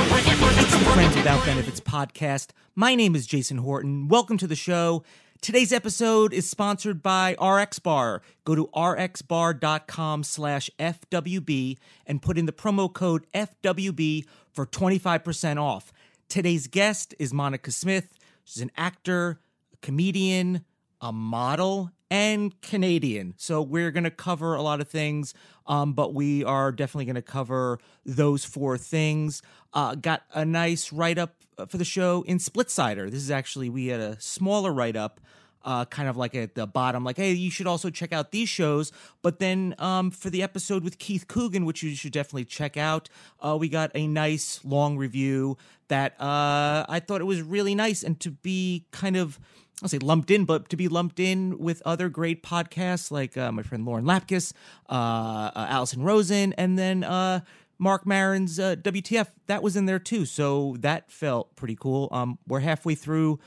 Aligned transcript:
Friends 0.00 1.14
Without 1.14 1.44
Benefits 1.44 1.78
podcast. 1.78 2.52
My 2.74 2.94
name 2.94 3.14
is 3.14 3.26
Jason 3.26 3.58
Horton. 3.58 4.08
Welcome 4.08 4.38
to 4.38 4.46
the 4.46 4.56
show. 4.56 5.02
Today's 5.42 5.74
episode 5.74 6.32
is 6.32 6.48
sponsored 6.48 7.02
by 7.02 7.32
RX 7.32 7.80
Bar. 7.80 8.22
Go 8.44 8.54
to 8.54 8.68
rxbar.com 8.68 10.22
slash 10.22 10.70
FWB 10.78 11.76
and 12.06 12.22
put 12.22 12.38
in 12.38 12.46
the 12.46 12.52
promo 12.52 12.90
code 12.90 13.26
FWB 13.34 14.24
for 14.50 14.64
25% 14.64 15.60
off. 15.60 15.92
Today's 16.30 16.66
guest 16.66 17.14
is 17.18 17.34
Monika 17.34 17.70
Smith. 17.70 18.18
She's 18.44 18.62
an 18.62 18.70
actor, 18.78 19.38
a 19.74 19.76
comedian, 19.82 20.64
a 21.02 21.12
model, 21.12 21.90
and 22.10 22.58
Canadian. 22.62 23.34
So 23.36 23.60
we're 23.62 23.90
going 23.90 24.04
to 24.04 24.10
cover 24.10 24.54
a 24.54 24.62
lot 24.62 24.80
of 24.80 24.88
things, 24.88 25.34
um, 25.66 25.92
but 25.92 26.14
we 26.14 26.44
are 26.44 26.72
definitely 26.72 27.04
going 27.04 27.14
to 27.16 27.22
cover 27.22 27.78
those 28.04 28.44
four 28.44 28.78
things. 28.78 29.42
Uh, 29.72 29.94
got 29.94 30.22
a 30.34 30.44
nice 30.44 30.92
write 30.92 31.18
up 31.18 31.34
for 31.68 31.78
the 31.78 31.84
show 31.84 32.22
in 32.22 32.38
Splitsider. 32.38 33.10
This 33.10 33.22
is 33.22 33.30
actually, 33.30 33.68
we 33.68 33.88
had 33.88 34.00
a 34.00 34.20
smaller 34.20 34.72
write 34.72 34.96
up. 34.96 35.20
Uh, 35.62 35.84
kind 35.84 36.08
of 36.08 36.16
like 36.16 36.34
at 36.34 36.54
the 36.54 36.66
bottom, 36.66 37.04
like, 37.04 37.18
hey, 37.18 37.32
you 37.32 37.50
should 37.50 37.66
also 37.66 37.90
check 37.90 38.14
out 38.14 38.30
these 38.30 38.48
shows. 38.48 38.92
But 39.20 39.40
then 39.40 39.74
um, 39.78 40.10
for 40.10 40.30
the 40.30 40.42
episode 40.42 40.82
with 40.82 40.96
Keith 40.96 41.28
Coogan, 41.28 41.66
which 41.66 41.82
you 41.82 41.94
should 41.94 42.12
definitely 42.12 42.46
check 42.46 42.78
out, 42.78 43.10
uh, 43.40 43.58
we 43.60 43.68
got 43.68 43.90
a 43.94 44.06
nice 44.06 44.64
long 44.64 44.96
review 44.96 45.58
that 45.88 46.12
uh, 46.18 46.86
I 46.88 47.02
thought 47.06 47.20
it 47.20 47.24
was 47.24 47.42
really 47.42 47.74
nice. 47.74 48.02
And 48.02 48.18
to 48.20 48.30
be 48.30 48.86
kind 48.90 49.18
of, 49.18 49.38
I'll 49.82 49.88
say 49.88 49.98
lumped 49.98 50.30
in, 50.30 50.44
but 50.44 50.68
to 50.68 50.76
be 50.76 50.88
lumped 50.88 51.18
in 51.18 51.58
with 51.58 51.80
other 51.86 52.08
great 52.08 52.42
podcasts 52.42 53.10
like 53.10 53.36
uh, 53.36 53.50
my 53.50 53.62
friend 53.62 53.84
Lauren 53.86 54.04
Lapkus, 54.04 54.52
uh, 54.90 54.92
uh, 54.92 55.66
Allison 55.68 56.02
Rosen, 56.02 56.52
and 56.54 56.78
then 56.78 57.02
uh, 57.02 57.40
Marc 57.78 58.04
Maron's 58.04 58.60
uh, 58.60 58.76
WTF. 58.76 59.28
That 59.46 59.62
was 59.62 59.76
in 59.76 59.86
there 59.86 59.98
too. 59.98 60.26
So 60.26 60.76
that 60.80 61.10
felt 61.10 61.56
pretty 61.56 61.76
cool. 61.76 62.08
Um, 62.12 62.38
we're 62.46 62.60
halfway 62.60 62.94
through 62.94 63.40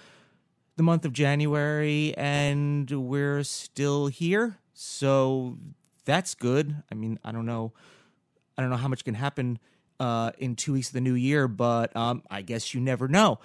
the 0.75 0.83
month 0.83 1.05
of 1.05 1.13
January 1.13 2.15
and 2.17 2.89
we're 2.89 3.43
still 3.43 4.07
here. 4.07 4.57
So 4.73 5.59
that's 6.05 6.33
good. 6.33 6.75
I 6.91 6.95
mean, 6.95 7.19
I 7.23 7.31
don't 7.31 7.45
know. 7.45 7.73
I 8.57 8.61
don't 8.61 8.71
know 8.71 8.77
how 8.77 8.87
much 8.87 9.05
can 9.05 9.13
happen 9.13 9.59
uh, 9.99 10.31
in 10.39 10.55
two 10.55 10.73
weeks 10.73 10.87
of 10.87 10.93
the 10.93 11.01
new 11.01 11.13
year, 11.13 11.47
but 11.47 11.95
um, 11.95 12.23
I 12.29 12.41
guess 12.41 12.73
you 12.73 12.81
never 12.81 13.07
know 13.07 13.39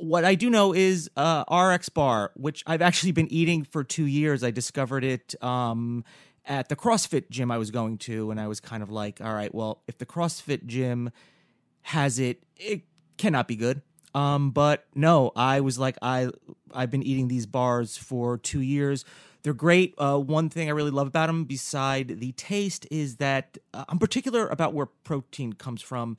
what 0.00 0.24
I 0.24 0.34
do 0.34 0.50
know 0.50 0.72
is 0.72 1.10
uh, 1.16 1.44
RX 1.50 1.88
Bar, 1.90 2.32
which 2.34 2.62
I've 2.66 2.82
actually 2.82 3.12
been 3.12 3.30
eating 3.32 3.64
for 3.64 3.84
two 3.84 4.06
years. 4.06 4.42
I 4.42 4.50
discovered 4.50 5.04
it 5.04 5.34
um, 5.42 6.04
at 6.46 6.68
the 6.68 6.76
CrossFit 6.76 7.30
gym 7.30 7.50
I 7.50 7.58
was 7.58 7.70
going 7.70 7.98
to, 7.98 8.30
and 8.30 8.40
I 8.40 8.48
was 8.48 8.60
kind 8.60 8.82
of 8.82 8.90
like, 8.90 9.20
all 9.20 9.34
right, 9.34 9.54
well, 9.54 9.82
if 9.86 9.98
the 9.98 10.06
CrossFit 10.06 10.66
gym 10.66 11.10
has 11.82 12.18
it, 12.18 12.42
it 12.56 12.82
cannot 13.16 13.48
be 13.48 13.56
good. 13.56 13.82
Um, 14.14 14.50
but 14.50 14.86
no, 14.94 15.30
I 15.36 15.60
was 15.60 15.78
like, 15.78 15.96
I 16.02 16.30
I've 16.74 16.90
been 16.90 17.02
eating 17.02 17.28
these 17.28 17.46
bars 17.46 17.96
for 17.96 18.38
two 18.38 18.60
years. 18.60 19.04
They're 19.42 19.54
great. 19.54 19.94
Uh, 19.96 20.18
one 20.18 20.50
thing 20.50 20.68
I 20.68 20.72
really 20.72 20.90
love 20.90 21.06
about 21.06 21.28
them, 21.28 21.44
beside 21.44 22.20
the 22.20 22.32
taste, 22.32 22.86
is 22.90 23.16
that 23.16 23.56
uh, 23.72 23.84
I'm 23.88 23.98
particular 23.98 24.48
about 24.48 24.74
where 24.74 24.86
protein 24.86 25.52
comes 25.52 25.80
from 25.80 26.18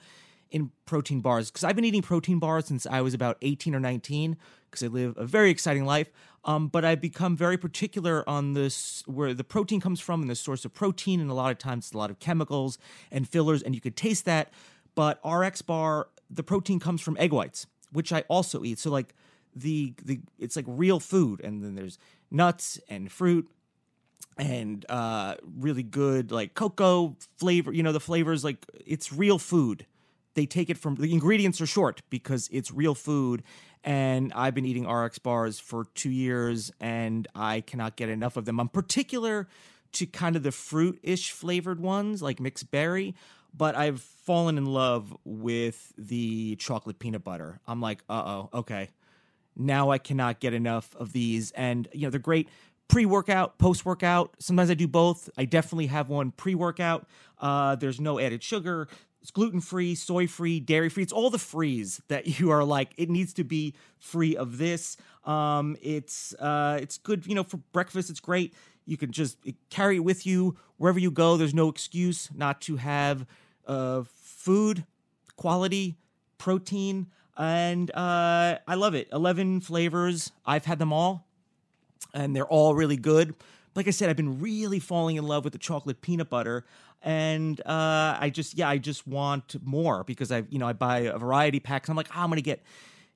in 0.52 0.72
protein 0.86 1.22
bars 1.22 1.50
because 1.50 1.64
I've 1.64 1.76
been 1.76 1.86
eating 1.86 2.02
protein 2.02 2.38
bars 2.38 2.66
since 2.66 2.86
I 2.86 3.02
was 3.02 3.14
about 3.14 3.38
18 3.42 3.74
or 3.74 3.80
19 3.80 4.38
because 4.70 4.84
I 4.84 4.88
live 4.88 5.18
a 5.18 5.26
very 5.26 5.50
exciting 5.50 5.86
life. 5.86 6.12
Um, 6.44 6.68
but 6.68 6.84
I've 6.84 7.02
become 7.02 7.38
very 7.38 7.58
particular 7.58 8.28
on 8.28 8.54
this 8.54 9.04
where 9.06 9.34
the 9.34 9.44
protein 9.44 9.80
comes 9.80 10.00
from 10.00 10.22
and 10.22 10.30
the 10.30 10.36
source 10.36 10.66
of 10.66 10.74
protein, 10.74 11.22
and 11.22 11.30
a 11.30 11.36
lot 11.36 11.52
of 11.52 11.60
times 11.60 11.86
it's 11.86 11.94
a 11.94 11.98
lot 11.98 12.10
of 12.10 12.20
chemicals 12.20 12.80
and 13.12 13.30
fillers, 13.30 13.62
and 13.62 13.76
you 13.76 13.82
could 13.82 13.96
taste 13.96 14.26
that. 14.26 14.52
But 14.96 15.20
RX 15.24 15.62
bar, 15.62 16.08
the 16.30 16.44
protein 16.44 16.80
comes 16.80 17.02
from 17.02 17.16
egg 17.18 17.32
whites, 17.32 17.68
which 17.92 18.12
I 18.12 18.22
also 18.22 18.64
eat. 18.64 18.80
So 18.80 18.90
like 18.90 19.14
the 19.56 19.94
the 20.04 20.20
it's 20.40 20.56
like 20.56 20.66
real 20.68 21.00
food, 21.00 21.42
and 21.44 21.64
then 21.64 21.76
there's 21.76 22.00
nuts 22.32 22.80
and 22.90 23.12
fruit 23.12 23.50
and 24.38 24.86
uh 24.90 25.36
really 25.58 25.84
good 25.84 26.32
like 26.32 26.54
cocoa 26.54 27.18
flavor 27.38 27.74
you 27.74 27.84
know 27.84 27.92
the 27.92 28.00
flavors 28.00 28.46
like 28.46 28.66
it's 28.86 29.12
real 29.12 29.38
food 29.38 29.86
they 30.34 30.46
take 30.46 30.70
it 30.70 30.78
from 30.78 30.96
the 30.96 31.12
ingredients 31.12 31.60
are 31.62 31.66
short 31.66 32.02
because 32.10 32.48
it's 32.52 32.72
real 32.72 32.96
food 32.96 33.44
and 33.84 34.32
I've 34.34 34.54
been 34.54 34.66
eating 34.66 34.88
RX 34.88 35.20
bars 35.20 35.60
for 35.60 35.86
2 35.96 36.10
years 36.10 36.72
and 36.80 37.28
I 37.36 37.62
cannot 37.62 37.96
get 37.96 38.10
enough 38.10 38.38
of 38.38 38.46
them. 38.46 38.60
I'm 38.60 38.70
particular 38.70 39.48
to 39.94 40.06
kind 40.06 40.36
of 40.36 40.44
the 40.44 40.52
fruit-ish 40.52 41.32
flavored 41.32 41.80
ones 41.80 42.22
like 42.22 42.40
mixed 42.40 42.72
berry, 42.72 43.14
but 43.54 43.76
I've 43.76 44.02
fallen 44.02 44.58
in 44.58 44.66
love 44.66 45.16
with 45.26 45.92
the 45.98 46.56
chocolate 46.58 47.00
peanut 47.00 47.24
butter. 47.24 47.60
I'm 47.68 47.82
like, 47.82 48.04
"Uh-oh, 48.08 48.50
okay. 48.54 48.90
Now 49.56 49.90
I 49.90 49.98
cannot 49.98 50.40
get 50.40 50.54
enough 50.54 50.96
of 50.96 51.12
these 51.12 51.52
and 51.52 51.88
you 51.94 52.04
know, 52.04 52.10
they're 52.10 52.20
great 52.20 52.48
pre-workout, 52.92 53.58
post-workout. 53.58 54.36
Sometimes 54.40 54.70
I 54.70 54.74
do 54.74 54.88
both. 54.88 55.30
I 55.38 55.46
definitely 55.46 55.88
have 55.88 56.10
one 56.10 56.32
pre-workout. 56.32 57.08
Uh, 57.40 57.76
there's 57.76 58.02
no 58.02 58.20
added 58.20 58.44
sugar. 58.44 58.90
It's 59.22 59.32
gluten 59.32 59.62
free, 59.62 59.96
soy 59.96 60.28
free, 60.28 60.60
dairy 60.60 60.90
free. 60.90 61.04
It's 61.04 61.14
all 61.14 61.30
the 61.30 61.40
frees 61.40 62.02
that 62.10 62.28
you 62.40 62.52
are 62.52 62.64
like. 62.66 62.94
It 62.98 63.10
needs 63.10 63.34
to 63.36 63.46
be 63.46 63.76
free 63.98 64.36
of 64.36 64.58
this. 64.58 64.98
Um, 65.24 65.78
it's 65.82 66.34
uh, 66.34 66.80
it's 66.82 66.98
good, 66.98 67.26
you 67.26 67.36
know, 67.36 67.44
for 67.44 67.58
breakfast. 67.72 68.10
It's 68.10 68.20
great. 68.20 68.54
You 68.86 68.98
can 68.98 69.12
just 69.12 69.38
carry 69.70 69.98
it 69.98 70.04
with 70.04 70.26
you 70.26 70.58
wherever 70.78 71.00
you 71.00 71.12
go. 71.12 71.38
There's 71.38 71.54
no 71.54 71.70
excuse 71.70 72.30
not 72.36 72.60
to 72.62 72.76
have 72.76 73.26
uh, 73.68 74.04
food, 74.16 74.86
quality, 75.38 75.98
protein, 76.40 77.08
and 77.38 77.90
uh, 77.92 78.58
I 78.68 78.76
love 78.76 78.96
it. 78.96 79.08
Eleven 79.14 79.62
flavors. 79.62 80.32
I've 80.46 80.66
had 80.66 80.80
them 80.80 80.92
all, 80.92 81.28
and 82.14 82.36
they're 82.36 82.46
all 82.46 82.76
really 82.76 82.98
good 82.98 83.36
like 83.76 83.88
I 83.88 83.92
said, 83.92 84.10
I've 84.10 84.18
been 84.18 84.40
really 84.40 84.80
falling 84.80 85.16
in 85.16 85.26
love 85.26 85.44
with 85.44 85.54
the 85.54 85.60
chocolate 85.60 86.02
peanut 86.02 86.30
butter, 86.30 86.66
and 87.02 87.60
uh, 87.62 88.18
I 88.20 88.32
just 88.34 88.58
yeah, 88.58 88.70
I 88.70 88.78
just 88.78 89.08
want 89.08 89.56
more 89.64 90.04
because 90.04 90.32
I 90.32 90.44
you 90.50 90.60
know 90.60 90.68
I 90.68 90.74
buy 90.74 91.00
a 91.00 91.18
variety 91.18 91.60
pack. 91.60 91.88
I'm 91.88 91.96
like, 91.96 92.10
oh, 92.16 92.22
I'm 92.22 92.30
gonna 92.30 92.42
get. 92.42 92.62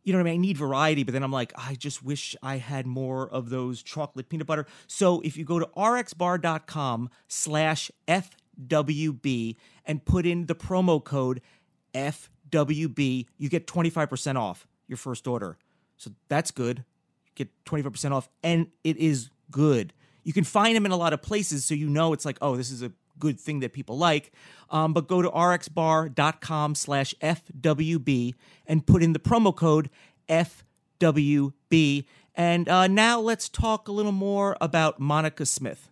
You 0.03 0.13
know 0.13 0.19
what 0.19 0.27
I 0.27 0.31
mean? 0.33 0.41
I 0.41 0.45
need 0.45 0.57
variety, 0.57 1.01
but 1.01 1.13
then 1.13 1.23
I'm 1.23 1.31
like, 1.31 1.51
I 1.57 1.73
just 1.73 2.03
wish 2.03 2.35
I 2.43 2.57
had 2.57 2.85
more 2.85 3.27
of 3.27 3.49
those 3.49 3.81
chocolate 3.81 4.29
peanut 4.29 4.45
butter. 4.45 4.67
So 4.85 5.19
if 5.21 5.35
you 5.35 5.45
go 5.45 5.57
to 5.57 5.65
rxbar.com 5.75 7.09
slash 7.27 7.89
FWB 8.07 9.55
and 9.83 10.05
put 10.05 10.27
in 10.27 10.45
the 10.45 10.53
promo 10.53 11.03
code 11.03 11.41
FWB, 11.95 13.25
you 13.39 13.49
get 13.49 13.65
25% 13.65 14.35
off 14.35 14.67
your 14.87 14.97
first 14.97 15.25
order. 15.25 15.57
So 15.97 16.11
that's 16.27 16.51
good. 16.51 16.85
Get 17.35 17.49
25% 17.65 18.11
off, 18.11 18.29
and 18.43 18.67
it 18.83 18.97
is 18.97 19.29
good. 19.51 19.93
You 20.23 20.33
can 20.33 20.43
find 20.43 20.75
them 20.75 20.85
in 20.85 20.91
a 20.91 20.97
lot 20.97 21.13
of 21.13 21.21
places, 21.21 21.65
so 21.65 21.73
you 21.73 21.87
know 21.87 22.13
it's 22.13 22.25
like, 22.25 22.37
oh, 22.41 22.55
this 22.55 22.71
is 22.71 22.81
a 22.81 22.91
good 23.19 23.39
thing 23.39 23.59
that 23.61 23.73
people 23.73 23.97
like. 23.97 24.31
Um, 24.69 24.93
but 24.93 25.07
go 25.07 25.21
to 25.21 25.29
rxbar.com 25.29 26.75
slash 26.75 27.13
FWB 27.21 28.33
and 28.65 28.85
put 28.85 29.03
in 29.03 29.13
the 29.13 29.19
promo 29.19 29.55
code 29.55 29.89
FWB. 30.27 32.05
And 32.35 32.67
uh, 32.67 32.87
now 32.87 33.19
let's 33.19 33.47
talk 33.47 33.87
a 33.87 33.91
little 33.91 34.11
more 34.11 34.57
about 34.59 34.99
Monika 34.99 35.47
Smith. 35.47 35.89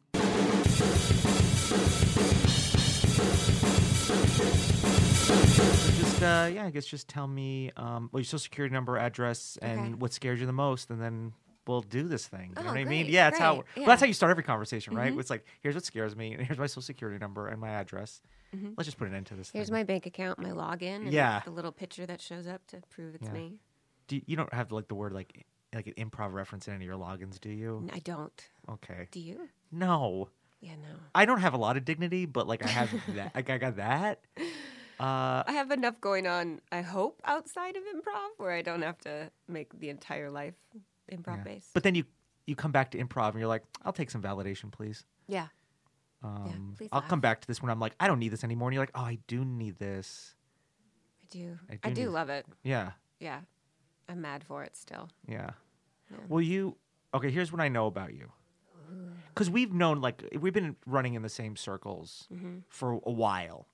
Uh, 6.34 6.46
yeah, 6.48 6.66
I 6.66 6.70
guess 6.70 6.86
just 6.86 7.08
tell 7.08 7.28
me 7.28 7.72
um, 7.78 8.10
well, 8.12 8.20
your 8.22 8.26
social 8.26 8.40
security 8.40 8.74
number, 8.74 8.98
address, 8.98 9.58
and 9.62 9.80
Okay. 9.80 9.94
what 9.94 10.14
scares 10.14 10.40
you 10.40 10.46
the 10.46 10.54
most, 10.54 10.90
and 10.90 11.02
then 11.02 11.34
we'll 11.68 11.82
do 11.82 12.04
this 12.08 12.28
thing. 12.28 12.54
You 12.58 12.64
know 12.64 12.70
Oh, 12.70 12.74
what 12.74 12.80
I 12.80 12.86
mean? 12.86 13.08
Yeah, 13.10 13.30
that's 13.30 13.40
how. 13.40 13.56
great, 13.56 13.66
Well, 13.78 13.86
that's 13.88 14.02
how 14.02 14.08
you 14.08 14.14
start 14.14 14.32
every 14.32 14.44
conversation, 14.44 14.96
right? 14.96 15.14
Mhm. 15.14 15.20
It's 15.20 15.30
like, 15.30 15.46
here's 15.62 15.76
what 15.76 15.86
scares 15.86 16.16
me, 16.16 16.34
and 16.34 16.44
here's 16.46 16.58
my 16.60 16.66
social 16.68 16.82
security 16.82 17.18
number 17.20 17.48
and 17.48 17.60
my 17.62 17.70
address. 17.70 18.22
Mhm. 18.56 18.74
Let's 18.78 18.86
just 18.88 18.98
put 18.98 19.08
an 19.08 19.16
end 19.16 19.26
to 19.28 19.36
this. 19.36 19.50
Here's 19.52 19.68
thing. 19.70 19.74
my 19.76 19.84
bank 19.84 20.06
account, 20.06 20.40
my 20.40 20.50
login, 20.50 21.04
and 21.04 21.14
Yeah. 21.14 21.42
the 21.46 21.52
little 21.52 21.72
picture 21.72 22.06
that 22.06 22.22
shows 22.22 22.48
up 22.48 22.66
to 22.68 22.82
prove 22.90 23.16
it's 23.16 23.28
Yeah. 23.28 23.34
me. 23.34 23.60
Do 24.08 24.18
you, 24.18 24.22
you 24.28 24.36
don't 24.36 24.54
have 24.54 24.72
like 24.72 24.88
the 24.90 24.96
word 24.96 25.14
like 25.14 25.46
like 25.74 25.88
an 25.88 25.94
improv 25.94 26.34
reference 26.34 26.68
in 26.68 26.76
any 26.76 26.86
of 26.86 26.88
your 26.90 27.00
logins, 27.00 27.40
do 27.40 27.50
you? 27.50 27.90
I 27.92 27.98
don't. 27.98 28.48
Okay. 28.70 29.08
Do 29.10 29.20
you? 29.20 29.50
No, 29.72 30.30
Yeah, 30.60 30.76
no. 30.76 31.00
I 31.16 31.26
don't 31.26 31.40
have 31.40 31.54
a 31.56 31.58
lot 31.58 31.78
of 31.78 31.84
dignity, 31.86 32.26
but 32.28 32.46
like 32.48 32.64
I 32.64 32.68
have 32.68 32.92
that. 33.16 33.34
Like 33.34 33.50
I 33.50 33.58
got 33.58 33.78
that. 33.78 34.20
Uh, 35.04 35.44
I 35.46 35.52
have 35.54 35.72
enough 35.72 36.00
going 36.00 36.28
on, 36.28 36.62
I 36.72 36.82
hope, 36.82 37.22
outside 37.26 37.76
of 37.76 37.84
improv 37.84 38.30
where 38.38 38.52
I 38.54 38.62
don't 38.62 38.82
have 38.84 38.98
to 39.00 39.30
make 39.48 39.78
the 39.78 39.90
entire 39.90 40.30
life 40.32 40.54
improv 41.12 41.38
yeah. 41.38 41.44
based. 41.44 41.70
But 41.74 41.84
then 41.84 41.96
you 41.96 42.06
you 42.48 42.56
come 42.56 42.72
back 42.72 42.92
to 42.92 42.98
improv 42.98 43.32
and 43.32 43.40
you're 43.40 43.48
like, 43.48 43.64
I'll 43.84 43.94
take 43.94 44.10
some 44.12 44.22
validation, 44.22 44.72
please. 44.72 45.06
yeah. 45.28 45.48
Um, 46.24 46.74
please 46.78 46.88
I'll 46.94 47.02
come 47.02 47.20
back 47.20 47.42
to 47.42 47.48
this 47.48 47.62
when 47.62 47.70
I'm 47.70 47.82
like, 47.82 47.96
I 48.00 48.08
don't 48.08 48.20
need 48.20 48.30
this 48.30 48.46
anymore. 48.46 48.70
And 48.70 48.74
you're 48.76 48.84
like, 48.84 48.96
oh, 48.96 49.02
I 49.02 49.18
do 49.28 49.44
need 49.44 49.78
this. 49.78 50.36
I 51.22 51.26
do. 51.30 51.60
I 51.70 51.80
I 51.84 51.90
do 51.90 52.04
do, 52.06 52.10
love 52.10 52.30
it. 52.30 52.46
Yeah, 52.64 52.92
Yeah. 53.20 53.42
I'm 54.08 54.22
mad 54.22 54.44
for 54.46 54.64
it 54.64 54.78
still. 54.78 55.10
yeah. 55.28 55.52
Yeah. 56.12 56.18
Well, 56.30 56.42
you 56.42 56.78
okay? 57.14 57.30
Here's 57.30 57.52
what 57.52 57.60
I 57.62 57.68
know 57.68 57.88
about 57.88 58.14
you. 58.14 58.32
Because 59.34 59.50
we've 59.50 59.74
known, 59.74 60.00
like, 60.00 60.24
we've 60.40 60.54
been 60.54 60.76
running 60.86 61.16
in 61.16 61.24
the 61.24 61.30
same 61.30 61.56
circles 61.58 62.28
Mm-hmm. 62.32 62.60
for 62.70 62.94
a 62.94 63.12
while. 63.12 63.68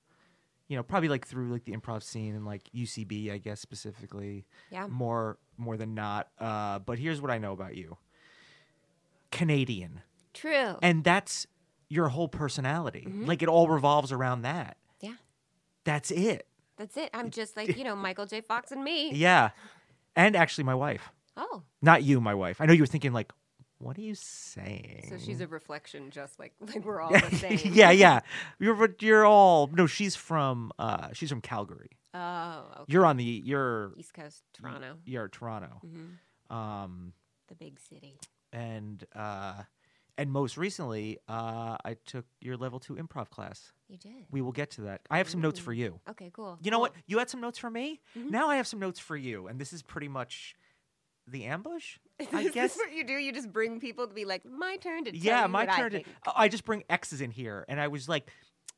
You 0.70 0.76
know, 0.76 0.82
probably 0.84 1.08
like 1.08 1.26
through 1.26 1.52
like 1.52 1.64
the 1.64 1.72
improv 1.72 2.02
scene 2.02 2.34
and 2.34 2.46
like 2.46 2.62
UCB, 2.72 3.32
I 3.32 3.38
guess 3.38 3.60
specifically. 3.60 4.46
Yeah. 4.70 4.86
More, 4.86 5.36
more 5.58 5.76
than 5.76 5.94
not. 5.94 6.28
Uh, 6.38 6.78
but 6.78 6.98
here's 6.98 7.20
what 7.20 7.30
I 7.30 7.38
know 7.38 7.52
about 7.52 7.74
you. 7.76 7.98
Canadian, 9.32 10.00
True. 10.32 10.76
and 10.80 11.02
that's 11.04 11.46
your 11.88 12.08
whole 12.08 12.28
personality. 12.28 13.04
Mm-hmm. 13.08 13.26
Like 13.26 13.42
it 13.42 13.48
all 13.48 13.68
revolves 13.68 14.12
around 14.12 14.42
that. 14.42 14.76
yeah. 15.00 15.14
That's 15.84 16.10
it. 16.12 16.46
That's 16.76 16.96
it. 16.96 17.10
I'm 17.12 17.30
just 17.30 17.56
like, 17.56 17.76
you 17.76 17.84
know, 17.84 17.96
Michael 17.96 18.26
J. 18.26 18.40
Fox 18.40 18.70
and 18.70 18.82
me. 18.84 19.12
Yeah. 19.12 19.50
And 20.16 20.36
actually, 20.36 20.64
my 20.64 20.74
wife. 20.74 21.10
Oh. 21.36 21.62
Not 21.82 22.02
you, 22.04 22.20
my 22.20 22.34
wife. 22.34 22.60
I 22.60 22.66
know 22.66 22.72
you 22.72 22.82
were 22.82 22.86
thinking 22.86 23.12
like, 23.12 23.32
what 23.80 23.96
are 23.98 24.02
you 24.02 24.14
saying? 24.14 25.06
So 25.08 25.16
she's 25.18 25.40
a 25.40 25.46
reflection 25.46 26.10
just 26.10 26.38
like 26.38 26.52
like 26.60 26.84
we're 26.84 27.00
all 27.04 27.10
the 27.10 27.36
same. 27.36 27.72
yeah, 27.72 27.90
yeah. 27.90 28.20
You're 28.58 28.74
but 28.74 29.02
you're 29.02 29.24
all 29.26 29.68
no. 29.72 29.86
She's 29.86 30.14
from 30.16 30.70
uh, 30.78 31.08
she's 31.12 31.30
from 31.30 31.40
Calgary. 31.40 31.90
Oh, 32.14 32.64
okay. 32.82 32.84
You're 32.92 33.06
on 33.06 33.16
the 33.16 33.24
you're 33.24 33.92
East 33.96 34.14
Coast, 34.14 34.42
Toronto. 34.52 34.96
you're 35.04 35.28
Toronto. 35.28 35.80
hmm 35.82 36.54
Um, 36.54 37.12
The 37.48 37.54
big 37.54 37.78
city. 37.80 38.18
and 38.52 39.04
uh, 39.14 39.62
and 40.18 40.30
most 40.30 40.58
recently, 40.58 41.18
uh, 41.28 41.76
I 41.84 41.94
took 42.04 42.26
your 42.40 42.56
level 42.58 42.78
two 42.80 42.94
improv 42.96 43.30
class. 43.30 43.72
You 43.88 43.96
did. 43.96 44.26
We 44.30 44.42
will 44.42 44.52
get 44.52 44.70
to 44.72 44.82
that. 44.82 45.00
I 45.10 45.18
have 45.18 45.30
some 45.30 45.40
notes 45.40 45.58
for 45.58 45.72
you. 45.72 45.98
Okay, 46.10 46.30
cool. 46.34 46.58
You 46.62 46.70
know 46.70 46.78
what? 46.80 46.92
You 47.06 47.18
had 47.18 47.30
some 47.30 47.40
notes 47.40 47.58
for 47.58 47.70
me. 47.70 48.00
Mhm. 48.18 48.30
Now 48.30 48.48
I 48.50 48.56
have 48.56 48.66
some 48.66 48.80
notes 48.80 49.00
for 49.00 49.16
you, 49.16 49.46
and 49.46 49.58
this 49.60 49.72
is 49.72 49.82
pretty 49.82 50.08
much 50.08 50.54
the 51.30 51.44
ambush. 51.44 51.98
I 52.32 52.44
guess. 52.44 52.74
this 52.74 52.76
what 52.76 52.92
you 52.92 53.04
do? 53.04 53.14
You 53.14 53.32
just 53.32 53.52
bring 53.52 53.80
people 53.80 54.06
to 54.06 54.14
be 54.14 54.24
like, 54.24 54.44
my 54.44 54.76
turn 54.76 55.04
to 55.04 55.12
tell 55.12 55.20
yeah, 55.20 55.46
my 55.46 55.64
what 55.64 55.70
I 55.70 55.78
turn. 55.78 55.90
To, 55.92 55.96
think." 55.98 56.16
I 56.34 56.48
just 56.48 56.64
bring 56.64 56.84
X's 56.88 57.20
in 57.20 57.30
here, 57.30 57.64
and 57.68 57.80
I 57.80 57.88
was 57.88 58.08
like, 58.08 58.30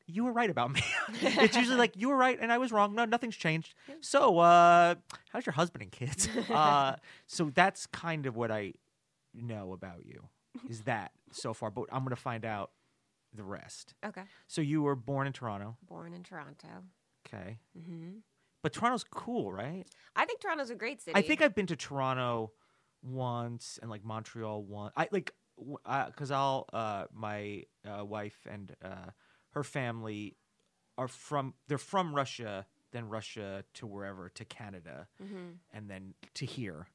"You 0.07 0.25
were 0.25 0.31
right 0.31 0.49
about 0.49 0.71
me." 0.71 0.81
it's 1.21 1.55
usually 1.55 1.77
like 1.77 1.95
you 1.95 2.09
were 2.09 2.17
right 2.17 2.37
and 2.39 2.51
I 2.51 2.57
was 2.57 2.71
wrong. 2.71 2.95
No, 2.95 3.05
nothing's 3.05 3.35
changed. 3.35 3.73
So, 4.01 4.39
uh, 4.39 4.95
how's 5.31 5.45
your 5.45 5.53
husband 5.53 5.83
and 5.83 5.91
kids? 5.91 6.29
uh, 6.49 6.95
so 7.27 7.51
that's 7.53 7.85
kind 7.87 8.25
of 8.25 8.35
what 8.35 8.51
I 8.51 8.73
know 9.33 9.73
about 9.73 10.05
you. 10.05 10.29
Is 10.69 10.81
that 10.81 11.11
so 11.31 11.53
far? 11.53 11.71
But 11.71 11.85
I'm 11.91 12.03
gonna 12.03 12.15
find 12.15 12.45
out 12.45 12.71
the 13.33 13.43
rest. 13.43 13.95
Okay. 14.05 14.23
So 14.47 14.61
you 14.61 14.83
were 14.83 14.95
born 14.95 15.27
in 15.27 15.33
Toronto. 15.33 15.77
Born 15.87 16.13
in 16.13 16.23
Toronto. 16.23 16.67
Okay, 17.27 17.57
hmm 17.73 18.19
but 18.63 18.73
Toronto's 18.73 19.03
cool, 19.03 19.51
right? 19.53 19.85
I 20.15 20.25
think 20.25 20.39
Toronto's 20.39 20.71
a 20.71 20.75
great 20.75 21.01
city. 21.01 21.15
I 21.15 21.21
think 21.21 21.41
I've 21.43 21.53
been 21.53 21.67
to 21.67 21.75
Toronto 21.75 22.51
once 23.03 23.77
and 23.81 23.91
like 23.91 24.03
Montreal 24.03 24.63
once. 24.63 24.93
I 24.97 25.07
like 25.11 25.33
because 26.07 26.31
I'll 26.31 26.65
uh, 26.73 27.05
my 27.13 27.63
uh, 27.87 28.03
wife 28.03 28.47
and 28.49 28.75
uh, 28.83 29.11
her 29.51 29.63
family 29.63 30.35
are 30.97 31.07
from 31.07 31.53
they're 31.67 31.77
from 31.77 32.15
Russia, 32.15 32.65
then 32.91 33.07
Russia 33.09 33.63
to 33.75 33.85
wherever 33.85 34.29
to 34.29 34.45
Canada, 34.45 35.07
Mhm. 35.21 35.57
and 35.71 35.89
then 35.89 36.13
to 36.35 36.45
here. 36.45 36.87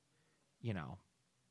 You 0.61 0.75
know, 0.75 0.99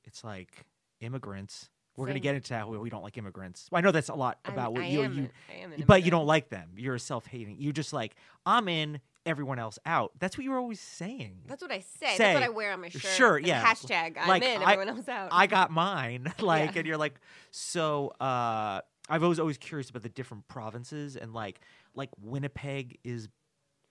it's 0.04 0.24
like 0.24 0.66
immigrants. 1.00 1.70
We're 1.96 2.06
gonna 2.08 2.20
get 2.20 2.36
into 2.36 2.54
how 2.56 2.70
we 2.70 2.90
don't 2.90 3.02
like 3.04 3.18
immigrants. 3.18 3.70
I 3.74 3.82
know 3.82 3.92
that's 3.92 4.10
a 4.10 4.14
lot 4.16 4.38
I'm- 4.46 4.54
about 4.54 4.74
what 4.74 4.84
I 4.84 4.88
you 4.88 5.02
you, 5.04 5.30
I 5.50 5.54
am 5.64 5.74
an 5.74 5.84
but 5.88 6.04
you 6.04 6.12
don't 6.12 6.28
like 6.28 6.50
them. 6.50 6.72
You're 6.76 6.98
self-hating. 7.00 7.58
You're 7.60 7.74
just 7.74 7.92
like 7.94 8.16
I'm 8.46 8.68
in, 8.68 9.00
everyone 9.28 9.60
else 9.60 9.78
out. 9.86 10.12
That's 10.20 10.38
what 10.38 10.44
you 10.44 10.52
were 10.52 10.58
always 10.58 10.80
saying. 10.80 11.42
That's 11.48 11.62
what 11.62 11.72
I 11.72 11.80
say. 11.80 12.16
Say. 12.16 12.18
That's 12.18 12.34
what 12.36 12.44
I 12.44 12.50
wear 12.50 12.72
on 12.74 12.82
my 12.82 12.90
shirt. 12.90 13.02
Sure, 13.04 13.38
yeah. 13.38 13.64
Hashtag 13.64 14.16
I'm 14.20 14.28
Like, 14.28 14.44
in. 14.44 14.64
I- 14.64 14.74
Everyone 14.74 14.98
else 14.98 15.08
out. 15.08 15.30
I 15.32 15.46
got 15.48 15.70
mine. 15.72 16.34
like, 16.40 16.74
Yeah. 16.74 16.80
and 16.80 16.88
you're 16.88 16.98
like, 16.98 17.20
so 17.52 18.10
uh, 18.20 18.82
I've 19.10 19.24
always 19.24 19.40
always 19.40 19.58
curious 19.58 19.90
about 19.90 20.04
the 20.04 20.10
different 20.10 20.48
provinces 20.48 21.16
and 21.16 21.34
like 21.34 21.60
like 21.94 22.10
Winnipeg 22.22 22.98
is 23.04 23.30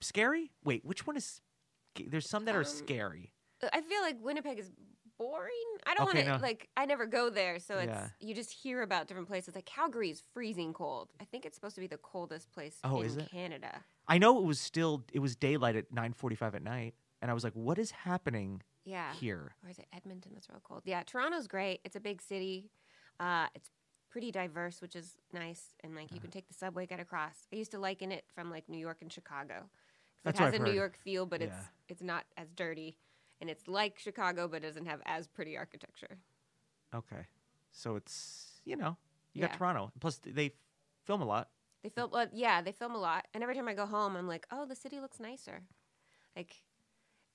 scary. 0.01 0.51
Wait, 0.65 0.85
which 0.85 1.07
one 1.07 1.17
is? 1.17 1.41
There's 2.05 2.29
some 2.29 2.45
that 2.47 2.55
are 2.55 2.61
Um, 2.61 2.65
scary. 2.65 3.33
I 3.73 3.81
feel 3.81 4.01
like 4.03 4.17
Winnipeg 4.23 4.59
is 4.59 4.71
boring. 5.19 5.51
I 5.87 5.95
don't 5.95 6.09
Okay, 6.11 6.19
want 6.19 6.27
to 6.29 6.37
no. 6.37 6.43
like. 6.43 6.69
I 6.77 6.85
never 6.85 7.07
go 7.07 7.31
there, 7.31 7.59
so 7.59 7.79
it's 7.79 7.87
Yeah. 7.87 8.09
you 8.21 8.35
just 8.35 8.53
hear 8.53 8.83
about 8.83 9.09
different 9.09 9.29
places. 9.29 9.55
Like 9.55 9.65
Calgary 9.65 10.11
is 10.11 10.23
freezing 10.35 10.75
cold. 10.75 11.09
I 11.21 11.25
think 11.25 11.47
it's 11.47 11.55
supposed 11.55 11.75
to 11.77 11.81
be 11.81 11.87
the 11.87 11.97
coldest 11.97 12.53
place 12.53 12.77
Oh, 12.85 13.01
in 13.01 13.07
is 13.07 13.17
it? 13.17 13.31
Canada. 13.31 13.83
I 14.09 14.19
know 14.19 14.39
it 14.39 14.45
was 14.45 14.61
still 14.61 15.05
it 15.13 15.19
was 15.21 15.37
daylight 15.37 15.77
at 15.77 15.93
9:45 15.93 16.55
at 16.55 16.63
night, 16.63 16.95
and 17.21 17.31
I 17.31 17.35
was 17.35 17.45
like, 17.45 17.55
what 17.55 17.79
is 17.79 17.91
happening 17.91 18.63
Yeah. 18.85 19.13
here? 19.13 19.53
Or 19.65 19.71
is 19.71 19.79
it 19.79 19.87
Edmonton 19.93 20.33
that's 20.35 20.49
real 20.49 20.61
cold? 20.63 20.83
Yeah, 20.85 21.03
Toronto's 21.03 21.47
great. 21.49 21.81
It's 21.85 21.97
a 21.97 22.01
big 22.01 22.23
city. 22.23 22.71
Uh, 23.19 23.47
it's 23.55 23.71
pretty 24.11 24.31
diverse, 24.31 24.81
which 24.81 24.95
is 24.95 25.17
nice. 25.33 25.75
And 25.83 25.95
like 25.95 26.05
Uh-huh. 26.05 26.15
you 26.15 26.21
can 26.21 26.31
take 26.31 26.47
the 26.49 26.55
subway, 26.55 26.87
get 26.87 27.01
across. 27.01 27.47
I 27.53 27.57
used 27.57 27.73
to 27.73 27.79
liken 27.79 28.13
it 28.13 28.25
from 28.35 28.51
like 28.51 28.69
New 28.69 28.79
York 28.79 28.99
and 29.03 29.13
Chicago. 29.13 29.69
That's 30.25 30.39
it 30.39 30.43
has 30.45 30.55
a 30.55 30.59
New. 30.59 30.73
York 30.73 30.97
feel, 30.97 31.27
but 31.27 31.43
it's 31.43 31.59
it's 31.89 32.03
not 32.03 32.25
as 32.37 32.53
dirty. 32.53 32.99
And 33.41 33.51
it's 33.51 33.69
like 33.69 33.99
Chicago, 33.99 34.49
but 34.49 34.63
doesn't 34.63 34.87
have 34.87 35.01
as 35.05 35.27
pretty 35.27 35.57
architecture. 35.57 36.19
Okay, 36.95 37.27
so 37.73 37.97
it's 37.97 38.61
you 38.65 38.77
know 38.77 38.97
you 39.35 39.41
Yeah. 39.43 39.49
got 39.49 39.59
Toronto. 39.59 39.93
Plus 40.01 40.19
they 40.25 40.53
film 41.05 41.21
a 41.23 41.25
lot. 41.25 41.49
They 41.87 41.91
film, 41.91 42.11
well, 42.11 42.27
yeah, 42.33 42.63
they 42.63 42.73
film 42.73 42.97
a 42.97 42.99
lot. 42.99 43.27
And 43.33 43.45
every 43.45 43.55
time 43.55 43.69
I 43.69 43.75
go 43.75 43.87
home, 43.87 44.17
I'm 44.17 44.27
like, 44.27 44.45
oh, 44.51 44.67
the 44.67 44.75
city 44.75 44.99
looks 44.99 45.21
nicer. 45.21 45.61
Like 46.35 46.57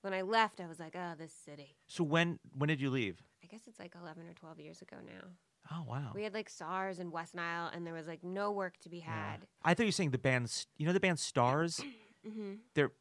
when 0.02 0.12
I 0.12 0.20
left, 0.20 0.60
I 0.60 0.66
was 0.66 0.78
like, 0.78 0.94
oh, 0.94 1.14
this 1.18 1.32
city. 1.32 1.78
So 1.86 2.04
when 2.04 2.38
when 2.58 2.68
did 2.68 2.78
you 2.78 2.90
leave? 2.90 3.22
I 3.42 3.46
guess 3.46 3.62
it's 3.66 3.78
like 3.78 3.94
11 3.98 4.24
or 4.28 4.34
12 4.34 4.60
years 4.60 4.82
ago 4.82 4.96
now. 5.06 5.28
Oh 5.74 5.84
wow. 5.88 6.10
We 6.14 6.22
had 6.22 6.34
like 6.34 6.50
SARS 6.50 6.98
and 6.98 7.10
West 7.10 7.34
Nile, 7.34 7.70
and 7.72 7.86
there 7.86 7.94
was 7.94 8.06
like 8.06 8.22
no 8.22 8.50
work 8.52 8.76
to 8.82 8.90
be 8.90 8.98
Yeah. 8.98 9.30
had. 9.30 9.46
I 9.64 9.72
thought 9.72 9.84
you 9.84 9.88
were 9.88 9.92
saying 9.92 10.10
the 10.10 10.18
band, 10.18 10.66
You 10.76 10.86
know 10.86 10.92
the 10.92 11.00
band 11.00 11.18
Stars. 11.18 11.80
Hmm 12.26 12.54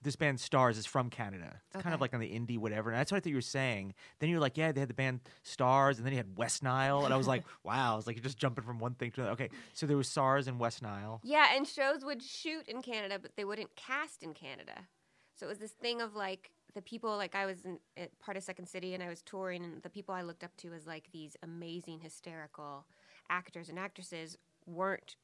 this 0.04 0.16
band 0.16 0.40
Stars 0.40 0.78
is 0.78 0.86
from 0.86 1.10
Canada. 1.10 1.62
It's 1.74 1.84
kind 1.84 1.94
of 1.94 2.02
like 2.02 2.14
on 2.14 2.20
the 2.20 2.30
indie 2.30 2.58
whatever. 2.58 2.90
And 2.90 3.00
that's 3.00 3.12
what 3.12 3.18
I 3.18 3.20
thought 3.22 3.30
you 3.30 3.36
were 3.36 3.42
saying. 3.42 3.94
Then 4.20 4.30
you 4.30 4.36
were 4.36 4.42
like, 4.42 4.58
yeah, 4.58 4.72
they 4.72 4.80
had 4.80 4.90
the 4.90 4.96
band 4.96 5.22
Stars, 5.44 5.98
and 5.98 6.06
then 6.06 6.14
you 6.14 6.18
had 6.18 6.38
West 6.38 6.64
Nile, 6.64 7.06
and 7.06 7.14
I 7.14 7.18
was 7.18 7.28
like, 7.28 7.44
wow, 7.64 7.98
it's 7.98 8.08
like 8.08 8.16
you're 8.16 8.24
just 8.24 8.38
jumping 8.38 8.64
from 8.64 8.80
one 8.80 8.96
thing 8.96 9.12
to 9.12 9.22
another. 9.22 9.34
Okay, 9.34 9.50
so 9.74 9.86
there 9.86 9.98
was 9.98 10.08
SARS 10.08 10.48
and 10.48 10.60
West 10.60 10.82
Nile. 10.82 11.22
Yeah, 11.24 11.56
and 11.56 11.68
shows 11.68 12.04
would 12.04 12.22
shoot 12.22 12.68
in 12.68 12.82
Canada, 12.82 13.20
but 13.22 13.36
they 13.36 13.46
wouldn't 13.46 13.76
cast 13.76 14.24
in 14.24 14.34
Canada. 14.34 14.88
So 15.36 15.46
it 15.46 15.50
was 15.50 15.60
this 15.60 15.72
thing 15.72 16.02
of 16.02 16.16
like 16.16 16.52
the 16.74 16.82
people, 16.82 17.16
like 17.18 17.36
I 17.36 17.46
was 17.46 17.66
in, 17.66 17.80
at 17.98 18.18
part 18.20 18.38
of 18.38 18.44
Second 18.44 18.68
City 18.68 18.94
and 18.94 19.04
I 19.04 19.10
was 19.10 19.22
touring, 19.22 19.64
and 19.64 19.82
the 19.82 19.90
people 19.90 20.14
I 20.14 20.22
looked 20.22 20.44
up 20.44 20.56
to 20.58 20.74
as 20.74 20.86
like 20.86 21.06
these 21.12 21.36
amazing, 21.44 22.00
hysterical 22.00 22.86
actors 23.30 23.70
and 23.70 23.80
actresses 23.80 24.38
weren't 24.66 25.16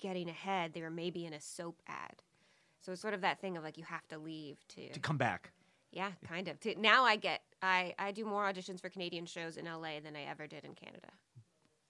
getting 0.00 0.28
ahead. 0.28 0.72
They 0.72 0.82
were 0.82 0.90
maybe 0.90 1.26
in 1.26 1.32
a 1.32 1.40
soap 1.40 1.82
ad. 1.86 2.22
So 2.80 2.92
it's 2.92 3.00
sort 3.00 3.14
of 3.14 3.20
that 3.22 3.40
thing 3.40 3.56
of 3.56 3.64
like 3.64 3.78
you 3.78 3.84
have 3.84 4.06
to 4.08 4.18
leave 4.18 4.58
to, 4.68 4.92
to 4.92 5.00
come 5.00 5.16
back. 5.16 5.52
yeah, 5.90 6.12
kind 6.26 6.48
of. 6.48 6.60
To, 6.60 6.80
now 6.80 7.04
I 7.04 7.16
get, 7.16 7.42
I, 7.62 7.94
I 7.98 8.12
do 8.12 8.24
more 8.24 8.44
auditions 8.44 8.80
for 8.80 8.88
Canadian 8.88 9.26
shows 9.26 9.56
in 9.56 9.64
LA 9.64 10.00
than 10.02 10.14
I 10.14 10.22
ever 10.30 10.46
did 10.46 10.64
in 10.64 10.74
Canada. 10.74 11.08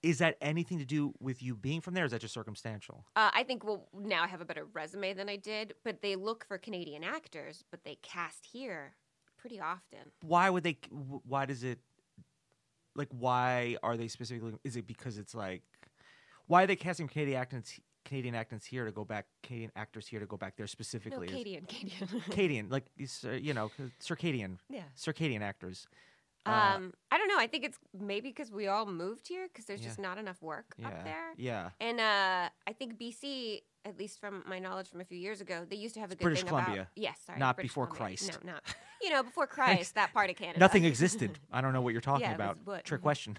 Is 0.02 0.18
that 0.18 0.36
anything 0.40 0.78
to 0.78 0.84
do 0.84 1.12
with 1.20 1.42
you 1.42 1.56
being 1.56 1.80
from 1.80 1.94
there? 1.94 2.04
Is 2.04 2.12
that 2.12 2.20
just 2.20 2.32
circumstantial? 2.34 3.04
Uh, 3.16 3.30
I 3.34 3.42
think 3.42 3.64
well 3.64 3.88
now 3.92 4.22
I 4.22 4.26
have 4.28 4.40
a 4.40 4.44
better 4.44 4.66
resume 4.72 5.14
than 5.14 5.28
I 5.28 5.36
did, 5.36 5.74
but 5.84 6.00
they 6.00 6.14
look 6.16 6.44
for 6.46 6.58
Canadian 6.58 7.02
actors, 7.02 7.64
but 7.70 7.82
they 7.84 7.96
cast 8.02 8.46
here 8.46 8.94
pretty 9.36 9.58
often. 9.58 10.12
Why 10.22 10.48
would 10.50 10.62
they? 10.62 10.78
Why 10.90 11.46
does 11.46 11.64
it? 11.64 11.80
Like, 12.94 13.08
why 13.10 13.76
are 13.82 13.96
they 13.96 14.06
specifically? 14.08 14.52
Is 14.64 14.76
it 14.76 14.86
because 14.86 15.18
it's 15.18 15.34
like, 15.34 15.62
why 16.46 16.62
are 16.62 16.66
they 16.66 16.76
casting 16.76 17.08
Canadian 17.08 17.40
actors? 17.40 17.80
Canadian 18.06 18.34
actors 18.34 18.64
here 18.64 18.84
to 18.86 18.92
go 18.92 19.04
back. 19.04 19.26
Canadian 19.42 19.72
actors 19.76 20.06
here 20.06 20.20
to 20.20 20.26
go 20.26 20.36
back 20.38 20.56
there 20.56 20.66
specifically. 20.66 21.26
Is- 21.26 21.32
Canadian, 21.32 21.64
Canadian. 21.68 22.20
Canadian, 22.30 22.68
like 22.70 22.84
these, 22.96 23.24
uh, 23.28 23.32
you 23.32 23.52
know, 23.52 23.70
circadian, 24.00 24.58
yeah. 24.70 24.84
circadian 24.96 25.42
actors. 25.42 25.86
Uh, 26.46 26.50
Um, 26.76 26.94
I 27.10 27.18
don't 27.18 27.28
know. 27.28 27.38
I 27.38 27.48
think 27.48 27.64
it's 27.64 27.78
maybe 27.92 28.28
because 28.30 28.50
we 28.52 28.68
all 28.68 28.86
moved 28.86 29.26
here 29.28 29.48
because 29.48 29.64
there's 29.66 29.80
Yeah. 29.80 29.88
just 29.88 29.98
not 29.98 30.16
enough 30.16 30.40
work 30.40 30.66
yeah, 30.78 30.88
up 30.88 31.04
there. 31.04 31.32
yeah. 31.36 31.70
And 31.80 31.98
uh, 32.00 32.48
I 32.70 32.72
think 32.78 32.98
BC, 33.00 33.62
at 33.84 33.98
least 33.98 34.20
from 34.20 34.44
my 34.46 34.60
knowledge 34.60 34.88
from 34.88 35.00
a 35.00 35.04
few 35.04 35.18
years 35.18 35.40
ago, 35.40 35.66
they 35.68 35.74
used 35.76 35.94
to 35.94 36.00
have 36.00 36.12
a 36.12 36.14
good 36.14 36.22
British 36.22 36.40
thing 36.42 36.48
Columbia. 36.50 36.74
about 36.82 36.86
yes, 36.94 37.18
sorry, 37.26 37.38
Not 37.40 37.56
British 37.56 37.72
before 37.72 37.86
Columbia. 37.88 38.16
Christ. 38.18 38.44
No, 38.44 38.52
not 38.52 38.62
you 39.02 39.10
know 39.10 39.22
before 39.24 39.46
Christ. 39.56 39.96
that 39.96 40.12
part 40.12 40.30
of 40.30 40.36
Canada. 40.36 40.60
Nothing 40.60 40.84
existed. 40.84 41.32
I 41.52 41.60
don't 41.60 41.72
know 41.72 41.80
what 41.82 41.92
you're 41.94 42.00
talking 42.12 42.28
Yeah, 42.30 42.34
about. 42.40 42.58
what- 42.64 42.84
Trick 42.84 43.02
question. 43.02 43.38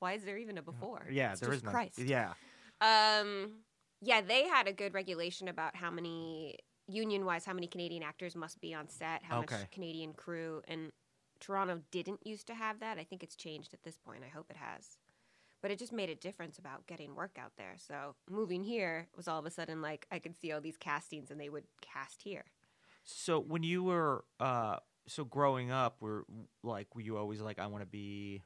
Why 0.00 0.14
is 0.14 0.24
there 0.24 0.36
even 0.38 0.58
a 0.58 0.62
before? 0.62 1.06
yeah, 1.10 1.32
It's 1.32 1.40
there 1.40 1.52
is 1.52 1.62
none. 1.62 1.72
Christ. 1.72 1.98
Yeah. 2.00 2.32
Um, 2.80 3.52
yeah, 4.04 4.20
they 4.20 4.46
had 4.46 4.66
a 4.68 4.72
good 4.72 4.94
regulation 4.94 5.48
about 5.48 5.76
how 5.76 5.90
many 5.90 6.58
union 6.86 7.24
wise, 7.24 7.44
how 7.44 7.54
many 7.54 7.66
Canadian 7.66 8.02
actors 8.02 8.36
must 8.36 8.60
be 8.60 8.74
on 8.74 8.88
set, 8.88 9.22
how 9.24 9.38
Okay. 9.42 9.56
much 9.56 9.70
Canadian 9.70 10.12
crew, 10.12 10.62
and 10.68 10.92
Toronto 11.40 11.80
didn't 11.90 12.26
used 12.26 12.46
to 12.48 12.54
have 12.54 12.80
that. 12.80 12.98
I 12.98 13.04
think 13.04 13.22
it's 13.22 13.36
changed 13.36 13.72
at 13.74 13.82
this 13.82 13.96
point. 13.96 14.22
I 14.24 14.28
hope 14.28 14.46
it 14.50 14.56
has. 14.56 14.98
But 15.62 15.70
it 15.70 15.78
just 15.78 15.92
made 15.92 16.10
a 16.10 16.14
difference 16.14 16.58
about 16.58 16.86
getting 16.86 17.14
work 17.14 17.38
out 17.40 17.52
there. 17.56 17.74
So 17.78 18.14
moving 18.30 18.64
here 18.64 19.08
was 19.16 19.26
all 19.26 19.38
of 19.38 19.46
a 19.46 19.50
sudden 19.50 19.80
like 19.80 20.06
I 20.10 20.18
could 20.18 20.36
see 20.36 20.52
all 20.52 20.60
these 20.60 20.76
castings 20.76 21.30
and 21.30 21.40
they 21.40 21.48
would 21.48 21.64
cast 21.80 22.22
here. 22.22 22.44
So 23.04 23.40
when 23.40 23.62
you 23.62 23.82
were 23.82 24.24
uh 24.40 24.76
so 25.06 25.24
growing 25.24 25.70
up, 25.70 26.02
were 26.02 26.24
like 26.62 26.94
were 26.94 27.00
you 27.00 27.16
always 27.16 27.40
like 27.40 27.58
I 27.58 27.66
want 27.66 27.82
to 27.82 27.86
be 27.86 28.42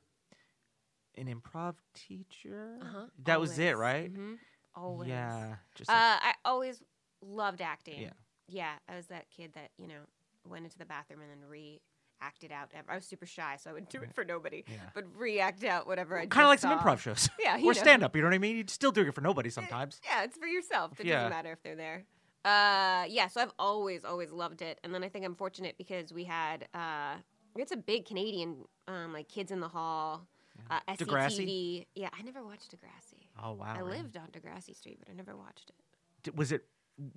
an 1.16 1.26
improv 1.26 1.74
teacher? 1.94 2.78
Uh-huh. 2.80 3.06
That 3.24 3.40
was 3.40 3.58
it, 3.58 3.76
right? 3.76 4.10
hmm 4.10 4.34
Always. 4.74 5.08
Yeah. 5.08 5.56
Just 5.74 5.90
Uh, 5.90 5.94
I 5.94 6.34
always 6.44 6.82
loved 7.22 7.60
acting. 7.60 8.00
Yeah. 8.02 8.10
Yeah, 8.48 8.72
I 8.88 8.96
was 8.96 9.06
that 9.08 9.26
kid 9.30 9.52
that, 9.54 9.70
you 9.78 9.86
know, 9.88 10.00
went 10.48 10.64
into 10.64 10.78
the 10.78 10.86
bathroom 10.86 11.20
and 11.20 11.30
then 11.30 11.48
re-acted 11.48 12.50
out. 12.52 12.70
I 12.88 12.94
was 12.94 13.04
super 13.04 13.26
shy, 13.26 13.56
so 13.56 13.68
I 13.70 13.72
would 13.74 13.88
do 13.88 14.00
it 14.00 14.14
for 14.14 14.24
nobody, 14.24 14.64
Yeah. 14.66 14.76
but 14.94 15.04
re-act 15.16 15.64
out 15.64 15.86
whatever 15.86 16.16
I 16.18 16.26
kind 16.26 16.44
of 16.44 16.48
like 16.48 16.60
just 16.60 16.62
some 16.62 16.78
improv 16.78 16.98
shows. 17.00 17.28
Yeah, 17.38 17.58
or 17.64 17.74
stand 17.74 18.02
up, 18.02 18.16
you 18.16 18.22
know 18.22 18.28
what 18.28 18.34
I 18.34 18.38
mean? 18.38 18.56
You're 18.56 18.64
still 18.68 18.92
doing 18.92 19.08
it 19.08 19.14
for 19.14 19.20
nobody 19.20 19.50
sometimes. 19.50 20.00
Yeah, 20.04 20.22
it's 20.22 20.38
for 20.38 20.46
yourself. 20.46 20.98
It 21.00 21.06
Yeah. 21.06 21.16
doesn't 21.16 21.30
matter 21.30 21.52
if 21.52 21.62
they're 21.62 21.76
there. 21.76 22.04
Uh, 22.44 23.04
yeah, 23.08 23.26
so 23.26 23.42
I've 23.42 23.52
always, 23.58 24.04
always 24.04 24.30
loved 24.30 24.62
it, 24.62 24.78
and 24.82 24.94
then 24.94 25.04
I 25.04 25.08
think 25.10 25.24
I'm 25.26 25.34
fortunate 25.34 25.76
because 25.76 26.12
we 26.12 26.24
had 26.24 26.68
uh, 26.72 27.16
it's 27.56 27.72
a 27.72 27.76
big 27.76 28.06
Canadian 28.06 28.64
um, 28.86 29.12
like 29.12 29.28
Kids 29.28 29.50
in 29.50 29.60
the 29.60 29.68
Hall, 29.68 30.26
uh, 30.70 30.80
Degrassi? 30.96 31.40
SCTV. 31.46 31.86
Yeah, 31.94 32.08
I 32.18 32.22
never 32.22 32.42
watched 32.44 32.70
Degrassi. 32.74 33.26
Oh 33.42 33.52
wow. 33.52 33.74
I 33.76 33.78
really? 33.78 33.98
lived 33.98 34.16
on 34.16 34.28
Degrassi 34.28 34.76
Street, 34.76 34.98
but 34.98 35.08
I 35.10 35.14
never 35.14 35.36
watched 35.36 35.70
it. 35.70 35.76
D- 36.24 36.32
Was 36.34 36.52
it 36.52 36.64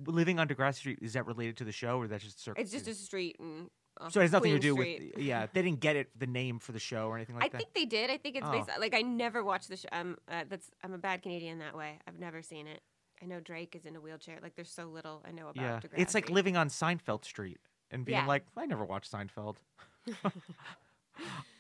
living 0.06 0.40
on 0.40 0.48
Degrassi 0.48 0.76
Street? 0.76 1.00
Is 1.02 1.14
that 1.14 1.26
related 1.26 1.58
to 1.58 1.64
the 1.64 1.72
show, 1.72 1.98
or 1.98 2.08
that's 2.08 2.24
just 2.24 2.40
circle? 2.44 2.62
It's 2.62 2.72
just 2.72 2.88
a 2.88 2.94
street 2.94 3.38
and. 3.40 3.70
off 4.00 4.14
so 4.14 4.20
it 4.20 4.24
has 4.24 4.32
nothing 4.32 4.54
to 4.54 4.60
do 4.60 4.74
Street. 4.74 5.14
with 5.16 5.24
yeah. 5.24 5.48
They 5.52 5.62
didn't 5.62 5.80
get 5.82 5.96
it 5.96 6.10
the 6.18 6.28
name 6.28 6.60
for 6.60 6.72
the 6.72 6.80
show 6.80 7.08
or 7.08 7.16
anything 7.18 7.36
like 7.36 7.46
I 7.46 7.48
that. 7.50 7.58
I 7.58 7.60
think 7.60 7.74
they 7.74 7.86
did. 7.86 8.10
I 8.10 8.18
think 8.18 8.36
it's 8.36 8.46
Oh. 8.48 8.52
based 8.52 8.70
like 8.80 8.94
I 8.94 9.02
never 9.02 9.44
watched 9.44 9.70
the 9.70 9.78
show. 9.78 9.90
Um, 9.92 10.18
uh, 10.30 10.44
that's 10.48 10.70
I'm 10.84 10.94
a 10.94 10.98
bad 10.98 11.22
Canadian 11.24 11.60
that 11.60 11.76
way. 11.76 12.00
I've 12.08 12.20
never 12.20 12.42
seen 12.42 12.68
it. 12.68 12.82
I 13.24 13.26
know 13.28 13.40
Drake 13.40 13.76
is 13.76 13.86
in 13.86 13.96
a 13.96 14.02
wheelchair. 14.02 14.40
Like 14.42 14.56
there's 14.56 14.72
so 14.72 14.86
little 14.86 15.22
I 15.28 15.32
know 15.32 15.50
about. 15.50 15.62
yeah, 15.64 15.80
it's 15.96 16.14
like 16.16 16.30
living 16.30 16.58
on 16.58 16.70
Seinfeld 16.70 17.24
Street 17.26 17.60
and 17.92 18.04
being 18.06 18.18
Yeah. 18.18 18.26
like, 18.26 18.46
I 18.58 18.66
never 18.66 18.84
watched 18.86 19.12
Seinfeld. 19.12 19.58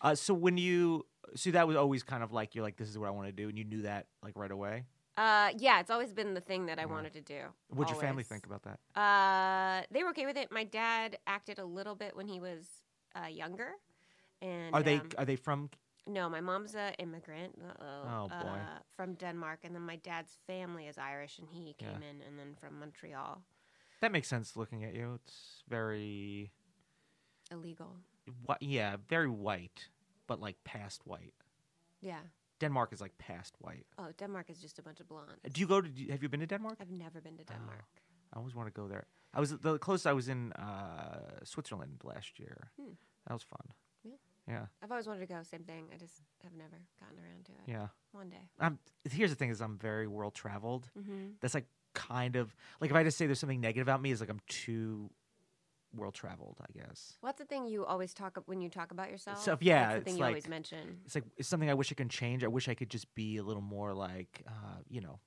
uh, 0.01 0.15
so 0.15 0.33
when 0.33 0.57
you, 0.57 1.05
so 1.35 1.51
that 1.51 1.67
was 1.67 1.75
always 1.77 2.03
kind 2.03 2.23
of 2.23 2.31
like 2.31 2.55
you're 2.55 2.63
like, 2.63 2.77
this 2.77 2.89
is 2.89 2.97
what 2.97 3.07
I 3.07 3.11
want 3.11 3.27
to 3.27 3.31
do, 3.33 3.49
and 3.49 3.57
you 3.57 3.63
knew 3.63 3.81
that 3.83 4.07
like 4.23 4.33
right 4.35 4.51
away. 4.51 4.85
Uh, 5.17 5.49
yeah, 5.57 5.79
it's 5.79 5.91
always 5.91 6.13
been 6.13 6.33
the 6.33 6.41
thing 6.41 6.65
that 6.67 6.79
I 6.79 6.83
Yeah. 6.83 6.87
wanted 6.87 7.13
to 7.13 7.21
do. 7.21 7.41
What'd 7.67 7.91
your 7.91 7.99
family 7.99 8.23
think 8.23 8.45
about 8.45 8.63
that? 8.63 8.79
Uh, 8.99 9.85
they 9.91 10.03
were 10.03 10.09
okay 10.11 10.25
with 10.25 10.37
it. 10.37 10.51
My 10.51 10.63
dad 10.63 11.17
acted 11.27 11.59
a 11.59 11.65
little 11.65 11.95
bit 11.95 12.15
when 12.15 12.27
he 12.27 12.39
was 12.39 12.65
uh, 13.15 13.27
younger. 13.27 13.71
And 14.41 14.73
Are 14.73 14.81
they 14.81 14.95
um, 14.97 15.09
are 15.17 15.25
they 15.25 15.35
from? 15.35 15.69
no, 16.07 16.29
my 16.29 16.41
mom's 16.41 16.75
an 16.75 16.93
immigrant. 16.97 17.53
Uh-oh, 17.61 18.09
Oh, 18.09 18.27
boy. 18.29 18.35
Uh, 18.47 18.79
from 18.95 19.13
Denmark, 19.15 19.59
and 19.65 19.75
then 19.75 19.83
my 19.83 19.97
dad's 19.97 20.37
family 20.47 20.87
is 20.87 20.97
Irish, 20.97 21.37
and 21.39 21.47
he 21.51 21.75
Yeah. 21.79 21.91
came 21.91 22.03
in, 22.03 22.21
and 22.27 22.39
then 22.39 22.55
from 22.59 22.79
Montreal, 22.79 23.43
That 23.99 24.11
makes 24.11 24.27
sense. 24.27 24.55
Looking 24.57 24.83
at 24.83 24.95
you, 24.95 25.19
it's 25.23 25.63
very, 25.67 26.51
illegal. 27.51 27.97
whi- 28.47 28.57
yeah, 28.61 28.97
very 29.07 29.29
white, 29.29 29.89
but 30.31 30.39
like 30.47 30.57
past 30.63 31.01
white. 31.05 31.33
Yeah. 32.01 32.21
Denmark 32.59 32.93
is 32.93 33.01
like 33.01 33.15
past 33.17 33.53
white. 33.59 33.85
Oh, 33.97 34.09
Denmark 34.17 34.49
is 34.49 34.59
just 34.65 34.79
a 34.79 34.83
bunch 34.87 34.99
of 35.01 35.07
blondes. 35.09 35.53
Do 35.53 35.59
you 35.61 35.67
go 35.67 35.81
to? 35.81 35.89
do 35.89 36.01
you- 36.03 36.11
Have 36.13 36.23
you 36.23 36.29
been 36.29 36.39
to 36.47 36.47
Denmark? 36.55 36.77
I've 36.81 36.91
never 37.05 37.19
been 37.21 37.37
to 37.37 37.43
Oh. 37.49 37.53
Denmark. 37.53 37.85
I 38.33 38.37
always 38.39 38.55
want 38.55 38.67
to 38.73 38.81
go 38.81 38.87
there. 38.87 39.05
I 39.33 39.39
was 39.43 39.49
the 39.67 39.77
closest 39.85 40.07
I 40.07 40.13
was 40.13 40.27
in 40.27 40.53
uh, 40.53 41.43
Switzerland 41.43 41.95
last 42.13 42.39
year. 42.39 42.57
Hmm. 42.79 42.93
That 43.27 43.33
was 43.33 43.43
fun. 43.43 43.65
Yeah. 44.03 44.17
Yeah. 44.53 44.65
I've 44.81 44.91
always 44.91 45.07
wanted 45.07 45.27
to 45.27 45.33
go. 45.35 45.43
Same 45.43 45.63
thing. 45.71 45.83
I 45.93 45.97
just 46.05 46.17
have 46.43 46.55
never 46.63 46.77
gotten 47.01 47.17
around 47.23 47.43
to 47.45 47.51
it. 47.51 47.65
Yeah. 47.75 47.87
One 48.21 48.29
day. 48.29 48.45
I'm, 48.59 48.79
here's 49.17 49.31
the 49.33 49.35
thing: 49.41 49.51
is 49.51 49.61
I'm 49.61 49.77
very 49.91 50.07
world 50.07 50.33
traveled. 50.43 50.85
Mm-hmm. 50.97 51.23
That's 51.41 51.55
like 51.59 51.67
kind 51.93 52.35
of 52.41 52.55
like 52.81 52.89
if 52.91 52.95
I 53.01 53.03
just 53.03 53.17
say 53.17 53.25
there's 53.27 53.39
something 53.39 53.61
negative 53.61 53.87
about 53.89 54.01
me, 54.01 54.11
is 54.11 54.19
like 54.21 54.31
I'm 54.35 54.41
too 54.47 55.09
world 55.95 56.13
traveled. 56.13 56.57
I 56.61 56.71
guess 56.77 57.17
What's 57.21 57.39
the 57.39 57.45
thing 57.45 57.67
you 57.67 57.85
always 57.85 58.13
talk 58.13 58.41
when 58.45 58.61
you 58.61 58.69
talk 58.69 58.91
about 58.91 59.09
yourself? 59.11 59.41
So, 59.41 59.57
yeah, 59.61 59.81
That's 59.81 59.91
the 59.93 59.97
it's 59.97 60.05
thing 60.11 60.17
you 60.19 60.25
always 60.25 60.47
mention. 60.47 60.97
it's 61.05 61.15
like 61.15 61.23
it's 61.37 61.47
something 61.49 61.69
I 61.69 61.73
wish 61.73 61.91
I 61.91 61.95
can 61.95 62.09
change. 62.09 62.43
I 62.43 62.47
wish 62.47 62.67
I 62.69 62.73
could 62.75 62.89
just 62.89 63.13
be 63.15 63.37
a 63.37 63.43
little 63.43 63.61
more 63.63 63.93
like 63.93 64.43
uh, 64.47 64.79
you 64.89 65.01
know 65.01 65.19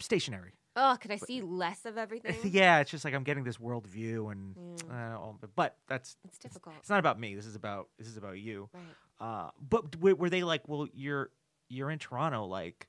stationary. 0.00 0.52
Oh, 0.76 0.96
could 1.00 1.10
I 1.10 1.16
see 1.16 1.40
less 1.42 1.84
of 1.84 1.98
everything? 1.98 2.36
yeah, 2.52 2.78
it's 2.78 2.90
just 2.90 3.04
like 3.04 3.12
I'm 3.14 3.24
getting 3.24 3.42
this 3.44 3.58
world 3.58 3.86
view, 3.86 4.28
and 4.28 4.54
Yeah. 4.88 5.14
uh, 5.14 5.18
all- 5.18 5.38
but 5.56 5.76
that's 5.88 6.16
It's 6.24 6.38
difficult. 6.38 6.76
it's 6.78 6.88
not 6.90 7.00
about 7.00 7.18
me. 7.18 7.34
This 7.34 7.46
is 7.46 7.56
about 7.56 7.88
this 7.98 8.06
is 8.08 8.16
about 8.16 8.38
you. 8.38 8.68
Right. 8.72 8.82
Uh, 9.18 9.50
but 9.60 9.90
w- 9.92 10.14
were 10.16 10.30
they 10.30 10.44
like, 10.44 10.68
well, 10.68 10.86
you're 10.92 11.30
you're 11.68 11.90
in 11.90 11.98
Toronto, 11.98 12.44
like 12.46 12.88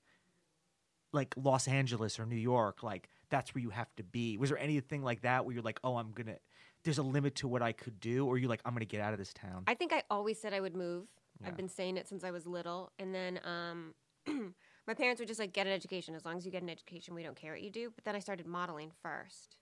like 1.12 1.34
Los 1.36 1.68
Angeles 1.68 2.20
or 2.20 2.26
New 2.26 2.38
York, 2.38 2.84
like 2.84 3.10
that's 3.30 3.54
where 3.54 3.62
you 3.62 3.70
have 3.72 3.94
to 3.98 4.04
be. 4.04 4.38
Was 4.38 4.50
there 4.50 4.58
anything 4.60 5.02
like 5.04 5.22
that 5.24 5.44
where 5.46 5.54
you're 5.54 5.64
like, 5.64 5.80
oh, 5.84 5.98
I'm 5.98 6.12
gonna, 6.12 6.38
there's 6.84 6.98
a 6.98 7.04
limit 7.04 7.36
to 7.36 7.48
what 7.48 7.62
I 7.62 7.72
could 7.72 8.00
do, 8.00 8.26
or 8.26 8.38
you're 8.38 8.50
like, 8.50 8.62
I'm 8.66 8.74
gonna 8.74 8.86
get 8.86 9.02
out 9.02 9.14
of 9.14 9.20
this 9.20 9.34
town? 9.34 9.64
I 9.68 9.74
think 9.74 9.94
I 9.94 10.04
always 10.10 10.40
said 10.40 10.54
I 10.54 10.60
would 10.60 10.76
move. 10.76 11.08
Yeah. 11.40 11.48
I've 11.48 11.58
been 11.58 11.70
saying 11.70 11.98
it 11.98 12.08
since 12.08 12.24
I 12.24 12.32
was 12.32 12.46
little. 12.46 12.92
And 13.00 13.14
then 13.14 13.40
um, 13.44 13.94
my 14.88 14.94
parents 14.94 15.20
were 15.20 15.26
just 15.26 15.40
like, 15.40 15.54
get 15.54 15.68
an 15.68 15.74
education. 15.74 16.16
As 16.16 16.26
long 16.26 16.38
as 16.38 16.46
you 16.46 16.52
get 16.52 16.62
an 16.62 16.70
education, 16.70 17.14
we 17.16 17.24
don't 17.24 17.36
care 17.36 17.54
what 17.54 17.62
you 17.62 17.70
do. 17.70 17.92
But 17.96 18.04
then 18.06 18.16
I 18.16 18.20
started 18.20 18.46
modeling 18.46 18.92
first. 19.02 19.58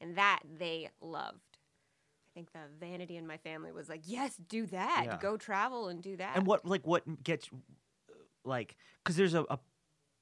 And 0.00 0.16
that 0.16 0.40
they 0.58 0.90
loved. 1.00 1.58
I 2.28 2.30
think 2.34 2.52
the 2.52 2.58
vanity 2.80 3.16
in 3.16 3.26
my 3.26 3.36
family 3.38 3.72
was 3.72 3.88
like, 3.88 4.02
yes, 4.04 4.36
do 4.48 4.66
that. 4.66 5.02
Yeah. 5.06 5.18
Go 5.20 5.36
travel 5.36 5.88
and 5.88 6.02
do 6.02 6.16
that. 6.16 6.36
and 6.36 6.46
what 6.46 6.66
like 6.66 6.84
what 6.86 7.22
gets 7.22 7.48
like 8.44 8.76
because 9.02 9.16
there's 9.16 9.34
a, 9.34 9.44
a 9.48 9.58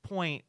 point. 0.03 0.45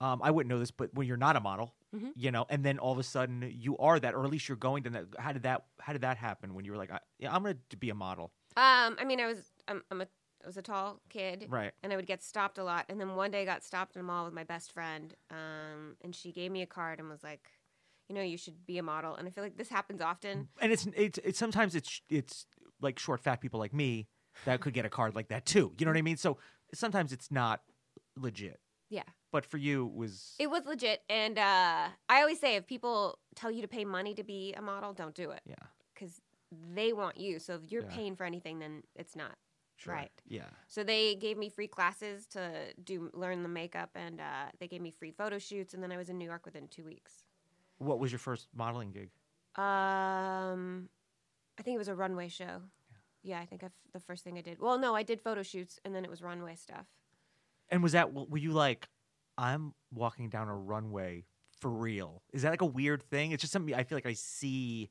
Um, 0.00 0.20
I 0.22 0.32
wouldn't 0.32 0.50
know 0.50 0.58
this, 0.58 0.72
but 0.72 0.92
when 0.94 1.06
you're 1.06 1.16
not 1.16 1.36
a 1.36 1.40
model, 1.40 1.72
Mhm. 1.94 2.12
you 2.16 2.30
know, 2.32 2.44
and 2.48 2.64
then 2.64 2.78
all 2.78 2.92
of 2.92 2.98
a 2.98 3.02
sudden 3.02 3.48
you 3.54 3.76
are 3.78 4.00
that, 4.00 4.14
or 4.14 4.24
at 4.24 4.30
least 4.30 4.48
you're 4.48 4.56
going 4.56 4.82
to 4.84 4.90
that. 4.90 5.04
How 5.18 5.32
did 5.32 5.42
that? 5.44 5.66
How 5.80 5.92
did 5.92 6.02
that 6.02 6.16
happen? 6.16 6.54
When 6.54 6.64
you 6.64 6.72
were 6.72 6.78
like, 6.78 6.90
I, 6.90 7.00
yeah, 7.18 7.34
I'm 7.34 7.42
gonna 7.42 7.56
be 7.78 7.90
a 7.90 7.94
model, 7.94 8.32
Um, 8.56 8.96
I 8.98 9.04
mean, 9.04 9.20
I 9.20 9.26
was 9.26 9.52
I'm, 9.68 9.82
I'm 9.90 10.00
a 10.00 10.08
I 10.42 10.46
was 10.46 10.56
a 10.56 10.62
tall 10.62 11.00
kid, 11.08 11.46
right? 11.48 11.72
and 11.82 11.92
I 11.92 11.96
would 11.96 12.06
get 12.06 12.22
stopped 12.22 12.58
a 12.58 12.64
lot. 12.64 12.84
And 12.88 13.00
then 13.00 13.14
one 13.16 13.30
day, 13.30 13.42
I 13.42 13.44
got 13.44 13.64
stopped 13.64 13.96
in 13.96 14.00
a 14.00 14.04
mall 14.04 14.24
with 14.26 14.34
my 14.34 14.44
best 14.44 14.72
friend, 14.72 15.14
um, 15.30 15.96
and 16.02 16.14
she 16.14 16.32
gave 16.32 16.50
me 16.50 16.60
a 16.62 16.66
card 16.66 16.98
and 17.00 17.08
was 17.08 17.22
like, 17.22 17.48
"You 18.08 18.14
know, 18.14 18.22
you 18.22 18.36
should 18.36 18.66
be 18.66 18.76
a 18.78 18.82
model." 18.82 19.14
And 19.14 19.26
I 19.26 19.30
feel 19.30 19.44
like 19.44 19.56
this 19.56 19.70
happens 19.70 20.00
often. 20.02 20.48
and 20.60 20.72
it's 20.72 20.86
it's 20.96 21.18
it's 21.24 21.38
sometimes 21.38 21.74
it's 21.74 22.02
it's 22.10 22.46
like 22.80 22.98
short 22.98 23.20
fat 23.20 23.40
people 23.40 23.58
like 23.60 23.72
me 23.72 24.08
that 24.44 24.60
could 24.60 24.74
get 24.74 24.84
a 24.84 24.90
card 24.90 25.14
like 25.14 25.28
that 25.28 25.46
too. 25.46 25.72
You 25.78 25.86
know 25.86 25.92
what 25.92 25.98
I 25.98 26.02
mean? 26.02 26.16
So 26.18 26.38
sometimes 26.74 27.12
it's 27.12 27.30
not 27.30 27.62
legit, 28.16 28.60
Yeah, 28.90 29.02
but 29.32 29.44
for 29.46 29.56
you 29.58 29.86
it 29.86 29.94
was 29.94 30.34
it 30.38 30.50
was 30.50 30.64
legit. 30.66 31.02
And 31.08 31.38
uh, 31.38 31.88
I 32.08 32.20
always 32.20 32.38
say, 32.40 32.56
if 32.56 32.66
people 32.66 33.18
tell 33.34 33.50
you 33.50 33.62
to 33.62 33.68
pay 33.68 33.84
money 33.84 34.14
to 34.14 34.22
be 34.24 34.52
a 34.54 34.62
model, 34.62 34.92
don't 34.92 35.14
do 35.14 35.30
it 35.30 35.40
yeah 35.46 35.54
because 35.94 36.20
they 36.74 36.92
want 36.92 37.16
you. 37.16 37.38
So 37.38 37.54
if 37.54 37.72
you're 37.72 37.82
Yeah. 37.82 37.88
paying 37.96 38.14
for 38.16 38.24
anything, 38.24 38.58
then 38.60 38.82
it's 38.94 39.16
not. 39.16 39.36
sure. 39.76 39.94
Right. 39.94 40.12
yeah 40.28 40.50
So 40.68 40.84
they 40.84 41.16
gave 41.16 41.36
me 41.36 41.48
free 41.48 41.66
classes 41.66 42.26
to 42.28 42.72
do 42.84 43.10
learn 43.12 43.42
the 43.42 43.48
makeup, 43.48 43.90
and 43.96 44.20
uh, 44.20 44.46
they 44.60 44.68
gave 44.68 44.80
me 44.80 44.90
free 44.92 45.10
photo 45.10 45.38
shoots. 45.38 45.74
And 45.74 45.82
then 45.82 45.90
I 45.90 45.96
was 45.96 46.08
in 46.10 46.16
New 46.18 46.26
York 46.26 46.44
within 46.44 46.68
two 46.68 46.84
weeks. 46.84 47.24
what 47.78 47.98
was 47.98 48.12
your 48.12 48.20
first 48.20 48.48
modeling 48.54 48.92
gig 48.92 49.10
Um, 49.56 50.88
I 51.58 51.62
think 51.62 51.74
it 51.74 51.78
was 51.78 51.88
a 51.88 51.94
runway 51.94 52.28
show. 52.28 52.62
Yeah, 53.22 53.40
I 53.40 53.46
think 53.46 53.62
I 53.62 53.66
f 53.66 53.72
the 53.92 54.00
first 54.00 54.22
thing 54.24 54.36
I 54.38 54.42
did. 54.42 54.58
Well, 54.60 54.78
no, 54.78 54.94
I 54.94 55.02
did 55.02 55.20
photo 55.20 55.42
shoots, 55.42 55.80
and 55.84 55.94
then 55.94 56.04
it 56.04 56.10
was 56.10 56.20
runway 56.22 56.56
stuff. 56.56 56.86
And 57.70 57.82
was 57.82 57.92
that 57.92 58.12
were 58.12 58.38
you 58.38 58.52
like 58.52 58.86
i'm 59.38 59.72
walking 59.92 60.28
down 60.28 60.48
a 60.48 60.56
runway 60.56 61.24
for 61.60 61.70
real 61.70 62.22
is 62.32 62.42
that 62.42 62.50
like 62.50 62.62
a 62.62 62.66
weird 62.66 63.02
thing? 63.04 63.32
It's 63.32 63.40
just 63.40 63.52
something 63.52 63.74
i 63.74 63.84
feel 63.84 63.96
like 63.96 64.06
i 64.06 64.12
see 64.12 64.90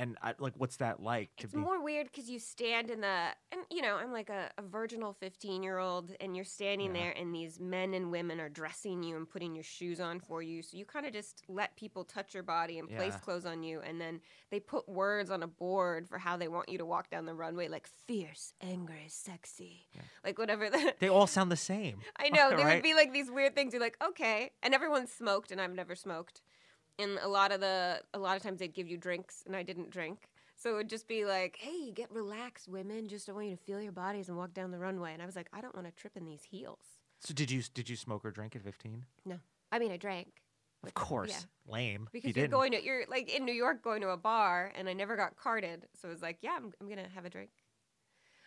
and 0.00 0.16
I, 0.22 0.32
like, 0.38 0.54
what's 0.56 0.76
that 0.78 1.02
like 1.02 1.28
to 1.36 1.44
It's 1.44 1.54
be? 1.54 1.60
more 1.60 1.84
weird 1.84 2.06
because 2.10 2.30
you 2.30 2.38
stand 2.38 2.90
in 2.90 3.02
the, 3.02 3.26
and 3.52 3.60
you 3.70 3.82
know, 3.82 3.96
I'm 3.96 4.12
like 4.12 4.30
a, 4.30 4.50
a 4.56 4.62
virginal 4.62 5.12
15 5.12 5.62
year 5.62 5.76
old, 5.76 6.12
and 6.20 6.34
you're 6.34 6.44
standing 6.44 6.94
Yeah. 6.94 7.02
there, 7.02 7.10
and 7.12 7.34
these 7.34 7.60
men 7.60 7.92
and 7.92 8.10
women 8.10 8.40
are 8.40 8.48
dressing 8.48 9.02
you 9.02 9.16
and 9.16 9.28
putting 9.28 9.54
your 9.54 9.62
shoes 9.62 10.00
on 10.00 10.18
for 10.18 10.40
you. 10.40 10.62
So 10.62 10.78
you 10.78 10.86
kind 10.86 11.04
of 11.04 11.12
just 11.12 11.42
let 11.48 11.76
people 11.76 12.04
touch 12.04 12.32
your 12.32 12.42
body 12.42 12.78
and 12.78 12.88
place 12.88 13.12
Yeah. 13.12 13.18
clothes 13.18 13.44
on 13.44 13.62
you, 13.62 13.80
and 13.82 14.00
then 14.00 14.20
they 14.50 14.58
put 14.58 14.88
words 14.88 15.30
on 15.30 15.42
a 15.42 15.46
board 15.46 16.08
for 16.08 16.16
how 16.16 16.38
they 16.38 16.48
want 16.48 16.70
you 16.70 16.78
to 16.78 16.86
walk 16.86 17.10
down 17.10 17.26
the 17.26 17.34
runway, 17.34 17.68
like 17.68 17.86
fierce, 18.06 18.54
angry, 18.62 19.04
sexy, 19.08 19.86
like 20.24 20.38
whatever. 20.38 20.70
The, 20.70 20.94
they 20.98 21.10
all 21.10 21.26
sound 21.26 21.52
the 21.52 21.56
same. 21.56 21.98
I 22.18 22.30
know 22.30 22.48
there 22.56 22.64
right? 22.64 22.76
would 22.76 22.82
be 22.82 22.94
like 22.94 23.12
these 23.12 23.30
weird 23.30 23.54
things. 23.54 23.74
You're 23.74 23.82
like, 23.82 23.98
okay, 24.02 24.52
and 24.62 24.72
everyone 24.72 25.06
smoked, 25.06 25.50
and 25.52 25.60
I've 25.60 25.74
never 25.74 25.94
smoked. 25.94 26.40
And 27.00 27.18
a 27.22 27.28
lot 27.28 27.52
of 27.52 27.60
the, 27.60 28.00
a 28.14 28.18
lot 28.18 28.36
of 28.36 28.42
times 28.42 28.58
they'd 28.58 28.74
give 28.74 28.88
you 28.88 28.96
drinks, 28.98 29.42
and 29.46 29.56
I 29.56 29.62
didn't 29.62 29.90
drink. 29.90 30.28
So 30.56 30.72
it 30.72 30.74
would 30.74 30.90
just 30.90 31.08
be 31.08 31.24
like, 31.24 31.56
hey, 31.58 31.90
get 31.90 32.10
relaxed, 32.12 32.68
women. 32.68 33.08
Just 33.08 33.28
I 33.28 33.32
want 33.32 33.46
you 33.46 33.56
to 33.56 33.62
feel 33.62 33.80
your 33.80 33.92
bodies 33.92 34.28
and 34.28 34.36
walk 34.36 34.52
down 34.52 34.70
the 34.70 34.78
runway. 34.78 35.12
And 35.14 35.22
I 35.22 35.26
was 35.26 35.34
like, 35.36 35.48
I 35.52 35.60
don't 35.62 35.74
want 35.74 35.86
to 35.86 35.92
trip 35.92 36.16
in 36.16 36.26
these 36.26 36.42
heels. 36.42 36.84
So 37.20 37.32
did 37.34 37.50
you 37.50 37.62
did 37.74 37.88
you 37.88 37.96
smoke 37.96 38.24
or 38.24 38.30
drink 38.30 38.54
at 38.56 38.62
15? 38.62 39.04
No, 39.26 39.36
I 39.72 39.78
mean 39.78 39.90
I 39.92 39.96
drank 39.98 40.28
Of 40.84 40.94
course. 40.94 41.30
yeah. 41.30 41.72
Lame. 41.74 42.08
because 42.12 42.28
you 42.28 42.34
you're 42.34 42.44
didn't. 42.46 42.50
going 42.52 42.72
to, 42.72 42.82
you're 42.84 43.04
like 43.08 43.30
in 43.34 43.44
New 43.44 43.52
York 43.54 43.82
going 43.82 44.00
to 44.02 44.08
a 44.10 44.16
bar, 44.16 44.72
and 44.76 44.88
I 44.88 44.92
never 44.94 45.16
got 45.16 45.36
carded. 45.36 45.86
So 46.00 46.08
it 46.08 46.12
was 46.12 46.22
like, 46.22 46.38
yeah, 46.42 46.56
I'm, 46.56 46.72
I'm 46.80 46.88
gonna 46.88 47.08
have 47.14 47.24
a 47.24 47.30
drink. 47.30 47.50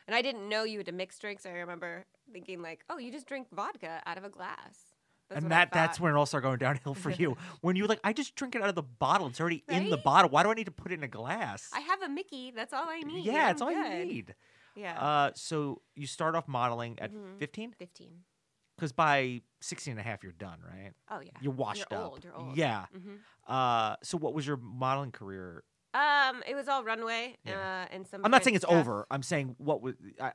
And 0.07 0.15
I 0.15 0.21
didn't 0.21 0.49
know 0.49 0.63
you 0.65 0.77
had 0.79 0.85
to 0.87 0.91
mix 0.91 1.17
drinks. 1.17 1.45
I 1.45 1.51
remember 1.51 2.05
thinking 2.31 2.61
like, 2.61 2.83
oh, 2.89 2.97
you 2.97 3.11
just 3.11 3.25
drink 3.27 3.47
vodka 3.51 4.01
out 4.05 4.17
of 4.17 4.23
a 4.23 4.29
glass. 4.29 4.92
That's 5.29 5.41
and 5.43 5.51
that 5.51 5.71
that's 5.71 5.99
when 5.99 6.13
it 6.13 6.17
all 6.17 6.25
started 6.25 6.45
going 6.45 6.57
downhill 6.59 6.93
for 6.93 7.09
you. 7.09 7.37
when 7.61 7.75
you're 7.75 7.87
like, 7.87 7.99
I 8.03 8.13
just 8.13 8.35
drink 8.35 8.55
it 8.55 8.61
out 8.61 8.69
of 8.69 8.75
the 8.75 8.83
bottle. 8.83 9.27
It's 9.27 9.39
already 9.39 9.63
in 9.69 9.89
the 9.89 9.97
bottle. 9.97 10.29
Why 10.29 10.43
do 10.43 10.49
I 10.49 10.53
need 10.53 10.65
to 10.65 10.71
put 10.71 10.91
it 10.91 10.95
in 10.95 11.03
a 11.03 11.07
glass? 11.07 11.69
I 11.73 11.79
have 11.79 12.01
a 12.01 12.09
Mickey. 12.09 12.51
That's 12.51 12.73
all 12.73 12.85
I 12.87 12.99
need. 13.01 13.25
yeah, 13.25 13.49
it's 13.51 13.61
all 13.61 13.71
you 13.71 13.81
good. 13.83 14.07
need. 14.07 14.35
Yeah. 14.75 14.99
Uh, 14.99 15.31
so 15.35 15.81
you 15.95 16.07
start 16.07 16.35
off 16.35 16.47
modeling 16.47 16.97
at 16.99 17.11
Mhm. 17.13 17.37
15? 17.39 17.73
15. 17.73 18.23
Because 18.75 18.91
by 18.91 19.41
16 19.61 19.91
and 19.91 19.99
a 19.99 20.03
half, 20.03 20.23
you're 20.23 20.31
done, 20.31 20.59
right? 20.67 20.91
Oh, 21.09 21.19
yeah. 21.19 21.29
You're 21.41 21.53
washed 21.53 21.85
you're 21.91 21.99
up. 21.99 22.11
Old, 22.11 22.23
you're 22.23 22.35
old. 22.35 22.57
Yeah. 22.57 22.85
hmm 22.91 23.15
Uh, 23.47 23.95
so 24.03 24.17
what 24.17 24.33
was 24.33 24.47
your 24.47 24.57
modeling 24.57 25.11
career? 25.11 25.63
Um, 25.93 26.41
it 26.47 26.55
was 26.55 26.67
all 26.67 26.83
runway. 26.83 27.37
Yeah. 27.45 27.85
Uh, 27.91 27.93
and 27.95 28.07
some. 28.07 28.25
I'm 28.25 28.31
not 28.31 28.43
saying 28.43 28.55
it's 28.55 28.65
stuff. 28.65 28.73
over. 28.79 29.05
I'm 29.11 29.21
saying 29.21 29.55
what 29.59 29.81
was. 29.81 29.93
I, 30.19 30.31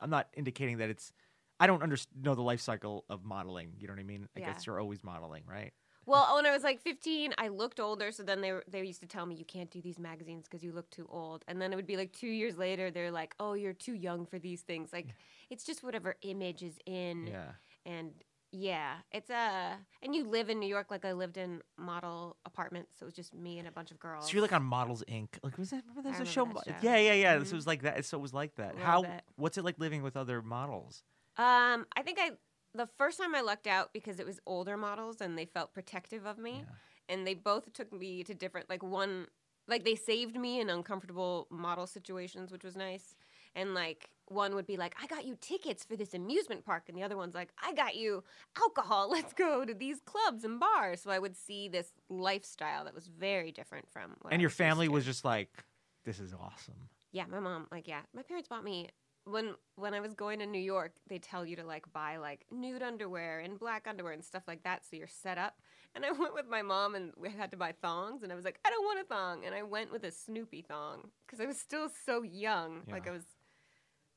I'm 0.00 0.08
not 0.10 0.28
indicating 0.34 0.78
that 0.78 0.88
it's. 0.88 1.12
I 1.62 1.68
don't 1.68 1.80
under, 1.80 1.96
know 2.20 2.34
the 2.34 2.42
life 2.42 2.60
cycle 2.60 3.04
of 3.08 3.24
modeling. 3.24 3.74
You 3.78 3.86
know 3.86 3.92
what 3.92 4.00
I 4.00 4.02
mean? 4.02 4.28
I 4.36 4.40
Yeah. 4.40 4.52
guess 4.52 4.66
you're 4.66 4.80
always 4.80 5.04
modeling, 5.04 5.44
right? 5.46 5.72
Well, 6.06 6.34
when 6.34 6.44
I 6.44 6.50
was 6.50 6.64
like 6.64 6.80
15, 6.80 7.34
I 7.38 7.46
looked 7.46 7.78
older. 7.78 8.10
So 8.10 8.24
then 8.24 8.40
they 8.40 8.50
were, 8.50 8.64
they 8.66 8.82
used 8.84 9.00
to 9.02 9.06
tell 9.06 9.24
me 9.26 9.36
you 9.36 9.44
can't 9.44 9.70
do 9.70 9.80
these 9.80 9.96
magazines 10.00 10.48
because 10.48 10.64
you 10.64 10.72
look 10.72 10.90
too 10.90 11.06
old. 11.08 11.44
And 11.46 11.62
then 11.62 11.72
it 11.72 11.76
would 11.76 11.86
be 11.86 11.96
like 11.96 12.12
two 12.12 12.26
years 12.26 12.58
later, 12.58 12.90
they're 12.90 13.12
like, 13.12 13.36
oh, 13.38 13.52
you're 13.52 13.74
too 13.74 13.94
young 13.94 14.26
for 14.26 14.40
these 14.40 14.62
things. 14.62 14.92
Like, 14.92 15.14
it's 15.50 15.62
just 15.62 15.84
whatever 15.84 16.16
image 16.22 16.64
is 16.64 16.76
in. 16.84 17.28
Yeah. 17.28 17.52
And 17.86 18.10
yeah, 18.50 18.96
it's 19.12 19.30
a. 19.30 19.78
And 20.02 20.16
you 20.16 20.24
live 20.24 20.50
in 20.50 20.58
New 20.58 20.68
York, 20.68 20.90
like 20.90 21.04
I 21.04 21.12
lived 21.12 21.36
in 21.36 21.62
model 21.78 22.36
apartments. 22.44 22.96
So 22.98 23.04
it 23.04 23.06
was 23.06 23.14
just 23.14 23.32
me 23.32 23.60
and 23.60 23.68
a 23.68 23.72
bunch 23.72 23.92
of 23.92 24.00
girls. 24.00 24.26
So 24.26 24.32
you're 24.32 24.42
like 24.42 24.52
on 24.52 24.64
Models 24.64 25.04
Inc. 25.08 25.28
Like 25.44 25.56
was 25.56 25.70
that? 25.70 25.84
Remember 25.88 26.02
there's 26.10 26.28
a 26.28 26.30
show? 26.30 26.44
that 26.46 26.64
show. 26.66 26.74
Yeah, 26.82 26.96
yeah, 26.96 27.12
yeah. 27.12 27.38
So 27.38 27.44
Mhm. 27.44 27.52
it 27.52 27.54
was 27.54 27.66
like 27.68 27.82
that. 27.82 28.04
So 28.04 28.18
it 28.18 28.20
was 28.20 28.34
like 28.34 28.56
that. 28.56 28.76
How? 28.76 29.02
bit. 29.02 29.22
What's 29.36 29.56
it 29.56 29.64
like 29.64 29.78
living 29.78 30.02
with 30.02 30.16
other 30.16 30.42
models? 30.42 31.04
Um, 31.36 31.86
I 31.96 32.02
think 32.04 32.18
I 32.20 32.32
the 32.74 32.88
first 32.98 33.18
time 33.18 33.34
I 33.34 33.40
lucked 33.40 33.66
out 33.66 33.92
because 33.92 34.18
it 34.18 34.26
was 34.26 34.40
older 34.46 34.76
models 34.76 35.20
and 35.20 35.36
they 35.36 35.44
felt 35.44 35.72
protective 35.74 36.26
of 36.26 36.38
me, 36.38 36.58
Yeah. 36.58 36.74
and 37.08 37.26
they 37.26 37.34
both 37.34 37.72
took 37.72 37.92
me 37.92 38.22
to 38.24 38.34
different 38.34 38.68
like 38.70 38.82
one 38.82 39.26
like 39.68 39.84
they 39.84 39.94
saved 39.94 40.36
me 40.36 40.60
in 40.60 40.68
uncomfortable 40.68 41.46
model 41.50 41.86
situations, 41.86 42.50
which 42.50 42.64
was 42.64 42.74
nice. 42.76 43.14
And 43.54 43.74
like 43.74 44.10
one 44.26 44.54
would 44.54 44.66
be 44.66 44.76
like, 44.76 44.94
"I 45.00 45.06
got 45.06 45.24
you 45.24 45.36
tickets 45.40 45.84
for 45.84 45.96
this 45.96 46.14
amusement 46.14 46.64
park," 46.64 46.84
and 46.88 46.96
the 46.96 47.02
other 47.02 47.16
one's 47.16 47.34
like, 47.34 47.52
"I 47.62 47.72
got 47.72 47.94
you 47.96 48.24
alcohol. 48.58 49.08
Let's 49.10 49.32
go 49.32 49.64
to 49.64 49.74
these 49.74 50.00
clubs 50.00 50.44
and 50.44 50.58
bars." 50.58 51.02
So 51.02 51.10
I 51.10 51.18
would 51.18 51.36
see 51.36 51.68
this 51.68 51.92
lifestyle 52.08 52.84
that 52.84 52.94
was 52.94 53.06
very 53.06 53.52
different 53.52 53.88
from. 53.90 54.16
What 54.20 54.32
and 54.32 54.40
I 54.40 54.42
your 54.42 54.48
was 54.50 54.56
family 54.56 54.88
was 54.88 55.04
just 55.04 55.24
like, 55.24 55.64
"This 56.04 56.18
is 56.18 56.34
awesome." 56.34 56.88
Yeah, 57.12 57.26
my 57.26 57.40
mom, 57.40 57.66
like, 57.70 57.86
yeah, 57.86 58.00
my 58.14 58.22
parents 58.22 58.48
bought 58.48 58.64
me 58.64 58.88
when 59.24 59.54
when 59.76 59.94
I 59.94 60.00
was 60.00 60.14
going 60.14 60.38
to 60.40 60.46
New 60.46 60.60
York. 60.60 60.92
They 61.08 61.18
tell 61.18 61.44
you 61.46 61.56
to 61.56 61.64
like 61.64 61.90
buy 61.92 62.16
like 62.16 62.44
nude 62.50 62.82
underwear 62.82 63.38
and 63.40 63.58
black 63.58 63.86
underwear 63.88 64.12
and 64.12 64.24
stuff 64.24 64.42
like 64.46 64.62
that, 64.64 64.84
so 64.84 64.96
you're 64.96 65.06
set 65.06 65.38
up. 65.38 65.56
And 65.94 66.04
I 66.04 66.10
went 66.22 66.34
with 66.34 66.46
my 66.48 66.62
mom, 66.62 66.94
and 66.94 67.12
we 67.16 67.30
had 67.30 67.50
to 67.52 67.56
buy 67.56 67.72
thongs, 67.80 68.22
and 68.22 68.32
I 68.32 68.34
was 68.34 68.44
like, 68.44 68.58
I 68.64 68.70
don't 68.70 68.84
want 68.84 69.00
a 69.00 69.04
thong, 69.04 69.44
and 69.44 69.54
I 69.54 69.62
went 69.62 69.92
with 69.92 70.04
a 70.04 70.10
Snoopy 70.10 70.62
thong 70.62 71.08
because 71.26 71.40
I 71.40 71.46
was 71.46 71.58
still 71.58 71.88
so 72.06 72.22
young. 72.22 72.82
Like 72.90 73.06
I 73.08 73.10
was, 73.12 73.22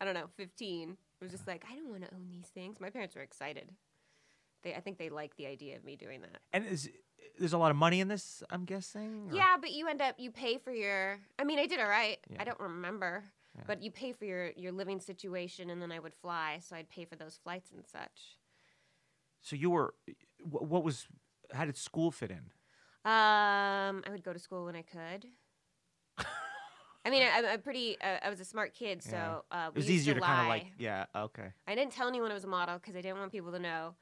I 0.01 0.05
don't 0.05 0.13
know, 0.13 0.27
15. 0.37 0.97
I 1.21 1.23
was 1.25 1.31
just 1.31 1.47
like, 1.47 1.63
I 1.71 1.75
don't 1.75 1.89
want 1.89 2.03
to 2.03 2.13
own 2.13 2.27
these 2.29 2.47
things. 2.47 2.79
My 2.79 2.89
parents 2.89 3.15
were 3.15 3.21
excited. 3.21 3.71
They, 4.63 4.73
I 4.73 4.79
think 4.79 4.97
they 4.97 5.09
liked 5.09 5.37
the 5.37 5.47
idea 5.47 5.75
of 5.77 5.85
me 5.85 5.95
doing 5.95 6.21
that. 6.21 6.41
And 6.51 6.65
is 6.65 6.89
there's 7.39 7.53
a 7.53 7.57
lot 7.57 7.71
of 7.71 7.77
money 7.77 7.99
in 8.01 8.07
this? 8.07 8.41
I'm 8.49 8.65
guessing. 8.65 9.29
or- 9.31 9.35
Yeah, 9.35 9.57
but 9.59 9.71
you 9.71 9.87
end 9.87 10.01
up 10.01 10.15
you 10.17 10.31
pay 10.31 10.57
for 10.57 10.71
your. 10.71 11.19
I 11.39 11.43
mean, 11.43 11.59
I 11.59 11.65
did 11.67 11.79
all 11.79 11.87
right. 11.87 12.17
Yeah. 12.29 12.37
I 12.41 12.43
don't 12.45 12.59
remember, 12.59 13.23
Yeah. 13.55 13.63
but 13.67 13.81
you 13.81 13.91
pay 13.91 14.11
for 14.11 14.25
your 14.25 14.51
your 14.55 14.71
living 14.71 14.99
situation, 14.99 15.69
and 15.69 15.81
then 15.81 15.91
I 15.91 15.99
would 15.99 16.13
fly, 16.13 16.59
so 16.61 16.75
I'd 16.75 16.89
pay 16.89 17.05
for 17.05 17.15
those 17.15 17.39
flights 17.43 17.71
and 17.71 17.85
such. 17.87 18.37
So 19.41 19.55
you 19.55 19.69
were. 19.69 19.93
wh- 20.39 20.63
What 20.69 20.83
was? 20.83 21.07
How 21.53 21.65
did 21.65 21.77
school 21.77 22.11
fit 22.11 22.31
in? 22.31 22.51
Um, 23.05 24.03
I 24.05 24.09
would 24.09 24.23
go 24.23 24.33
to 24.33 24.39
school 24.39 24.65
when 24.65 24.75
I 24.75 24.81
could. 24.81 25.27
I 27.05 27.09
mean, 27.11 27.21
I, 27.21 27.53
I'm 27.53 27.61
pretty. 27.61 27.97
Uh, 28.01 28.17
I 28.23 28.29
was 28.29 28.39
a 28.39 28.45
smart 28.45 28.73
kid, 28.73 29.03
so 29.03 29.11
Yeah. 29.11 29.37
uh, 29.51 29.67
It 29.69 29.75
was 29.75 29.89
easier 29.89 30.15
to 30.15 30.19
to 30.19 30.25
kind 30.25 30.41
of 30.41 30.47
like. 30.47 30.65
Yeah. 30.79 31.05
Okay. 31.15 31.53
I 31.67 31.75
didn't 31.75 31.91
tell 31.91 32.07
anyone 32.07 32.31
I 32.31 32.33
was 32.33 32.45
a 32.45 32.47
model 32.47 32.79
because 32.79 32.95
I 32.95 33.01
didn't 33.01 33.19
want 33.19 33.31
people 33.31 33.51
to 33.51 33.59
know. 33.59 33.95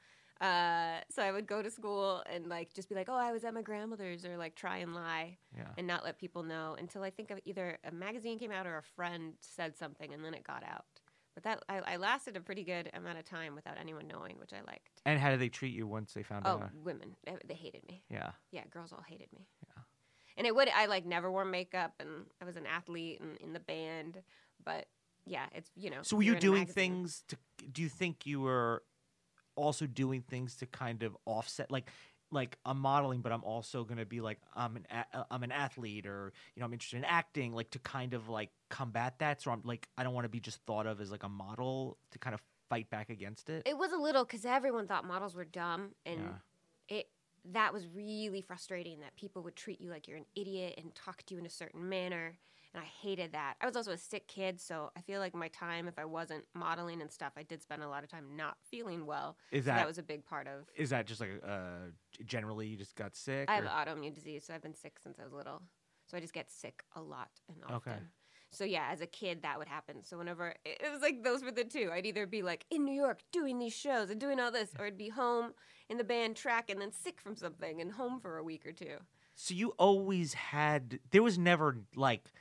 Uh, 0.43 0.99
so 1.09 1.23
I 1.23 1.31
would 1.31 1.47
go 1.47 1.61
to 1.61 1.71
school 1.71 2.21
and 2.29 2.47
like 2.47 2.73
just 2.73 2.89
be 2.89 2.95
like, 2.95 3.07
"Oh, 3.07 3.15
I 3.15 3.31
was 3.31 3.45
at 3.45 3.53
my 3.53 3.61
grandmother's," 3.61 4.25
or 4.25 4.35
like 4.37 4.55
try 4.55 4.77
and 4.79 4.93
lie. 4.93 5.37
Yeah. 5.57 5.67
and 5.77 5.87
not 5.87 6.03
let 6.03 6.17
people 6.19 6.43
know 6.43 6.75
until 6.77 7.01
I 7.03 7.11
think 7.11 7.31
of 7.31 7.39
either 7.45 7.77
a 7.85 7.91
magazine 7.91 8.39
came 8.39 8.51
out 8.51 8.65
or 8.67 8.77
a 8.77 8.83
friend 8.83 9.33
said 9.39 9.77
something 9.77 10.13
and 10.13 10.25
then 10.25 10.33
it 10.33 10.43
got 10.43 10.63
out. 10.63 10.85
But 11.33 11.43
that 11.43 11.63
I, 11.69 11.93
I 11.93 11.95
lasted 11.97 12.35
a 12.35 12.41
pretty 12.41 12.63
good 12.63 12.89
amount 12.93 13.19
of 13.19 13.25
time 13.25 13.55
without 13.55 13.77
anyone 13.79 14.07
knowing, 14.07 14.35
which 14.39 14.51
I 14.51 14.61
liked. 14.67 15.01
And 15.05 15.17
how 15.19 15.29
did 15.29 15.39
they 15.39 15.49
treat 15.49 15.73
you 15.73 15.87
once 15.87 16.13
they 16.13 16.23
found 16.23 16.45
Oh, 16.45 16.49
out? 16.55 16.71
Oh, 16.75 16.79
women, 16.83 17.15
they, 17.25 17.35
they 17.47 17.53
hated 17.53 17.81
me. 17.87 18.03
Yeah. 18.09 18.31
Yeah, 18.51 18.63
girls 18.69 18.91
all 18.91 19.03
hated 19.07 19.27
me. 19.33 19.47
Yeah. 19.65 19.81
And 20.37 20.45
it 20.47 20.53
would 20.55 20.69
I 20.75 20.87
like 20.87 21.05
never 21.05 21.31
wore 21.31 21.45
makeup 21.45 21.93
and 21.99 22.25
I 22.41 22.45
was 22.45 22.57
an 22.57 22.65
athlete 22.65 23.21
and 23.21 23.37
in 23.37 23.53
the 23.53 23.59
band, 23.59 24.21
but 24.65 24.87
yeah, 25.25 25.45
it's 25.55 25.69
you 25.75 25.89
know. 25.89 26.01
So 26.01 26.17
were 26.17 26.23
you 26.23 26.35
doing 26.35 26.65
things 26.65 27.23
to? 27.29 27.37
Do 27.71 27.81
you 27.81 27.89
think 27.89 28.25
you 28.25 28.41
were 28.41 28.83
also 29.55 29.85
doing 29.85 30.21
things 30.21 30.55
to 30.57 30.65
kind 30.65 31.03
of 31.03 31.15
offset, 31.25 31.71
like, 31.71 31.89
like 32.31 32.57
I'm 32.65 32.79
modeling, 32.79 33.21
but 33.21 33.31
I'm 33.31 33.43
also 33.43 33.83
going 33.83 33.99
to 33.99 34.05
be 34.05 34.19
like 34.19 34.39
I'm 34.55 34.75
an 34.75 34.87
a- 34.89 35.17
uh, 35.19 35.23
I'm 35.29 35.43
an 35.43 35.51
athlete, 35.51 36.07
or 36.07 36.33
you 36.55 36.59
know 36.59 36.65
I'm 36.65 36.73
interested 36.73 36.97
in 36.97 37.05
acting, 37.05 37.53
like 37.53 37.69
to 37.71 37.79
kind 37.79 38.13
of 38.13 38.27
like 38.27 38.49
combat 38.69 39.19
that. 39.19 39.41
So 39.41 39.51
I'm 39.51 39.61
like 39.63 39.87
I 39.97 40.03
don't 40.03 40.13
want 40.13 40.25
to 40.25 40.29
be 40.29 40.39
just 40.39 40.59
thought 40.65 40.87
of 40.87 40.99
as 40.99 41.11
like 41.11 41.23
a 41.23 41.29
model 41.29 41.97
to 42.11 42.19
kind 42.19 42.33
of 42.33 42.41
fight 42.69 42.89
back 42.89 43.09
against 43.09 43.49
it. 43.49 43.63
It 43.67 43.77
was 43.77 43.91
a 43.91 43.97
little 43.97 44.25
because 44.25 44.45
everyone 44.45 44.87
thought 44.87 45.05
models 45.05 45.35
were 45.35 45.45
dumb, 45.45 45.91
and 46.05 46.19
Yeah. 46.89 46.97
it 46.97 47.09
that 47.51 47.71
was 47.71 47.87
really 47.87 48.41
frustrating. 48.41 49.01
That 49.01 49.15
people 49.15 49.43
would 49.43 49.55
treat 49.55 49.79
you 49.79 49.91
like 49.91 50.07
you're 50.07 50.17
an 50.17 50.25
idiot 50.35 50.75
and 50.77 50.95
talk 50.95 51.23
to 51.27 51.35
you 51.35 51.39
in 51.39 51.45
a 51.45 51.51
certain 51.51 51.87
manner, 51.87 52.37
and 52.73 52.81
I 52.81 52.85
hated 52.85 53.33
that. 53.33 53.55
I 53.61 53.65
was 53.65 53.75
also 53.75 53.91
a 53.91 53.97
sick 53.97 54.27
kid, 54.27 54.59
so 54.59 54.91
I 54.97 55.01
feel 55.01 55.19
like 55.19 55.35
my 55.35 55.47
time, 55.49 55.87
if 55.87 55.99
I 55.99 56.05
wasn't 56.05 56.43
modeling 56.55 57.01
and 57.01 57.11
stuff, 57.11 57.33
I 57.37 57.43
did 57.43 57.61
spend 57.61 57.83
a 57.83 57.87
lot 57.87 58.03
of 58.03 58.09
time 58.09 58.35
not 58.35 58.57
feeling 58.69 59.05
well. 59.05 59.37
Is 59.51 59.65
So 59.65 59.71
that, 59.71 59.77
that 59.77 59.87
was 59.87 59.97
a 59.97 60.03
big 60.03 60.25
part 60.25 60.47
of. 60.47 60.65
is 60.75 60.89
that 60.89 61.05
just 61.05 61.21
like 61.21 61.41
uh 61.47 61.91
generally 62.25 62.67
you 62.67 62.77
just 62.77 62.95
got 62.95 63.15
sick? 63.15 63.49
I 63.49 63.55
have 63.55 63.65
autoimmune 63.65 64.15
disease, 64.15 64.43
so 64.45 64.53
I've 64.53 64.63
been 64.63 64.73
sick 64.75 64.97
since 65.01 65.19
I 65.19 65.23
was 65.23 65.33
little. 65.33 65.61
So 66.07 66.17
I 66.17 66.19
just 66.19 66.33
get 66.33 66.51
sick 66.51 66.83
a 66.95 67.01
lot 67.01 67.29
and 67.47 67.63
often. 67.63 67.75
Okay. 67.93 67.99
So 68.51 68.65
yeah, 68.65 68.89
as 68.91 69.01
a 69.01 69.07
kid, 69.07 69.41
that 69.41 69.57
would 69.57 69.67
happen. 69.67 70.03
So 70.03 70.17
whenever 70.17 70.49
it 70.65 70.79
it 70.81 70.91
was 70.91 71.01
like 71.01 71.23
those 71.23 71.43
were 71.43 71.51
the 71.51 71.63
two. 71.63 71.89
I'd 71.93 72.05
either 72.05 72.25
be 72.27 72.41
like 72.43 72.65
in 72.69 72.85
New 72.85 72.93
York 72.93 73.21
doing 73.31 73.57
these 73.59 73.73
shows 73.75 74.09
and 74.09 74.19
doing 74.19 74.39
all 74.39 74.51
this, 74.51 74.69
or 74.79 74.85
I'd 74.85 74.97
be 74.97 75.09
home 75.09 75.53
in 75.89 75.97
the 75.97 76.03
band 76.03 76.35
track 76.35 76.69
and 76.69 76.79
then 76.81 76.91
sick 76.91 77.19
from 77.21 77.35
something 77.35 77.81
and 77.81 77.91
home 77.93 78.19
for 78.19 78.37
a 78.37 78.43
week 78.43 78.65
or 78.65 78.71
two. 78.71 78.97
So 79.35 79.55
you 79.55 79.69
always 79.79 80.33
had 80.35 80.99
there 81.09 81.23
was 81.23 81.39
never 81.39 81.77
like 81.95 82.31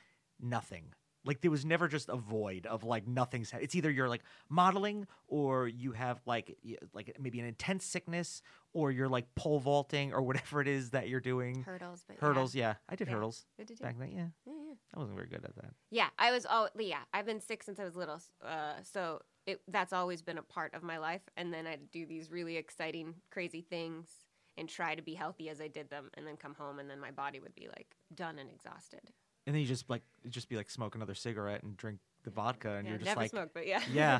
nothing. 0.43 0.93
Like 1.25 1.39
there 1.39 1.51
was 1.51 1.63
never 1.63 1.87
just 1.87 2.09
a 2.09 2.17
void 2.17 2.65
of 2.65 2.83
like 2.83 3.07
nothing's. 3.07 3.49
ha- 3.49 3.59
It's 3.61 3.75
either 3.75 3.89
you're 3.89 4.09
like 4.09 4.23
modeling 4.49 5.07
or 5.27 5.69
you 5.69 5.93
have 5.93 6.19
like 6.25 6.57
like 6.93 7.15
maybe 7.17 7.39
an 7.39 7.45
intense 7.45 7.85
sickness 7.85 8.41
or 8.73 8.91
you're 8.91 9.07
like 9.07 9.33
pole 9.35 9.61
vaulting 9.61 10.11
or 10.13 10.21
whatever 10.21 10.59
it 10.59 10.67
is 10.67 10.89
that 10.89 11.07
you're 11.07 11.21
doing. 11.21 11.63
Hurdles, 11.63 12.03
but 12.05 12.17
yeah. 12.17 12.27
Hurdles, 12.27 12.55
yeah. 12.55 12.73
I 12.89 12.95
did 12.97 13.07
Yeah. 13.07 13.13
hurdles 13.13 13.45
to 13.57 13.63
do. 13.63 13.73
back 13.77 13.97
then. 13.97 14.11
Yeah, 14.11 14.27
Yeah, 14.45 14.53
yeah. 14.67 14.73
I 14.93 14.99
wasn't 14.99 15.15
very 15.15 15.29
good 15.29 15.45
at 15.45 15.55
that. 15.55 15.73
Yeah, 15.91 16.09
I 16.19 16.31
was 16.31 16.45
all 16.45 16.67
yeah. 16.77 17.03
I've 17.13 17.25
been 17.25 17.39
sick 17.39 17.63
since 17.63 17.79
I 17.79 17.85
was 17.85 17.95
little, 17.95 18.21
uh, 18.45 18.81
so 18.83 19.21
it, 19.45 19.61
that's 19.69 19.93
always 19.93 20.21
been 20.21 20.37
a 20.37 20.43
part 20.43 20.73
of 20.73 20.83
my 20.83 20.97
life. 20.97 21.21
And 21.37 21.53
then 21.53 21.67
I'd 21.67 21.89
do 21.91 22.05
these 22.05 22.31
really 22.31 22.57
exciting, 22.57 23.15
crazy 23.31 23.61
things 23.61 24.09
and 24.57 24.67
try 24.67 24.93
to 24.93 25.01
be 25.01 25.13
healthy 25.13 25.47
as 25.49 25.61
I 25.61 25.67
did 25.69 25.89
them, 25.89 26.09
and 26.15 26.27
then 26.27 26.35
come 26.35 26.53
home, 26.53 26.79
and 26.79 26.89
then 26.89 26.99
my 26.99 27.11
body 27.11 27.39
would 27.39 27.55
be 27.55 27.67
like 27.69 27.95
done 28.13 28.37
and 28.39 28.49
exhausted. 28.51 29.11
And 29.45 29.55
then 29.55 29.61
you 29.61 29.67
just 29.67 29.89
like 29.89 30.03
just 30.29 30.49
be 30.49 30.55
like 30.55 30.69
smoke 30.69 30.95
another 30.95 31.15
cigarette 31.15 31.63
and 31.63 31.75
drink 31.77 31.99
the 32.23 32.29
vodka, 32.29 32.73
and 32.73 32.85
Yeah, 32.85 32.91
you're 32.91 32.99
just 32.99 33.07
never 33.09 33.21
like, 33.21 33.31
smoked, 33.31 33.53
but 33.53 33.67
yeah. 33.67 33.81
Yeah. 33.91 34.19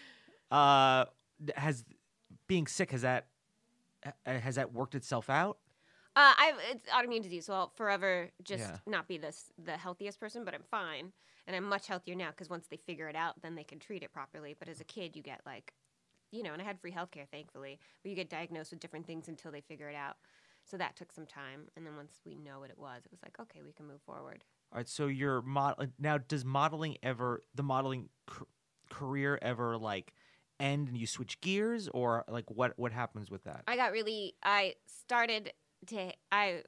uh, 0.50 1.04
has 1.56 1.84
being 2.46 2.66
sick 2.66 2.90
has 2.90 3.02
that 3.02 3.26
uh, 4.04 4.10
has 4.38 4.54
that 4.56 4.72
worked 4.72 4.94
itself 4.94 5.28
out? 5.30 5.58
Uh, 6.16 6.34
I've 6.38 6.56
it's 6.70 6.84
autoimmune 6.86 7.22
disease, 7.22 7.46
so 7.46 7.54
I'll 7.54 7.72
forever 7.76 8.30
just 8.42 8.62
Yeah. 8.62 8.78
not 8.86 9.08
be 9.08 9.16
this 9.18 9.52
the 9.62 9.76
healthiest 9.76 10.18
person, 10.18 10.44
but 10.44 10.54
I'm 10.54 10.64
fine, 10.70 11.12
and 11.46 11.54
I'm 11.56 11.64
much 11.64 11.86
healthier 11.86 12.14
now 12.14 12.30
because 12.30 12.50
once 12.50 12.66
they 12.66 12.76
figure 12.76 13.08
it 13.08 13.16
out, 13.16 13.40
then 13.42 13.54
they 13.54 13.64
can 13.64 13.78
treat 13.78 14.02
it 14.02 14.12
properly. 14.12 14.54
But 14.58 14.68
as 14.68 14.80
a 14.80 14.84
kid, 14.84 15.14
you 15.16 15.22
get 15.22 15.40
like, 15.46 15.72
you 16.32 16.42
know, 16.42 16.52
and 16.52 16.60
I 16.60 16.64
had 16.64 16.80
free 16.80 16.92
healthcare, 16.92 17.28
thankfully, 17.30 17.78
but 18.02 18.10
you 18.10 18.16
get 18.16 18.28
diagnosed 18.28 18.72
with 18.72 18.80
different 18.80 19.06
things 19.06 19.28
until 19.28 19.52
they 19.52 19.60
figure 19.60 19.88
it 19.88 19.96
out. 19.96 20.16
So 20.64 20.76
that 20.76 20.96
took 20.96 21.12
some 21.12 21.26
time, 21.26 21.68
and 21.76 21.86
then 21.86 21.96
once 21.96 22.20
we 22.24 22.34
know 22.34 22.60
what 22.60 22.70
it 22.70 22.78
was, 22.78 23.02
it 23.04 23.10
was 23.10 23.22
like, 23.22 23.38
okay, 23.40 23.60
we 23.64 23.72
can 23.72 23.86
move 23.86 24.02
forward. 24.04 24.44
All 24.72 24.78
right, 24.78 24.88
so 24.88 25.06
your 25.06 25.42
mod 25.42 25.74
uh, 25.78 25.86
now 25.98 26.18
does 26.18 26.44
modeling 26.44 26.96
ever 27.02 27.42
the 27.54 27.62
modeling 27.62 28.08
c- 28.30 28.44
career 28.88 29.38
ever 29.42 29.76
like 29.76 30.14
end 30.60 30.88
and 30.88 30.96
you 30.96 31.06
switch 31.06 31.40
gears 31.40 31.88
or 31.92 32.24
like 32.28 32.50
what 32.50 32.78
what 32.78 32.92
happens 32.92 33.30
with 33.30 33.42
that? 33.44 33.62
I 33.66 33.76
got 33.76 33.92
really 33.92 34.34
I 34.42 34.74
started 34.86 35.52
to 35.88 36.12
I 36.30 36.62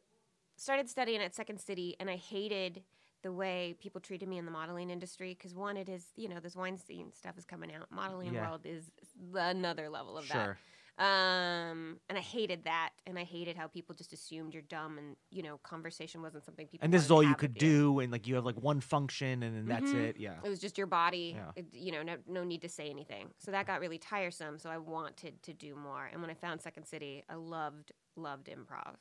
started 0.57 0.89
studying 0.89 1.21
at 1.21 1.35
Second 1.35 1.61
City 1.61 1.95
and 2.01 2.11
I 2.11 2.17
hated 2.17 2.83
the 3.23 3.33
way 3.33 3.77
people 3.79 4.01
treated 4.01 4.29
me 4.29 4.37
in 4.39 4.45
the 4.47 4.51
modeling 4.51 4.91
industry 4.91 5.35
because 5.39 5.55
one 5.55 5.77
it 5.77 5.89
is 5.89 6.07
you 6.17 6.29
know 6.29 6.41
this 6.41 6.57
Weinstein 6.57 7.13
stuff 7.13 7.39
is 7.39 7.45
coming 7.45 7.73
out 7.73 7.87
modeling 7.91 8.35
Yeah. 8.35 8.49
world 8.49 8.63
is 8.65 8.91
another 9.33 9.89
level 9.89 10.19
of 10.19 10.25
sure. 10.25 10.37
that 10.37 10.57
um 10.99 11.99
and 12.09 12.19
I 12.19 12.21
hated 12.21 12.65
that 12.65 12.91
and 13.07 13.19
I 13.19 13.25
hated 13.25 13.57
how 13.57 13.67
people 13.67 13.95
just 13.95 14.13
assumed 14.13 14.53
you're 14.53 14.63
dumb 14.63 14.99
and 14.99 15.17
you 15.31 15.43
know 15.43 15.59
conversation 15.63 16.21
wasn't 16.21 16.45
something 16.45 16.67
people 16.67 16.85
And 16.85 16.93
this 16.93 17.03
is 17.05 17.11
all 17.11 17.23
you 17.23 17.35
could 17.35 17.55
do 17.55 18.01
and 18.01 18.13
like 18.13 18.27
you 18.27 18.35
have 18.35 18.45
like 18.45 18.57
one 18.61 18.81
function 18.81 19.43
and 19.43 19.57
then 19.57 19.67
that's 19.67 19.91
Mhm. 19.91 20.05
it. 20.05 20.17
Yeah. 20.19 20.39
it 20.45 20.49
was 20.49 20.59
just 20.61 20.77
your 20.77 20.87
body 20.87 21.33
Yeah. 21.37 21.53
it- 21.57 21.73
you 21.73 21.93
know 21.93 22.03
no, 22.03 22.17
no 22.27 22.45
need 22.45 22.61
to 22.63 22.69
say 22.69 22.91
anything 22.91 23.33
so 23.39 23.51
that 23.51 23.67
got 23.67 23.81
really 23.81 23.99
tiresome 23.99 24.59
so 24.59 24.69
i 24.71 24.77
wanted 24.79 25.43
to 25.43 25.53
do 25.55 25.75
more 25.75 26.05
and 26.13 26.21
when 26.21 26.31
i 26.31 26.35
found 26.35 26.61
second 26.61 26.85
city 26.87 27.25
i 27.29 27.35
loved 27.35 27.93
loved 28.17 28.47
improv 28.49 28.97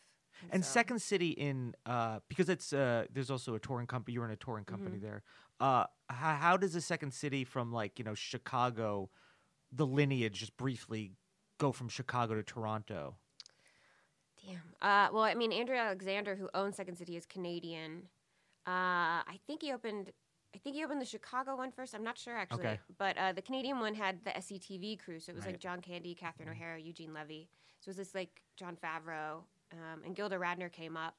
And 0.49 0.63
so- 0.65 0.71
Second 0.71 1.01
City 1.01 1.31
in 1.31 1.75
uh 1.85 2.19
because 2.29 2.47
it's 2.49 2.71
uh 2.73 3.05
there's 3.11 3.29
also 3.29 3.53
a 3.53 3.59
touring 3.59 3.85
company 3.85 4.13
you're 4.15 4.25
in 4.25 4.31
a 4.31 4.37
touring 4.37 4.63
company 4.65 4.95
Mm-hmm. 4.97 5.05
there. 5.05 5.23
Uh 5.59 5.85
how, 6.09 6.35
how 6.35 6.57
does 6.57 6.73
the 6.73 6.81
Second 6.81 7.11
City 7.13 7.43
from 7.43 7.71
like, 7.71 7.99
you 7.99 8.05
know, 8.05 8.15
Chicago 8.15 9.09
the 9.73 9.85
lineage 9.85 10.39
just 10.39 10.55
briefly 10.57 11.11
go 11.61 11.71
from 11.71 11.87
Chicago 11.89 12.35
to 12.35 12.43
Toronto? 12.43 13.15
damn 14.45 14.57
uh, 14.81 15.07
well 15.13 15.21
i 15.23 15.35
mean 15.35 15.51
andrew 15.51 15.75
alexander 15.75 16.35
who 16.35 16.49
owns 16.55 16.75
second 16.75 16.95
city 16.95 17.15
is 17.15 17.27
canadian 17.27 18.01
uh, 18.67 19.21
i 19.33 19.39
think 19.47 19.61
he 19.61 19.71
opened 19.71 20.11
I 20.53 20.57
think 20.57 20.75
he 20.75 20.83
opened 20.83 20.99
the 20.99 21.05
Chicago 21.05 21.55
one 21.55 21.71
first. 21.71 21.95
I'm 21.95 22.03
not 22.03 22.17
sure 22.17 22.35
actually, 22.35 22.59
Okay. 22.65 22.79
but 22.97 23.17
uh, 23.17 23.31
the 23.31 23.41
Canadian 23.41 23.79
one 23.79 23.93
had 23.93 24.19
the 24.25 24.31
SCTV 24.31 24.99
crew, 24.99 25.17
so 25.21 25.31
it 25.31 25.35
was 25.37 25.45
Right. 25.45 25.53
like 25.53 25.61
John 25.61 25.79
Candy, 25.79 26.13
Catherine 26.13 26.49
O'Hara, 26.49 26.77
Eugene 26.77 27.13
Levy. 27.13 27.47
So 27.79 27.87
it 27.87 27.91
was 27.91 27.95
this 27.95 28.13
like 28.13 28.41
John 28.57 28.75
Favreau 28.75 29.43
um, 29.71 30.03
and 30.05 30.13
Gilda 30.13 30.35
Radner 30.37 30.69
came 30.69 30.97
up. 30.97 31.15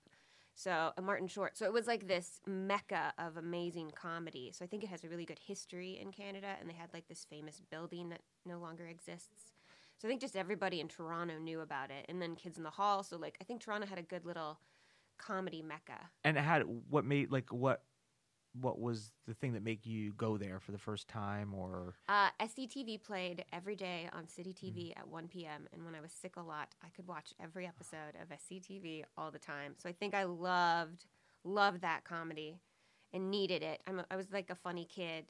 So 0.55 0.93
and 0.99 1.07
Martin 1.07 1.29
Short. 1.29 1.57
So 1.57 1.65
it 1.65 1.73
was 1.73 1.87
like 1.87 2.09
this 2.09 2.43
mecca 2.47 3.15
of 3.17 3.39
amazing 3.39 3.93
comedy. 3.95 4.53
So 4.55 4.67
I 4.67 4.69
think 4.69 4.85
it 4.85 4.91
has 4.91 5.03
a 5.03 5.09
really 5.09 5.25
good 5.25 5.39
history 5.39 5.99
in 5.99 6.13
Canada, 6.13 6.55
and 6.61 6.69
they 6.69 6.75
had 6.75 6.91
like 6.93 7.09
this 7.09 7.25
famous 7.25 7.59
building 7.71 8.11
that 8.11 8.21
no 8.45 8.59
longer 8.59 8.85
exists. 8.85 9.55
So 10.03 10.09
I 10.09 10.11
think 10.11 10.21
just 10.21 10.35
everybody 10.35 10.81
in 10.81 10.89
Toronto 10.89 11.39
knew 11.39 11.61
about 11.61 11.93
it, 11.93 12.07
and 12.09 12.21
then 12.21 12.35
Kids 12.35 12.59
in 12.59 12.65
the 12.65 12.71
Hall. 12.71 13.05
So 13.05 13.17
like 13.17 13.39
I 13.41 13.45
think 13.45 13.61
Toronto 13.61 13.87
had 13.87 14.01
a 14.01 14.03
good 14.03 14.27
little 14.27 14.59
comedy 15.17 15.63
mecca. 15.63 16.11
And 16.25 16.37
it 16.37 16.41
had 16.41 16.65
what 16.91 17.05
made 17.05 17.31
like 17.31 17.53
what 17.53 17.85
what 18.61 18.81
was 18.81 19.13
the 19.29 19.35
thing 19.35 19.53
that 19.53 19.63
made 19.63 19.87
you 19.87 20.13
go 20.15 20.37
there 20.37 20.59
for 20.59 20.73
the 20.73 20.79
first 20.79 21.07
time 21.07 21.55
or 21.55 21.95
Uh, 22.09 22.31
SCTV 22.41 22.99
played 22.99 23.45
every 23.53 23.77
day 23.77 24.11
on 24.13 24.27
City 24.27 24.51
Mm-hmm. 24.51 24.67
TV 24.67 24.93
at 24.97 25.07
1 25.07 25.29
p.m. 25.29 25.69
And 25.73 25.85
when 25.85 25.95
I 25.95 26.01
was 26.01 26.11
sick 26.11 26.35
a 26.37 26.43
lot, 26.43 26.75
I 26.85 26.89
could 26.89 27.07
watch 27.07 27.33
every 27.41 27.65
episode 27.65 28.17
of 28.21 28.29
SCTV 28.33 29.05
all 29.17 29.31
the 29.31 29.39
time. 29.39 29.77
So 29.79 29.89
I 29.89 29.93
think 29.93 30.15
I 30.15 30.25
loved, 30.25 31.07
loved 31.45 31.81
that 31.83 32.03
comedy 32.03 32.59
and 33.13 33.31
needed 33.31 33.63
it. 33.63 33.81
I'm 33.87 34.01
a, 34.01 34.07
I 34.11 34.17
was 34.17 34.33
like 34.33 34.51
a 34.51 34.57
funny 34.57 34.85
kid. 34.85 35.27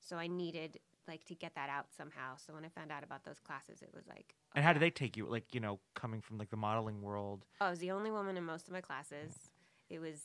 So 0.00 0.16
I 0.16 0.28
needed 0.28 0.78
like 1.08 1.24
to 1.24 1.34
get 1.34 1.54
that 1.54 1.68
out 1.68 1.86
somehow. 1.96 2.36
So 2.36 2.52
when 2.52 2.64
I 2.64 2.68
found 2.68 2.92
out 2.92 3.02
about 3.02 3.24
those 3.24 3.40
classes, 3.40 3.82
it 3.82 3.90
was 3.94 4.06
like, 4.06 4.34
and 4.54 4.64
how 4.64 4.72
did 4.72 4.80
they 4.80 4.90
take 4.90 5.16
you 5.16 5.26
like, 5.26 5.54
you 5.54 5.60
know, 5.60 5.80
coming 5.94 6.20
from 6.20 6.38
like 6.38 6.50
the 6.50 6.56
modeling 6.56 7.02
world? 7.02 7.44
oh, 7.60 7.66
I 7.66 7.70
was 7.70 7.78
the 7.78 7.90
only 7.90 8.10
woman 8.10 8.36
in 8.36 8.44
most 8.44 8.68
of 8.68 8.72
my 8.72 8.80
classes. 8.80 9.50
It 9.88 10.00
was, 10.00 10.20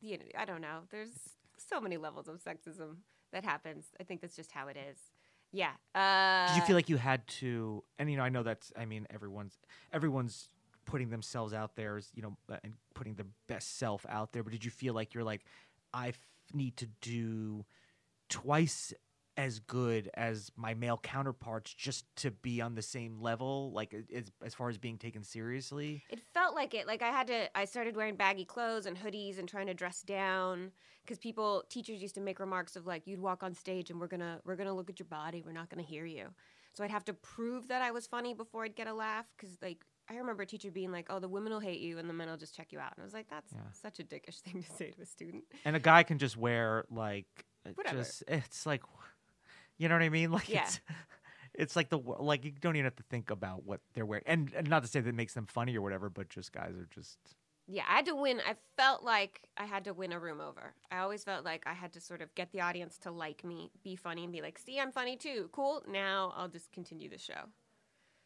you 0.00 0.18
know, 0.18 0.24
I 0.38 0.44
don't 0.44 0.60
know. 0.60 0.80
There's 0.90 1.10
so 1.56 1.80
many 1.80 1.96
levels 1.96 2.28
of 2.28 2.42
sexism 2.42 2.98
that 3.32 3.44
happens. 3.44 3.86
I 4.00 4.04
think 4.04 4.20
that's 4.20 4.36
just 4.36 4.52
how 4.52 4.68
it 4.68 4.76
is. 4.76 4.98
Yeah. 5.52 5.72
Uh, 5.94 6.48
Did 6.48 6.56
you 6.56 6.66
feel 6.66 6.76
like 6.76 6.88
you 6.88 6.96
had 6.96 7.26
to 7.40 7.84
and 7.98 8.10
you 8.10 8.16
know, 8.16 8.22
I 8.22 8.28
know 8.30 8.42
that's 8.42 8.72
I 8.76 8.86
mean 8.86 9.06
everyone's 9.10 9.58
everyone's 9.92 10.48
putting 10.86 11.10
themselves 11.10 11.52
out 11.52 11.76
there 11.76 11.96
as, 11.96 12.10
you 12.14 12.22
know, 12.22 12.36
uh, 12.50 12.56
and 12.64 12.74
putting 12.94 13.14
their 13.14 13.26
best 13.48 13.78
self 13.78 14.04
out 14.08 14.32
there, 14.32 14.42
but 14.42 14.52
did 14.52 14.64
you 14.64 14.70
feel 14.70 14.94
like 14.94 15.14
you're 15.14 15.24
like 15.24 15.44
I 15.92 16.08
f- 16.08 16.18
need 16.54 16.76
to 16.78 16.86
do 17.00 17.64
twice 18.28 18.94
as 19.36 19.58
good 19.60 20.10
as 20.14 20.50
my 20.56 20.74
male 20.74 20.98
counterparts 21.02 21.72
just 21.72 22.04
to 22.16 22.30
be 22.30 22.60
on 22.60 22.74
the 22.74 22.82
same 22.82 23.20
level 23.20 23.72
like 23.72 23.94
as 24.14 24.30
as 24.44 24.54
far 24.54 24.68
as 24.68 24.78
being 24.78 24.98
taken 24.98 25.22
seriously? 25.22 26.02
It 26.10 26.20
felt 26.34 26.54
like 26.54 26.74
it. 26.74 26.86
Like 26.86 27.02
I 27.02 27.08
had 27.10 27.26
to. 27.28 27.56
I 27.58 27.64
started 27.64 27.96
wearing 27.96 28.16
baggy 28.16 28.44
clothes 28.44 28.86
and 28.86 28.96
hoodies 28.96 29.38
and 29.38 29.48
trying 29.48 29.66
to 29.68 29.74
dress 29.74 30.02
down 30.02 30.72
because 31.04 31.18
people, 31.18 31.64
teachers 31.68 32.00
used 32.00 32.14
to 32.16 32.20
make 32.20 32.38
remarks 32.40 32.76
of 32.76 32.86
like, 32.86 33.06
"You'd 33.06 33.20
walk 33.20 33.42
on 33.42 33.54
stage 33.54 33.90
and 33.90 33.98
we're 33.98 34.06
gonna 34.08 34.40
we're 34.44 34.56
gonna 34.56 34.74
look 34.74 34.90
at 34.90 34.98
your 34.98 35.08
body. 35.08 35.42
We're 35.44 35.52
not 35.52 35.68
gonna 35.70 35.82
hear 35.82 36.04
you." 36.04 36.28
So 36.74 36.82
I'd 36.84 36.90
have 36.90 37.04
to 37.04 37.14
prove 37.14 37.68
that 37.68 37.82
I 37.82 37.90
was 37.90 38.06
funny 38.06 38.32
before 38.34 38.64
I'd 38.64 38.74
get 38.76 38.86
a 38.86 38.94
laugh. 38.94 39.26
Because 39.36 39.56
like 39.62 39.84
I 40.10 40.16
remember 40.16 40.42
a 40.42 40.46
teacher 40.46 40.70
being 40.70 40.92
like, 40.92 41.06
"Oh, 41.10 41.18
the 41.20 41.28
women 41.28 41.52
will 41.52 41.60
hate 41.60 41.80
you 41.80 41.98
and 41.98 42.08
the 42.08 42.14
men 42.14 42.28
will 42.28 42.36
just 42.36 42.54
check 42.54 42.72
you 42.72 42.78
out." 42.80 42.92
And 42.96 43.02
I 43.02 43.04
was 43.04 43.14
like, 43.14 43.28
"That's 43.30 43.52
Yeah. 43.52 43.70
such 43.72 43.98
a 43.98 44.04
dickish 44.04 44.40
thing 44.40 44.62
to 44.62 44.70
say 44.72 44.90
to 44.90 45.00
a 45.02 45.06
student." 45.06 45.44
And 45.64 45.74
a 45.76 45.80
guy 45.80 46.02
can 46.02 46.18
just 46.18 46.36
wear 46.36 46.84
like 46.90 47.26
Whatever. 47.74 47.98
just 47.98 48.24
it's 48.28 48.66
like 48.66 48.82
you 49.82 49.88
know 49.88 49.96
what 49.96 50.02
I 50.02 50.08
mean? 50.08 50.30
Like 50.38 50.48
Yeah. 50.48 50.62
it's 50.64 50.80
it's 51.54 51.76
like 51.76 51.90
the 51.90 51.98
like 51.98 52.44
you 52.44 52.52
don't 52.52 52.76
even 52.76 52.84
have 52.84 52.96
to 52.96 53.02
think 53.10 53.30
about 53.30 53.64
what 53.64 53.80
they're 53.94 54.06
wearing. 54.06 54.24
And, 54.26 54.52
and 54.54 54.68
not 54.70 54.82
to 54.82 54.88
say 54.88 55.00
that 55.00 55.08
it 55.08 55.14
makes 55.14 55.34
them 55.34 55.46
funny 55.46 55.76
or 55.76 55.82
whatever, 55.82 56.08
but 56.08 56.28
just 56.30 56.52
guys 56.52 56.74
are 56.76 56.88
just 56.94 57.18
Yeah, 57.66 57.82
I 57.88 57.96
had 57.96 58.06
to 58.06 58.14
win. 58.16 58.40
I 58.46 58.54
felt 58.76 59.02
like 59.02 59.42
I 59.58 59.64
had 59.66 59.84
to 59.84 59.92
win 59.92 60.12
a 60.12 60.18
room 60.18 60.40
over. 60.40 60.74
I 60.90 60.98
always 60.98 61.24
felt 61.24 61.44
like 61.44 61.62
I 61.66 61.74
had 61.74 61.92
to 61.94 62.00
sort 62.00 62.22
of 62.22 62.34
get 62.34 62.52
the 62.52 62.60
audience 62.62 62.96
to 62.98 63.10
like 63.10 63.44
me, 63.44 63.70
be 63.82 63.96
funny, 63.96 64.22
and 64.24 64.32
be 64.32 64.40
like, 64.40 64.58
"See, 64.58 64.78
I'm 64.80 64.92
funny 64.92 65.16
too. 65.16 65.48
Cool. 65.52 65.82
Now 65.88 66.32
I'll 66.36 66.48
just 66.48 66.72
continue 66.72 67.08
the 67.10 67.18
show." 67.18 67.42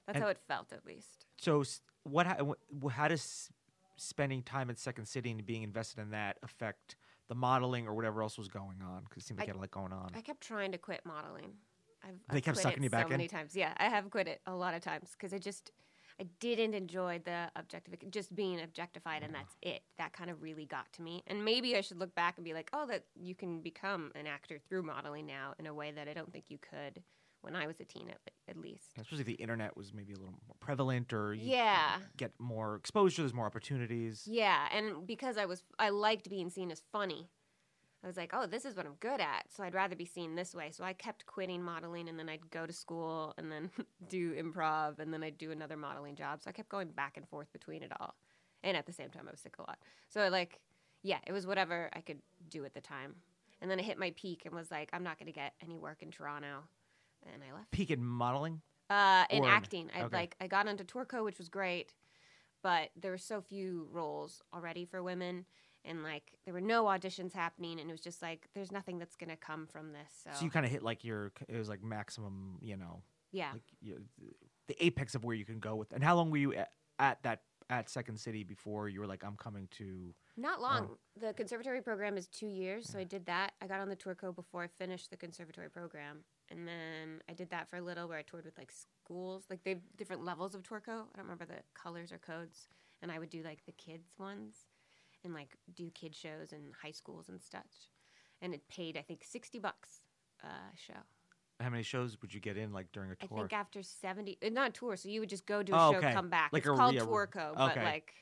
That's 0.06 0.16
And- 0.16 0.22
how 0.24 0.30
it 0.30 0.38
felt, 0.46 0.72
at 0.72 0.84
least. 0.86 1.26
so 1.36 1.64
what 2.04 2.26
ha- 2.28 2.54
how 2.90 3.08
does 3.08 3.50
spending 3.96 4.42
time 4.44 4.70
at 4.70 4.78
Second 4.78 5.06
City 5.06 5.30
and 5.32 5.44
being 5.44 5.62
invested 5.64 6.00
in 6.00 6.10
that 6.10 6.36
affect 6.44 6.94
the 7.28 7.34
modeling 7.34 7.86
or 7.86 7.94
whatever 7.94 8.22
else 8.22 8.38
was 8.38 8.48
going 8.48 8.80
on? 8.82 9.04
Because 9.04 9.22
it 9.22 9.26
seemed 9.26 9.38
like 9.40 9.48
I- 9.48 9.52
you 9.52 9.54
had 9.54 9.58
a 9.58 9.60
lot 9.60 9.70
going 9.70 9.92
on. 9.92 10.10
I 10.14 10.20
kept 10.20 10.40
trying 10.40 10.72
to 10.72 10.78
quit 10.78 11.00
modeling. 11.04 11.52
I've, 12.04 12.14
They 12.30 12.36
I've 12.38 12.44
kept 12.44 12.58
sucking 12.58 12.82
you 12.82 12.90
back 12.90 13.06
so 13.06 13.08
many 13.10 13.26
times. 13.26 13.56
Yeah, 13.56 13.72
I 13.78 13.88
have 13.88 14.10
quit 14.10 14.28
it 14.28 14.40
a 14.46 14.54
lot 14.54 14.74
of 14.74 14.82
times 14.82 15.10
because 15.12 15.32
I 15.32 15.38
just 15.38 15.72
I 16.20 16.24
didn't 16.40 16.72
enjoy 16.74 17.20
the 17.24 17.50
objectific 17.58 18.08
just 18.10 18.34
being 18.34 18.60
objectified 18.60 19.22
and 19.22 19.34
that's 19.34 19.54
it. 19.60 19.82
That 19.98 20.12
kind 20.12 20.30
of 20.30 20.42
really 20.42 20.64
got 20.64 20.90
to 20.94 21.02
me. 21.02 21.22
And 21.26 21.44
maybe 21.44 21.76
I 21.76 21.82
should 21.82 21.98
look 21.98 22.14
back 22.14 22.38
and 22.38 22.44
be 22.44 22.54
like, 22.54 22.70
oh, 22.72 22.86
that 22.86 23.04
you 23.14 23.34
can 23.34 23.60
become 23.60 24.12
an 24.14 24.26
actor 24.26 24.58
through 24.68 24.84
modeling 24.84 25.26
now 25.26 25.54
in 25.58 25.66
a 25.66 25.74
way 25.74 25.90
that 25.90 26.08
I 26.08 26.14
don't 26.14 26.32
think 26.32 26.44
you 26.48 26.58
could 26.58 27.02
when 27.46 27.56
I 27.56 27.66
was 27.66 27.80
a 27.80 27.84
teen, 27.84 28.10
at, 28.10 28.18
at 28.48 28.56
least. 28.58 28.88
Especially 28.98 29.20
if 29.20 29.26
the 29.26 29.32
internet 29.34 29.74
was 29.76 29.94
maybe 29.94 30.12
a 30.12 30.16
little 30.16 30.34
more 30.46 30.56
prevalent 30.60 31.12
or 31.14 31.32
you 31.32 31.48
Yeah. 31.50 32.00
get 32.18 32.32
more 32.38 32.76
exposure, 32.76 33.22
there's 33.22 33.32
more 33.32 33.46
opportunities. 33.46 34.26
Yeah, 34.26 34.68
and 34.72 35.06
because 35.06 35.38
I 35.38 35.46
was 35.46 35.62
I 35.78 35.88
liked 35.88 36.28
being 36.28 36.50
seen 36.50 36.70
as 36.70 36.82
funny. 36.92 37.30
I 38.04 38.06
was 38.06 38.16
like, 38.16 38.30
"Oh, 38.34 38.46
this 38.46 38.64
is 38.64 38.76
what 38.76 38.84
I'm 38.86 38.94
good 39.00 39.20
at." 39.20 39.44
So 39.50 39.64
I'd 39.64 39.74
rather 39.74 39.96
be 39.96 40.04
seen 40.04 40.34
this 40.34 40.54
way. 40.54 40.70
So 40.70 40.84
I 40.84 40.92
kept 40.92 41.24
quitting 41.26 41.62
modeling 41.62 42.08
and 42.08 42.18
then 42.18 42.28
I'd 42.28 42.50
go 42.50 42.66
to 42.66 42.72
school 42.72 43.32
and 43.38 43.50
then 43.50 43.70
do 44.08 44.34
improv 44.34 44.98
and 44.98 45.12
then 45.12 45.22
I'd 45.24 45.38
do 45.38 45.50
another 45.50 45.76
modeling 45.76 46.14
job. 46.14 46.42
So 46.42 46.50
I 46.50 46.52
kept 46.52 46.68
going 46.68 46.88
back 46.88 47.16
and 47.16 47.26
forth 47.28 47.50
between 47.52 47.82
it 47.82 47.92
all. 47.98 48.14
And 48.62 48.76
at 48.76 48.86
the 48.86 48.92
same 48.92 49.10
time 49.10 49.24
I 49.26 49.30
was 49.30 49.40
sick 49.40 49.56
a 49.58 49.62
lot. 49.62 49.78
So 50.08 50.28
like, 50.28 50.60
yeah, 51.02 51.18
it 51.26 51.32
was 51.32 51.46
whatever 51.46 51.88
I 51.94 52.00
could 52.00 52.20
do 52.48 52.64
at 52.64 52.74
the 52.74 52.80
time. 52.80 53.14
And 53.60 53.70
then 53.70 53.80
I 53.80 53.82
hit 53.82 53.98
my 53.98 54.12
peak 54.16 54.42
and 54.44 54.54
was 54.54 54.70
like, 54.70 54.90
"I'm 54.92 55.02
not 55.02 55.18
going 55.18 55.32
to 55.32 55.32
get 55.32 55.54
any 55.62 55.78
work 55.78 56.02
in 56.02 56.10
Toronto." 56.10 56.64
And 57.32 57.42
I 57.42 57.54
left. 57.54 57.70
Peak 57.70 57.90
in 57.90 58.04
modeling. 58.04 58.60
Uh, 58.88 59.24
in 59.30 59.44
Or 59.44 59.48
acting, 59.48 59.90
I 59.96 60.02
okay. 60.02 60.16
like 60.16 60.36
I 60.40 60.46
got 60.46 60.68
into 60.68 60.84
Tourco, 60.84 61.24
which 61.24 61.38
was 61.38 61.48
great, 61.48 61.92
but 62.62 62.90
there 62.94 63.10
were 63.10 63.18
so 63.18 63.40
few 63.40 63.88
roles 63.90 64.42
already 64.54 64.84
for 64.84 65.02
women, 65.02 65.44
and 65.84 66.04
like 66.04 66.30
there 66.44 66.54
were 66.54 66.60
no 66.60 66.84
auditions 66.84 67.32
happening, 67.32 67.80
and 67.80 67.90
it 67.90 67.92
was 67.92 68.00
just 68.00 68.22
like 68.22 68.46
there's 68.54 68.70
nothing 68.70 68.98
that's 69.00 69.16
gonna 69.16 69.36
come 69.36 69.66
from 69.66 69.92
this. 69.92 70.12
So, 70.22 70.30
So 70.34 70.44
you 70.44 70.52
kind 70.52 70.64
of 70.64 70.70
hit 70.70 70.84
like 70.84 71.02
your 71.02 71.32
it 71.48 71.56
was 71.56 71.68
like 71.68 71.82
maximum, 71.82 72.58
you 72.62 72.76
know, 72.76 73.02
yeah, 73.32 73.54
like 73.54 73.62
you, 73.80 74.00
the 74.68 74.84
apex 74.84 75.16
of 75.16 75.24
where 75.24 75.34
you 75.34 75.44
can 75.44 75.58
go 75.58 75.74
with. 75.74 75.92
And 75.92 76.04
how 76.04 76.14
long 76.14 76.30
were 76.30 76.36
you 76.38 76.54
at, 76.54 76.70
at 77.00 77.20
that 77.24 77.42
at 77.70 77.90
Second 77.90 78.18
City 78.18 78.44
before 78.44 78.88
you 78.88 79.00
were 79.00 79.06
like, 79.06 79.24
I'm 79.24 79.36
coming 79.36 79.68
to. 79.78 80.14
Not 80.36 80.60
long. 80.60 80.90
The 81.20 81.32
conservatory 81.32 81.82
program 81.82 82.16
is 82.16 82.28
two 82.28 82.46
years, 82.46 82.88
so 82.88 82.98
I 82.98 83.04
did 83.04 83.26
that. 83.26 83.52
I 83.60 83.66
got 83.66 83.80
on 83.80 83.88
the 83.88 83.96
tour 83.96 84.14
co 84.14 84.32
before 84.32 84.62
I 84.62 84.68
finished 84.68 85.10
the 85.10 85.16
conservatory 85.16 85.70
program, 85.70 86.18
and 86.50 86.66
then 86.66 87.22
I 87.28 87.32
did 87.32 87.50
that 87.50 87.68
for 87.68 87.76
a 87.76 87.82
little, 87.82 88.08
where 88.08 88.18
I 88.18 88.22
toured 88.22 88.44
with 88.44 88.58
like 88.58 88.72
schools, 88.72 89.44
like 89.50 89.62
they 89.64 89.70
have 89.70 89.80
different 89.96 90.24
levels 90.24 90.54
of 90.54 90.62
Torco. 90.62 90.88
I 90.88 91.16
don't 91.16 91.24
remember 91.24 91.44
the 91.44 91.62
colors 91.74 92.12
or 92.12 92.18
codes, 92.18 92.68
and 93.02 93.10
I 93.10 93.18
would 93.18 93.30
do 93.30 93.42
like 93.42 93.64
the 93.66 93.72
kids 93.72 94.14
ones, 94.18 94.66
and 95.24 95.34
like 95.34 95.56
do 95.74 95.90
kid 95.90 96.14
shows 96.14 96.52
in 96.52 96.72
high 96.82 96.90
schools 96.92 97.28
and 97.28 97.40
such, 97.42 97.90
and 98.42 98.54
it 98.54 98.66
paid 98.68 98.96
I 98.96 99.02
think 99.02 99.24
sixty 99.24 99.58
bucks 99.58 100.00
a 100.42 100.48
show. 100.76 101.00
How 101.58 101.70
many 101.70 101.82
shows 101.82 102.18
would 102.20 102.34
you 102.34 102.40
get 102.40 102.58
in 102.58 102.72
like 102.72 102.92
during 102.92 103.10
a 103.10 103.16
tour? 103.16 103.28
I 103.32 103.40
think 103.40 103.52
after 103.54 103.82
seventy, 103.82 104.36
uh, 104.44 104.50
not 104.50 104.68
a 104.68 104.72
tour, 104.72 104.96
so 104.96 105.08
you 105.08 105.20
would 105.20 105.30
just 105.30 105.46
go 105.46 105.62
do 105.62 105.72
Oh, 105.74 105.88
a 105.88 105.92
show, 105.92 105.98
okay. 105.98 106.12
come 106.12 106.28
back. 106.28 106.52
Like 106.52 106.60
it's 106.60 106.68
a- 106.70 106.76
called 106.76 106.94
yeah, 106.94 107.00
re- 107.00 107.06
tour 107.06 107.26
co, 107.32 107.52
but 107.56 107.76
like, 107.76 108.12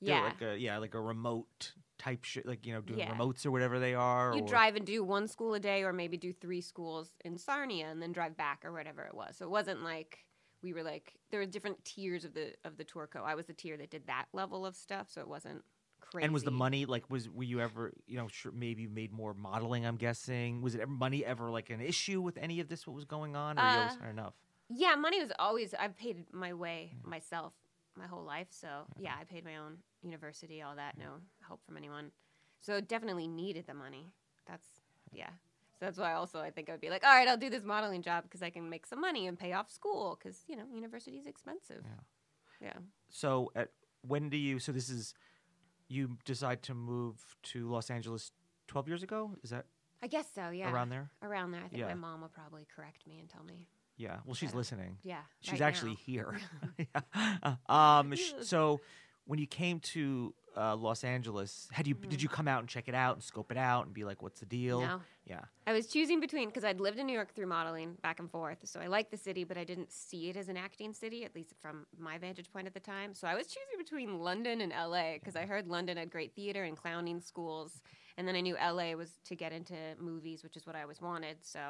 yeah. 0.00 0.22
like 0.24 0.42
a, 0.42 0.58
yeah, 0.58 0.78
like 0.78 0.94
a 0.94 1.00
remote 1.00 1.74
type 1.98 2.24
shit, 2.24 2.46
like 2.46 2.66
you 2.66 2.72
know, 2.72 2.80
doing 2.80 2.98
Yeah. 3.00 3.14
remotes 3.14 3.46
or 3.46 3.50
whatever 3.50 3.78
they 3.78 3.94
are. 3.94 4.34
You 4.34 4.42
or- 4.42 4.48
drive 4.48 4.76
and 4.76 4.86
do 4.86 5.04
one 5.04 5.28
school 5.28 5.54
a 5.54 5.60
day, 5.60 5.82
or 5.82 5.92
maybe 5.92 6.16
do 6.16 6.32
three 6.32 6.60
schools 6.60 7.12
in 7.24 7.38
Sarnia, 7.38 7.86
and 7.86 8.02
then 8.02 8.12
drive 8.12 8.36
back, 8.36 8.64
or 8.64 8.72
whatever 8.72 9.04
it 9.04 9.14
was. 9.14 9.36
So 9.36 9.44
it 9.44 9.50
wasn't 9.50 9.82
like 9.82 10.26
we 10.62 10.72
were 10.72 10.82
like 10.82 11.14
there 11.30 11.40
were 11.40 11.46
different 11.46 11.84
tiers 11.84 12.24
of 12.24 12.34
the 12.34 12.54
of 12.64 12.76
the 12.76 12.84
tour 12.84 13.06
co. 13.06 13.22
I 13.22 13.34
was 13.34 13.46
the 13.46 13.52
tier 13.54 13.76
that 13.76 13.90
did 13.90 14.06
that 14.06 14.26
level 14.32 14.64
of 14.66 14.76
stuff, 14.76 15.10
so 15.10 15.20
it 15.20 15.28
wasn't 15.28 15.64
crazy. 16.00 16.24
And 16.24 16.32
was 16.34 16.44
the 16.44 16.50
money 16.50 16.84
like 16.86 17.08
was 17.10 17.28
were 17.28 17.42
you 17.44 17.60
ever 17.60 17.92
you 18.06 18.16
know 18.16 18.28
sure 18.28 18.52
maybe 18.52 18.82
you 18.82 18.88
made 18.88 19.12
more 19.12 19.34
modeling? 19.34 19.84
I'm 19.86 19.96
guessing 19.96 20.60
was 20.62 20.74
it 20.74 20.80
ever, 20.80 20.90
money 20.90 21.24
ever 21.24 21.50
like 21.50 21.70
an 21.70 21.80
issue 21.80 22.20
with 22.20 22.36
any 22.36 22.60
of 22.60 22.68
this? 22.68 22.86
What 22.86 22.94
was 22.94 23.04
going 23.04 23.36
on, 23.36 23.58
or 23.58 23.62
you 23.62 23.78
always 23.78 23.98
Uh, 24.02 24.08
enough? 24.08 24.34
Yeah, 24.74 24.94
money 24.94 25.20
was 25.20 25.32
always. 25.38 25.74
I've 25.74 25.96
paid 25.96 26.32
my 26.32 26.52
way 26.54 26.94
Mm. 26.96 27.08
myself 27.10 27.52
my 27.96 28.06
whole 28.06 28.24
life, 28.24 28.48
so 28.50 28.86
yeah, 28.98 29.14
I 29.20 29.24
paid 29.24 29.44
my 29.44 29.56
own 29.56 29.78
university, 30.02 30.62
all 30.62 30.76
that. 30.76 30.96
No 30.98 31.14
help 31.46 31.64
from 31.64 31.76
anyone. 31.76 32.10
So 32.60 32.80
definitely 32.80 33.26
needed 33.26 33.66
the 33.66 33.74
money. 33.74 34.12
That's 34.46 34.66
yeah. 35.12 35.30
So 35.78 35.86
that's 35.86 35.98
why 35.98 36.12
also 36.12 36.40
I 36.40 36.50
think 36.50 36.68
I 36.68 36.72
would 36.72 36.80
be 36.80 36.90
like, 36.90 37.04
all 37.04 37.10
right, 37.14 37.26
I'll 37.28 37.36
do 37.36 37.50
this 37.50 37.64
modeling 37.64 38.02
job 38.02 38.24
because 38.24 38.42
I 38.42 38.50
can 38.50 38.68
make 38.70 38.86
some 38.86 39.00
money 39.00 39.26
and 39.26 39.38
pay 39.38 39.52
off 39.52 39.70
school 39.70 40.18
because 40.18 40.42
you 40.46 40.56
know 40.56 40.64
university 40.72 41.16
is 41.18 41.26
expensive. 41.26 41.82
Yeah. 41.84 42.68
Yeah. 42.68 42.78
So 43.10 43.50
at 43.56 43.70
when 44.02 44.30
do 44.30 44.36
you? 44.36 44.58
So 44.58 44.72
this 44.72 44.88
is 44.88 45.14
you 45.88 46.16
decide 46.24 46.62
to 46.62 46.74
move 46.74 47.36
to 47.42 47.68
Los 47.68 47.90
Angeles 47.90 48.32
12 48.68 48.88
years 48.88 49.02
ago? 49.02 49.36
Is 49.42 49.50
that 49.50 49.66
I 50.02 50.06
guess 50.06 50.26
so. 50.34 50.50
Yeah. 50.50 50.72
around 50.72 50.88
there? 50.88 51.10
Around 51.22 51.52
there. 51.52 51.60
I 51.64 51.68
think 51.68 51.80
Yeah. 51.80 51.88
my 51.88 51.94
mom 51.94 52.22
will 52.22 52.28
probably 52.28 52.66
correct 52.74 53.06
me 53.06 53.18
and 53.20 53.28
tell 53.28 53.44
me. 53.44 53.68
Yeah. 53.96 54.16
Well, 54.24 54.34
she's 54.34 54.54
listening. 54.54 54.98
Yeah. 55.02 55.20
She's 55.40 55.60
right 55.60 55.62
actually 55.68 55.92
now. 55.92 55.96
here. 56.06 56.40
Yeah. 56.94 57.54
Um. 57.68 58.14
sh- 58.14 58.32
So 58.42 58.80
when 59.26 59.38
you 59.38 59.46
came 59.46 59.78
to 59.80 60.34
uh, 60.56 60.74
Los 60.76 61.04
Angeles, 61.04 61.68
had 61.72 61.86
you 61.86 61.94
did 61.94 62.20
you 62.22 62.28
come 62.28 62.48
out 62.48 62.60
and 62.60 62.68
check 62.68 62.88
it 62.88 62.94
out 62.94 63.14
and 63.16 63.22
scope 63.22 63.50
it 63.52 63.56
out 63.56 63.84
and 63.86 63.94
be 63.94 64.04
like, 64.04 64.22
what's 64.22 64.40
the 64.40 64.46
deal? 64.46 64.80
Mm-hmm. 64.80 64.90
No. 64.90 65.00
Yeah. 65.24 65.40
I 65.68 65.72
was 65.72 65.86
choosing 65.86 66.18
between 66.18 66.48
because 66.48 66.64
I'd 66.64 66.80
lived 66.80 66.98
in 66.98 67.06
New 67.06 67.12
York 67.12 67.32
through 67.32 67.46
modeling 67.46 67.94
back 68.02 68.18
and 68.18 68.28
forth. 68.28 68.58
So 68.64 68.80
I 68.80 68.88
liked 68.88 69.12
the 69.12 69.16
city, 69.16 69.44
but 69.44 69.56
I 69.56 69.62
didn't 69.62 69.92
see 69.92 70.28
it 70.30 70.36
as 70.36 70.48
an 70.48 70.56
acting 70.56 70.92
city, 70.92 71.24
at 71.24 71.34
least 71.36 71.54
from 71.60 71.86
my 71.96 72.18
vantage 72.18 72.50
point 72.52 72.66
at 72.66 72.74
the 72.74 72.80
time. 72.80 73.14
So 73.14 73.28
I 73.28 73.36
was 73.36 73.46
choosing 73.46 73.78
between 73.78 74.18
London 74.18 74.60
and 74.60 74.72
LA 74.72 75.14
because 75.14 75.36
I 75.36 75.46
heard 75.46 75.68
London 75.68 75.96
had 75.96 76.10
great 76.10 76.34
theater 76.34 76.64
and 76.64 76.76
clowning 76.76 77.20
schools. 77.20 77.80
And 78.18 78.26
then 78.26 78.34
I 78.34 78.40
knew 78.40 78.56
LA 78.56 78.94
was 78.94 79.10
to 79.26 79.36
get 79.36 79.52
into 79.52 79.74
movies, 80.00 80.42
which 80.42 80.56
is 80.56 80.66
what 80.66 80.74
I 80.74 80.82
always 80.82 81.00
wanted. 81.00 81.36
So 81.42 81.60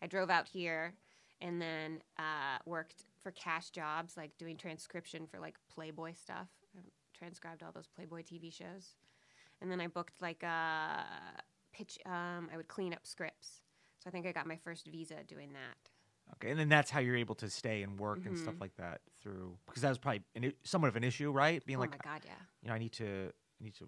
I 0.00 0.06
drove 0.06 0.30
out 0.30 0.46
here 0.46 0.94
and 1.40 1.60
then 1.60 2.00
uh, 2.18 2.58
worked 2.66 3.04
for 3.22 3.30
cash 3.32 3.70
jobs, 3.70 4.16
like 4.16 4.36
doing 4.38 4.56
transcription 4.56 5.26
for 5.26 5.38
like 5.38 5.56
Playboy 5.72 6.12
stuff. 6.14 6.48
I 6.76 6.80
transcribed 7.16 7.62
all 7.62 7.72
those 7.72 7.88
Playboy 7.88 8.22
TV 8.22 8.52
shows. 8.52 8.96
And 9.60 9.70
then 9.70 9.80
I 9.80 9.86
booked 9.86 10.20
like 10.20 10.42
a 10.42 11.04
pitch. 11.72 11.98
Um, 12.06 12.48
I 12.52 12.56
would 12.56 12.68
clean 12.68 12.92
up 12.92 13.06
scripts. 13.06 13.62
So 13.98 14.08
I 14.08 14.10
think 14.10 14.26
I 14.26 14.32
got 14.32 14.46
my 14.46 14.56
first 14.56 14.86
visa 14.86 15.16
doing 15.26 15.52
that. 15.52 15.90
Okay. 16.34 16.50
And 16.50 16.58
then 16.58 16.68
that's 16.68 16.90
how 16.90 17.00
you're 17.00 17.16
able 17.16 17.34
to 17.36 17.50
stay 17.50 17.82
and 17.82 17.98
work 17.98 18.26
and 18.26 18.38
stuff 18.38 18.54
like 18.60 18.74
that 18.76 19.00
through 19.22 19.56
because 19.66 19.82
that 19.82 19.90
was 19.90 19.98
probably 19.98 20.22
an, 20.34 20.52
somewhat 20.62 20.88
of 20.88 20.96
an 20.96 21.04
issue, 21.04 21.30
right? 21.30 21.64
Being 21.66 21.78
like 21.78 21.90
oh 21.90 21.92
like, 21.92 22.06
my 22.06 22.12
god, 22.12 22.22
yeah. 22.24 22.32
you 22.62 22.68
know, 22.68 22.74
I 22.74 22.78
need 22.78 22.92
to 22.92 23.04
I 23.04 23.64
need 23.64 23.74
to 23.74 23.84
I 23.84 23.84
need 23.84 23.84
to 23.84 23.86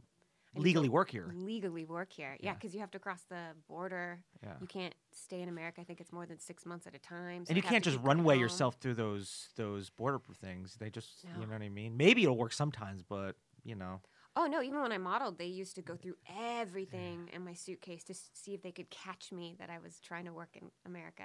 legally 0.62 0.88
work 0.88 1.10
here. 1.10 1.32
Legally 1.34 1.84
work 1.84 2.12
here, 2.12 2.36
yeah, 2.40 2.50
Yeah. 2.50 2.54
because 2.54 2.74
you 2.74 2.80
have 2.80 2.90
to 2.92 2.98
cross 2.98 3.22
the 3.28 3.54
border. 3.68 4.22
Yeah. 4.42 4.54
You 4.60 4.66
can't 4.66 4.94
stay 5.12 5.40
in 5.40 5.48
America. 5.48 5.80
I 5.80 5.84
think 5.84 6.00
it's 6.00 6.12
more 6.12 6.26
than 6.26 6.38
six 6.38 6.64
months 6.66 6.86
at 6.86 6.94
a 6.94 6.98
time. 6.98 7.44
so 7.44 7.50
and 7.50 7.56
you 7.56 7.62
can't 7.62 7.84
just 7.84 7.98
runway 8.00 8.38
yourself 8.38 8.76
through 8.80 8.94
those 8.94 9.48
those 9.56 9.90
border 9.90 10.20
things. 10.34 10.76
They 10.76 10.90
just 10.90 11.24
you 11.24 11.46
know 11.46 11.52
what 11.52 11.62
I 11.62 11.68
mean. 11.68 11.96
Maybe 11.96 12.22
it'll 12.22 12.36
work 12.36 12.52
sometimes, 12.52 13.02
but 13.02 13.36
you 13.64 13.74
know. 13.74 14.00
Oh 14.38 14.46
no! 14.46 14.60
Even 14.62 14.80
when 14.82 14.92
I 14.92 14.98
modeled, 14.98 15.38
they 15.38 15.46
used 15.46 15.76
to 15.76 15.82
go 15.82 15.96
through 15.96 16.16
everything 16.38 17.30
in 17.32 17.42
my 17.42 17.54
suitcase 17.54 18.04
to 18.04 18.14
see 18.14 18.52
if 18.52 18.62
they 18.62 18.70
could 18.72 18.90
catch 18.90 19.32
me 19.32 19.56
that 19.58 19.70
I 19.70 19.78
was 19.78 19.98
trying 20.00 20.26
to 20.26 20.32
work 20.32 20.50
in 20.60 20.70
America. 20.84 21.24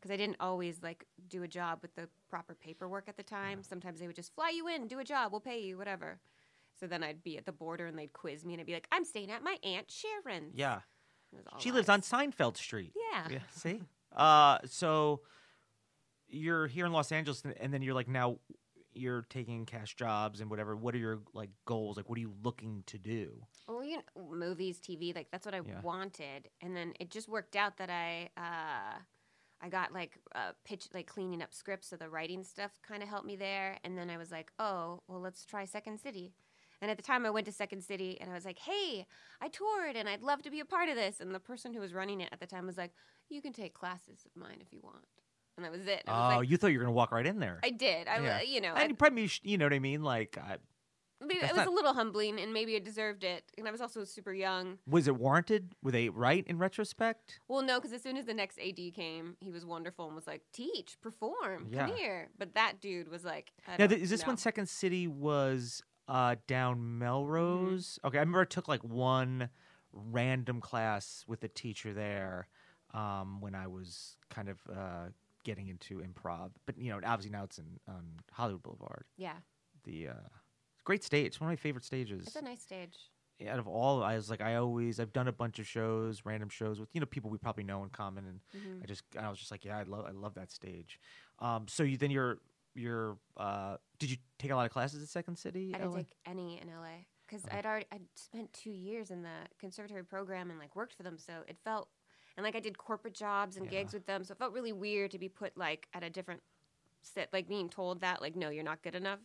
Because 0.00 0.12
I 0.12 0.16
didn't 0.16 0.38
always 0.40 0.82
like 0.82 1.06
do 1.28 1.44
a 1.44 1.48
job 1.48 1.78
with 1.82 1.94
the 1.94 2.08
proper 2.28 2.56
paperwork 2.56 3.08
at 3.08 3.16
the 3.16 3.22
time. 3.22 3.62
Sometimes 3.62 4.00
they 4.00 4.08
would 4.08 4.16
just 4.16 4.34
fly 4.34 4.50
you 4.50 4.66
in, 4.66 4.88
do 4.88 4.98
a 4.98 5.04
job, 5.04 5.30
we'll 5.30 5.40
pay 5.40 5.60
you, 5.60 5.78
whatever. 5.78 6.18
So 6.82 6.88
then 6.88 7.04
I'd 7.04 7.22
be 7.22 7.38
at 7.38 7.46
the 7.46 7.52
border 7.52 7.86
and 7.86 7.96
they'd 7.96 8.12
quiz 8.12 8.44
me, 8.44 8.54
and 8.54 8.60
I'd 8.60 8.66
be 8.66 8.72
like, 8.72 8.88
"I'm 8.90 9.04
staying 9.04 9.30
at 9.30 9.44
my 9.44 9.56
aunt 9.62 9.88
Sharon's." 9.88 10.52
Yeah. 10.56 10.80
It 11.32 11.36
was 11.36 11.44
all 11.52 11.60
She 11.60 11.70
lives 11.70 11.88
on. 11.88 12.00
Seinfeld 12.00 12.56
Street. 12.56 12.92
Yeah. 13.12 13.28
Yeah. 13.30 13.38
See. 13.52 13.82
Uh. 14.16 14.58
So 14.64 15.20
you're 16.28 16.66
here 16.66 16.84
in 16.86 16.92
Los 16.92 17.12
Angeles, 17.12 17.42
and- 17.44 17.56
and 17.58 17.72
then 17.72 17.82
you're 17.82 17.94
like 17.94 18.08
now 18.08 18.38
you're 18.94 19.22
taking 19.30 19.64
cash 19.64 19.94
jobs 19.94 20.40
and 20.40 20.50
whatever. 20.50 20.74
What 20.76 20.96
are 20.96 20.98
your 20.98 21.20
like 21.34 21.50
goals? 21.66 21.96
Like, 21.96 22.08
what 22.08 22.18
are 22.18 22.20
you 22.20 22.34
looking 22.42 22.82
to 22.88 22.98
do? 22.98 23.46
Well, 23.68 23.84
you 23.84 23.98
know, 24.16 24.24
movies, 24.34 24.80
TV, 24.80 25.14
like 25.14 25.30
that's 25.30 25.46
what 25.46 25.54
I 25.54 25.60
Yeah. 25.64 25.80
wanted, 25.82 26.48
and 26.60 26.74
then 26.76 26.94
it 26.98 27.10
just 27.10 27.28
worked 27.28 27.54
out 27.54 27.76
that 27.76 27.90
I 27.90 28.28
uh, 28.36 28.98
I 29.60 29.68
got 29.68 29.92
like 29.92 30.18
uh, 30.34 30.50
pitch 30.64 30.88
like 30.92 31.06
cleaning 31.06 31.42
up 31.42 31.54
scripts, 31.54 31.86
so 31.88 31.96
the 31.96 32.08
writing 32.10 32.42
stuff 32.42 32.72
kind 32.82 33.04
of 33.04 33.08
helped 33.08 33.26
me 33.26 33.36
there, 33.36 33.78
and 33.84 33.96
then 33.96 34.10
I 34.10 34.16
was 34.16 34.32
like, 34.32 34.50
oh, 34.58 35.00
well, 35.06 35.20
let's 35.20 35.44
try 35.46 35.64
Second 35.64 36.00
City. 36.00 36.34
And 36.82 36.90
at 36.90 36.96
the 36.98 37.02
time, 37.02 37.24
I 37.24 37.30
went 37.30 37.46
to 37.46 37.52
Second 37.52 37.82
City, 37.82 38.18
and 38.20 38.28
I 38.28 38.34
was 38.34 38.44
like, 38.44 38.58
"Hey, 38.58 39.06
I 39.40 39.48
toured, 39.48 39.94
and 39.96 40.08
I'd 40.08 40.20
love 40.20 40.42
to 40.42 40.50
be 40.50 40.58
a 40.60 40.64
part 40.64 40.88
of 40.88 40.96
this." 40.96 41.20
And 41.20 41.32
the 41.34 41.38
person 41.40 41.72
who 41.72 41.80
was 41.80 41.94
running 41.94 42.20
it 42.20 42.28
at 42.32 42.40
the 42.40 42.46
time 42.46 42.66
was 42.66 42.76
like, 42.76 42.92
"You 43.30 43.40
can 43.40 43.52
take 43.52 43.72
classes 43.72 44.26
of 44.26 44.34
mine 44.34 44.58
if 44.60 44.72
you 44.72 44.80
want," 44.82 45.06
and 45.56 45.64
that 45.64 45.70
was 45.72 45.86
it. 45.86 46.02
I 46.08 46.10
Oh, 46.10 46.28
was 46.28 46.36
like, 46.38 46.50
you 46.50 46.56
thought 46.56 46.66
you 46.72 46.78
were 46.78 46.84
gonna 46.84 46.92
walk 46.94 47.12
right 47.12 47.24
in 47.26 47.38
there. 47.38 47.60
I 47.62 47.70
did. 47.70 48.08
I, 48.08 48.18
Yeah. 48.18 48.40
you 48.42 48.60
know, 48.60 48.74
and 48.74 48.90
you 48.90 48.96
probably, 48.96 49.30
you 49.44 49.56
know 49.58 49.64
what 49.66 49.72
I 49.72 49.78
mean. 49.78 50.02
Like, 50.02 50.36
I, 50.36 50.58
maybe 51.20 51.34
that's 51.40 51.52
it 51.52 51.56
was 51.56 51.66
not- 51.66 51.68
a 51.68 51.70
little 51.70 51.94
humbling, 51.94 52.40
and 52.40 52.52
maybe 52.52 52.74
I 52.74 52.80
deserved 52.80 53.22
it. 53.22 53.44
And 53.56 53.68
I 53.68 53.70
was 53.70 53.80
also 53.80 54.02
super 54.02 54.32
young. 54.34 54.78
was 54.84 55.06
it 55.06 55.14
warranted? 55.14 55.76
Were 55.84 55.92
they 55.92 56.08
right 56.08 56.44
in 56.48 56.58
retrospect? 56.58 57.38
Well, 57.46 57.62
no, 57.62 57.78
because 57.78 57.92
as 57.92 58.02
soon 58.02 58.16
as 58.16 58.26
the 58.26 58.34
next 58.34 58.58
AD 58.58 58.90
came, 58.90 59.36
he 59.38 59.52
was 59.52 59.64
wonderful 59.64 60.06
and 60.06 60.16
was 60.16 60.26
like, 60.26 60.42
"Teach, 60.52 61.00
perform, 61.00 61.68
Yeah. 61.70 61.86
come 61.86 61.96
here." 61.96 62.30
But 62.36 62.54
that 62.54 62.80
dude 62.80 63.06
was 63.06 63.24
like, 63.24 63.52
I 63.68 63.76
Now, 63.76 63.86
th- 63.86 64.00
is 64.00 64.10
this 64.10 64.22
know. 64.22 64.28
when 64.30 64.36
Second 64.36 64.68
City 64.68 65.06
was 65.06 65.80
uh, 66.08 66.36
down 66.46 66.98
Melrose? 66.98 67.98
Mm-hmm. 67.98 68.06
Okay, 68.08 68.18
I 68.18 68.20
remember 68.20 68.40
I 68.42 68.44
took 68.44 68.68
like 68.68 68.82
one 68.84 69.48
random 69.92 70.60
class 70.60 71.24
with 71.26 71.42
a 71.44 71.48
teacher 71.48 71.92
there 71.92 72.48
um, 72.94 73.40
when 73.40 73.54
I 73.54 73.66
was 73.66 74.16
kind 74.30 74.48
of 74.48 74.58
uh, 74.74 75.08
getting 75.44 75.68
into 75.68 76.00
improv. 76.00 76.50
But 76.66 76.78
you 76.78 76.90
know, 76.90 77.00
obviously 77.04 77.30
now 77.30 77.44
it's 77.44 77.58
in 77.58 77.78
on 77.88 78.04
Hollywood 78.32 78.62
Boulevard. 78.62 79.04
Yeah, 79.16 79.36
The 79.84 80.08
uh, 80.08 80.28
great 80.84 81.04
stage, 81.04 81.26
it's 81.26 81.40
one 81.40 81.48
of 81.48 81.52
my 81.52 81.56
favorite 81.56 81.84
stages. 81.84 82.26
it's 82.26 82.36
a 82.36 82.42
nice 82.42 82.62
stage. 82.62 82.96
out 83.48 83.58
of 83.58 83.66
all, 83.66 84.02
I 84.02 84.14
was 84.14 84.30
like, 84.30 84.40
I 84.40 84.54
always, 84.56 85.00
I've 85.00 85.12
done 85.12 85.28
a 85.28 85.32
bunch 85.32 85.58
of 85.58 85.66
shows, 85.66 86.22
random 86.24 86.48
shows 86.48 86.78
with 86.80 86.88
you 86.92 87.00
know 87.00 87.06
people 87.06 87.30
we 87.30 87.38
probably 87.38 87.64
know 87.64 87.82
in 87.82 87.90
common, 87.90 88.24
and 88.26 88.40
Mm-hmm. 88.56 88.82
I 88.82 88.86
just, 88.86 89.02
I 89.18 89.28
was 89.28 89.38
just 89.38 89.50
like, 89.50 89.64
yeah, 89.64 89.78
I 89.78 89.82
love, 89.84 90.04
I 90.06 90.12
love 90.12 90.34
that 90.34 90.50
stage. 90.50 90.98
Um, 91.40 91.66
so 91.68 91.82
you 91.82 91.96
then 91.96 92.10
you're, 92.10 92.38
you're, 92.74 93.16
uh, 93.36 93.76
did 93.98 94.10
you 94.10 94.16
take 94.38 94.50
a 94.50 94.56
lot 94.56 94.66
of 94.66 94.72
classes 94.72 95.02
at 95.02 95.08
Second 95.08 95.36
City? 95.38 95.72
I 95.74 95.78
didn't 95.78 95.92
LA? 95.92 95.98
take 95.98 96.12
any 96.26 96.60
in 96.60 96.68
LA 96.68 97.04
because 97.26 97.44
Okay. 97.46 97.58
I'd 97.58 97.66
already 97.66 97.86
I'd 97.92 98.02
spent 98.14 98.52
two 98.52 98.70
years 98.72 99.10
in 99.10 99.22
the 99.22 99.34
conservatory 99.58 100.04
program 100.04 100.50
and 100.50 100.58
like 100.58 100.74
worked 100.76 100.94
for 100.94 101.02
them, 101.02 101.18
so 101.18 101.32
it 101.48 101.56
felt 101.64 101.88
and 102.36 102.44
like 102.44 102.56
I 102.56 102.60
did 102.60 102.78
corporate 102.78 103.14
jobs 103.14 103.56
and 103.56 103.68
gigs 103.68 103.92
with 103.92 104.06
them, 104.06 104.24
so 104.24 104.32
it 104.32 104.38
felt 104.38 104.52
really 104.54 104.72
weird 104.72 105.10
to 105.12 105.18
be 105.18 105.28
put 105.28 105.56
like 105.56 105.86
at 105.92 106.02
a 106.02 106.10
different 106.10 106.42
set, 107.02 107.28
like 107.32 107.46
being 107.48 107.68
told 107.68 108.00
that 108.00 108.20
like 108.22 108.36
no, 108.36 108.48
you're 108.50 108.64
not 108.64 108.82
good 108.82 108.94
enough, 108.94 109.18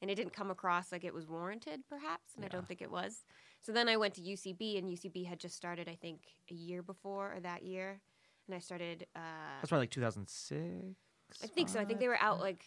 and 0.00 0.10
it 0.10 0.14
didn't 0.14 0.32
come 0.32 0.50
across 0.50 0.90
like 0.92 1.04
it 1.04 1.12
was 1.14 1.26
warranted, 1.26 1.80
perhaps, 1.88 2.34
and 2.34 2.44
I 2.44 2.48
don't 2.48 2.66
think 2.66 2.80
it 2.82 2.90
was. 2.90 3.24
So 3.62 3.72
then 3.72 3.88
I 3.88 3.96
went 3.96 4.14
to 4.14 4.20
UCB, 4.20 4.78
and 4.78 4.88
UCB 4.88 5.26
had 5.26 5.40
just 5.40 5.56
started, 5.56 5.88
I 5.88 5.96
think, 5.96 6.20
a 6.50 6.54
year 6.54 6.82
before 6.82 7.34
or 7.34 7.40
that 7.40 7.62
year, 7.64 8.00
and 8.46 8.54
I 8.54 8.58
started. 8.60 9.06
Uh, 9.16 9.20
That's 9.60 9.70
probably 9.70 9.82
like 9.82 9.90
2006. 9.90 10.96
I 11.42 11.46
think 11.48 11.68
so. 11.68 11.80
I 11.80 11.84
think 11.84 11.98
they 12.00 12.06
were 12.08 12.18
out 12.20 12.38
like 12.40 12.64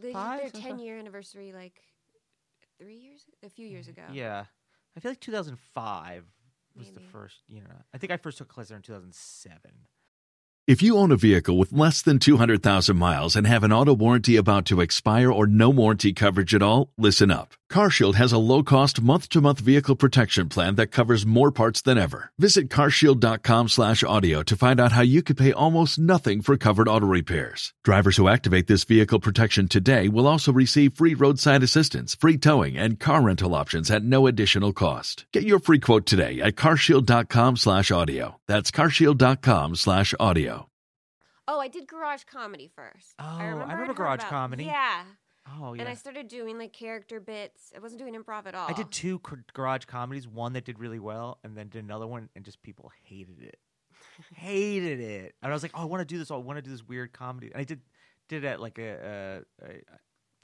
they 0.00 0.12
Five, 0.12 0.52
their 0.52 0.62
ten 0.62 0.78
year 0.78 0.98
anniversary 0.98 1.52
like 1.52 1.80
three 2.78 2.96
years, 2.96 3.24
a 3.44 3.50
few 3.50 3.66
years 3.66 3.86
mm, 3.86 3.90
ago. 3.90 4.02
Yeah, 4.12 4.44
I 4.96 5.00
feel 5.00 5.10
like 5.10 5.20
2005 5.20 6.24
was 6.76 6.90
the 6.90 7.00
first. 7.00 7.42
You 7.48 7.60
know, 7.60 7.70
I 7.94 7.98
think 7.98 8.12
I 8.12 8.16
first 8.16 8.38
took 8.38 8.50
a 8.50 8.54
class 8.54 8.68
there 8.68 8.76
in 8.76 8.82
2007. 8.82 9.60
If 10.66 10.82
you 10.82 10.96
own 10.96 11.10
a 11.10 11.16
vehicle 11.16 11.58
with 11.58 11.72
less 11.72 12.00
than 12.00 12.18
200,000 12.18 12.96
miles 12.96 13.34
and 13.34 13.46
have 13.46 13.64
an 13.64 13.72
auto 13.72 13.92
warranty 13.92 14.36
about 14.36 14.66
to 14.66 14.80
expire 14.80 15.32
or 15.32 15.46
no 15.46 15.68
warranty 15.68 16.12
coverage 16.12 16.54
at 16.54 16.62
all, 16.62 16.92
listen 16.96 17.30
up. 17.30 17.54
CarShield 17.70 18.16
has 18.16 18.32
a 18.32 18.38
low-cost 18.38 19.00
month-to-month 19.00 19.60
vehicle 19.60 19.94
protection 19.94 20.48
plan 20.48 20.74
that 20.74 20.88
covers 20.88 21.24
more 21.24 21.52
parts 21.52 21.80
than 21.80 21.98
ever. 21.98 22.32
Visit 22.36 22.68
carshield.com/audio 22.68 24.42
to 24.42 24.56
find 24.56 24.80
out 24.80 24.90
how 24.90 25.02
you 25.02 25.22
could 25.22 25.36
pay 25.36 25.52
almost 25.52 25.96
nothing 25.96 26.42
for 26.42 26.56
covered 26.56 26.88
auto 26.88 27.06
repairs. 27.06 27.72
Drivers 27.84 28.16
who 28.16 28.26
activate 28.26 28.66
this 28.66 28.82
vehicle 28.82 29.20
protection 29.20 29.68
today 29.68 30.08
will 30.08 30.26
also 30.26 30.52
receive 30.52 30.94
free 30.94 31.14
roadside 31.14 31.62
assistance, 31.62 32.16
free 32.16 32.36
towing, 32.36 32.76
and 32.76 32.98
car 32.98 33.22
rental 33.22 33.54
options 33.54 33.88
at 33.88 34.02
no 34.02 34.26
additional 34.26 34.72
cost. 34.72 35.26
Get 35.32 35.44
your 35.44 35.60
free 35.60 35.78
quote 35.78 36.06
today 36.06 36.40
at 36.40 36.56
carshield.com/audio. 36.56 38.40
That's 38.48 38.72
carshield.com/audio. 38.72 40.66
Oh, 41.52 41.58
I 41.60 41.68
did 41.68 41.86
garage 41.88 42.22
comedy 42.32 42.70
first. 42.74 43.14
Oh, 43.18 43.24
I 43.24 43.26
I 43.26 43.44
remember, 43.46 43.60
remember 43.60 43.82
I'd 43.82 43.86
heard 43.88 43.96
garage 43.96 44.18
about- 44.20 44.30
comedy. 44.30 44.64
Yeah. 44.64 45.02
Oh 45.58 45.72
yeah. 45.72 45.82
And 45.82 45.88
I 45.88 45.94
started 45.94 46.28
doing 46.28 46.58
like 46.58 46.72
character 46.72 47.20
bits. 47.20 47.72
I 47.74 47.80
wasn't 47.80 48.00
doing 48.00 48.14
improv 48.14 48.46
at 48.46 48.54
all. 48.54 48.68
I 48.68 48.72
did 48.72 48.90
two 48.90 49.20
garage 49.52 49.84
comedies. 49.84 50.28
One 50.28 50.52
that 50.52 50.64
did 50.64 50.78
really 50.78 50.98
well, 50.98 51.38
and 51.44 51.56
then 51.56 51.68
did 51.68 51.84
another 51.84 52.06
one, 52.06 52.28
and 52.36 52.44
just 52.44 52.62
people 52.62 52.90
hated 53.04 53.42
it, 53.42 53.58
hated 54.34 55.00
it. 55.00 55.34
And 55.42 55.50
I 55.50 55.54
was 55.54 55.62
like, 55.62 55.72
"Oh, 55.74 55.82
I 55.82 55.84
want 55.84 56.00
to 56.00 56.04
do 56.04 56.18
this. 56.18 56.30
I 56.30 56.36
want 56.36 56.58
to 56.58 56.62
do 56.62 56.70
this 56.70 56.86
weird 56.86 57.12
comedy." 57.12 57.48
And 57.52 57.60
I 57.60 57.64
did 57.64 57.80
did 58.28 58.44
it 58.44 58.46
at 58.48 58.60
like 58.60 58.78
a, 58.78 59.42
a, 59.62 59.66
a 59.66 59.68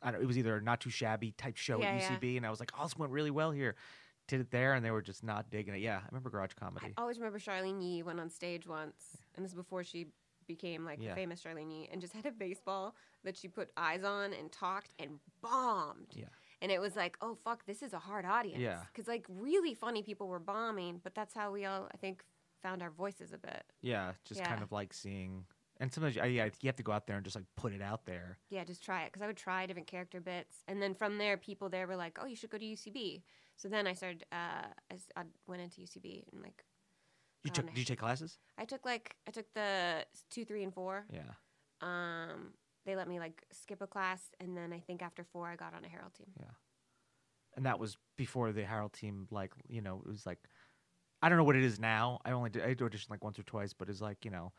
I 0.03 0.11
don't. 0.11 0.21
Know, 0.21 0.25
it 0.25 0.27
was 0.27 0.39
either 0.39 0.57
a 0.57 0.63
not 0.63 0.81
too 0.81 0.91
shabby 0.91 1.33
type 1.33 1.57
show 1.57 1.81
Yeah, 1.81 1.91
at 1.91 2.01
yeah. 2.01 2.17
UCB, 2.17 2.37
and 2.37 2.47
I 2.47 2.51
was 2.51 2.61
like, 2.61 2.73
"Oh, 2.79 2.85
this 2.85 2.97
went 2.97 3.13
really 3.13 3.31
well 3.31 3.51
here." 3.51 3.77
Did 4.29 4.41
it 4.41 4.51
there, 4.51 4.75
and 4.75 4.85
they 4.85 4.91
were 4.91 5.03
just 5.03 5.23
not 5.23 5.51
digging 5.51 5.75
it. 5.75 5.81
Yeah, 5.81 5.99
I 5.99 6.07
remember 6.11 6.31
garage 6.31 6.55
comedy. 6.59 6.95
I 6.97 7.01
always 7.01 7.17
remember 7.19 7.39
Charlyne 7.39 7.81
Yi 7.81 8.03
went 8.03 8.19
on 8.19 8.29
stage 8.29 8.67
once, 8.67 9.19
and 9.37 9.45
this 9.45 9.53
is 9.53 9.57
before 9.57 9.85
she 9.85 10.09
became 10.47 10.85
like 10.85 11.01
Yeah. 11.01 11.11
the 11.11 11.15
famous 11.17 11.41
Charlyne 11.41 11.89
and 11.93 12.01
just 12.01 12.13
had 12.15 12.27
a 12.27 12.31
baseball 12.33 12.95
that 13.25 13.37
she 13.37 13.49
put 13.49 13.71
eyes 13.77 14.05
on 14.05 14.33
and 14.33 14.51
talked 14.53 14.95
and 14.99 15.19
bombed. 15.43 16.13
Yeah. 16.15 16.27
And 16.63 16.73
it 16.73 16.81
was 16.81 16.97
like, 16.97 17.17
oh 17.21 17.35
fuck, 17.35 17.67
this 17.67 17.83
is 17.83 17.93
a 17.93 17.99
hard 17.99 18.25
audience. 18.25 18.61
Yeah. 18.61 18.81
Because 18.93 19.09
like 19.09 19.27
really 19.29 19.75
funny 19.75 20.03
people 20.03 20.29
were 20.29 20.39
bombing, 20.39 21.01
but 21.03 21.15
that's 21.15 21.35
how 21.35 21.53
we 21.53 21.65
all 21.65 21.89
I 21.93 21.97
think 21.97 22.25
found 22.63 22.83
our 22.83 22.91
voices 22.91 23.33
a 23.33 23.39
bit. 23.39 23.65
Yeah, 23.83 24.13
just 24.25 24.43
kind 24.43 24.63
of 24.63 24.73
like 24.73 24.93
seeing. 24.93 25.45
And 25.79 25.93
sometimes, 25.93 26.17
you- 26.17 26.23
yeah, 26.25 26.47
you 26.63 26.69
have 26.69 26.77
to 26.77 26.83
go 26.83 26.93
out 26.93 27.07
there 27.07 27.17
and 27.17 27.25
just 27.25 27.37
like 27.37 27.45
put 27.55 27.75
it 27.75 27.83
out 27.83 28.07
there. 28.07 28.39
Yeah, 28.49 28.65
just 28.65 28.83
try 28.83 29.03
it 29.03 29.13
because 29.13 29.21
I 29.21 29.27
would 29.27 29.37
try 29.37 29.67
different 29.67 29.87
character 29.87 30.21
bits, 30.21 30.65
and 30.67 30.81
then 30.81 30.95
from 30.95 31.19
there, 31.19 31.37
people 31.37 31.69
there 31.69 31.87
were 31.87 31.97
like, 31.97 32.19
"Oh, 32.19 32.25
you 32.25 32.35
should 32.35 32.49
go 32.49 32.57
to 32.57 32.65
UCB." 32.65 33.23
So 33.57 33.69
then 33.69 33.87
I 33.87 33.93
started. 33.93 34.25
Uh, 34.33 34.69
I, 34.91 34.97
I 35.21 35.25
went 35.47 35.61
into 35.61 35.83
UCB 35.83 36.25
and 36.33 36.41
like 36.43 36.65
You 37.47 37.53
took? 37.53 37.67
nice. 37.67 37.75
Did 37.75 37.81
you 37.81 37.85
take 37.87 37.99
classes? 37.99 38.39
I 38.59 38.65
took 38.65 38.85
like 38.85 39.17
I 39.27 39.31
took 39.31 39.53
the 39.55 40.05
two, 40.31 40.45
three, 40.45 40.63
and 40.63 40.73
four. 40.73 41.07
Yeah. 41.13 41.23
Um, 41.81 42.53
they 42.85 42.97
let 42.97 43.09
me 43.09 43.19
like 43.19 43.43
skip 43.53 43.83
a 43.83 43.87
class, 43.87 44.23
and 44.41 44.57
then 44.57 44.73
I 44.73 44.81
think 44.81 45.03
after 45.03 45.25
four, 45.25 45.49
I 45.49 45.57
got 45.57 45.75
on 45.75 45.85
a 45.85 45.89
Harold 45.89 46.15
team. 46.15 46.29
Yeah. 46.39 46.47
And 47.57 47.67
that 47.67 47.79
was 47.79 47.97
before 48.17 48.53
the 48.53 48.65
Harold 48.65 48.93
team. 48.93 49.27
Like 49.31 49.53
you 49.69 49.81
know, 49.81 50.03
it 50.05 50.11
was 50.11 50.27
like 50.27 50.39
I 51.23 51.29
don't 51.29 51.39
know 51.39 51.45
what 51.45 51.57
it 51.57 51.65
is 51.65 51.79
now. 51.81 52.21
I 52.25 52.33
only 52.33 52.51
did 52.51 52.63
I 52.63 52.75
auditioned 52.75 53.11
like 53.11 53.25
once 53.25 53.39
or 53.39 53.43
twice, 53.43 53.73
but 53.73 53.89
it's 53.89 54.01
like 54.01 54.25
you 54.25 54.31
know, 54.31 54.53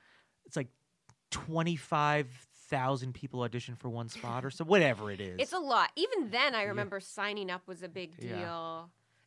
it's 0.46 0.56
like 0.56 0.70
twenty 1.32 1.76
five 1.76 2.28
thousand 2.70 3.14
people 3.14 3.42
audition 3.42 3.76
for 3.76 3.90
one 3.90 4.10
spot 4.10 4.44
or 4.44 4.50
so 4.50 4.66
whatever 4.66 5.12
it 5.12 5.22
is. 5.22 5.36
It's 5.40 5.54
a 5.54 5.60
lot. 5.60 5.92
Even 5.96 6.30
then, 6.30 6.56
I 6.56 6.64
remember 6.64 7.00
signing 7.00 7.50
up 7.50 7.68
was 7.68 7.84
a 7.84 7.90
big 7.90 8.18
deal. 8.18 8.30
Yeah. 8.30 8.84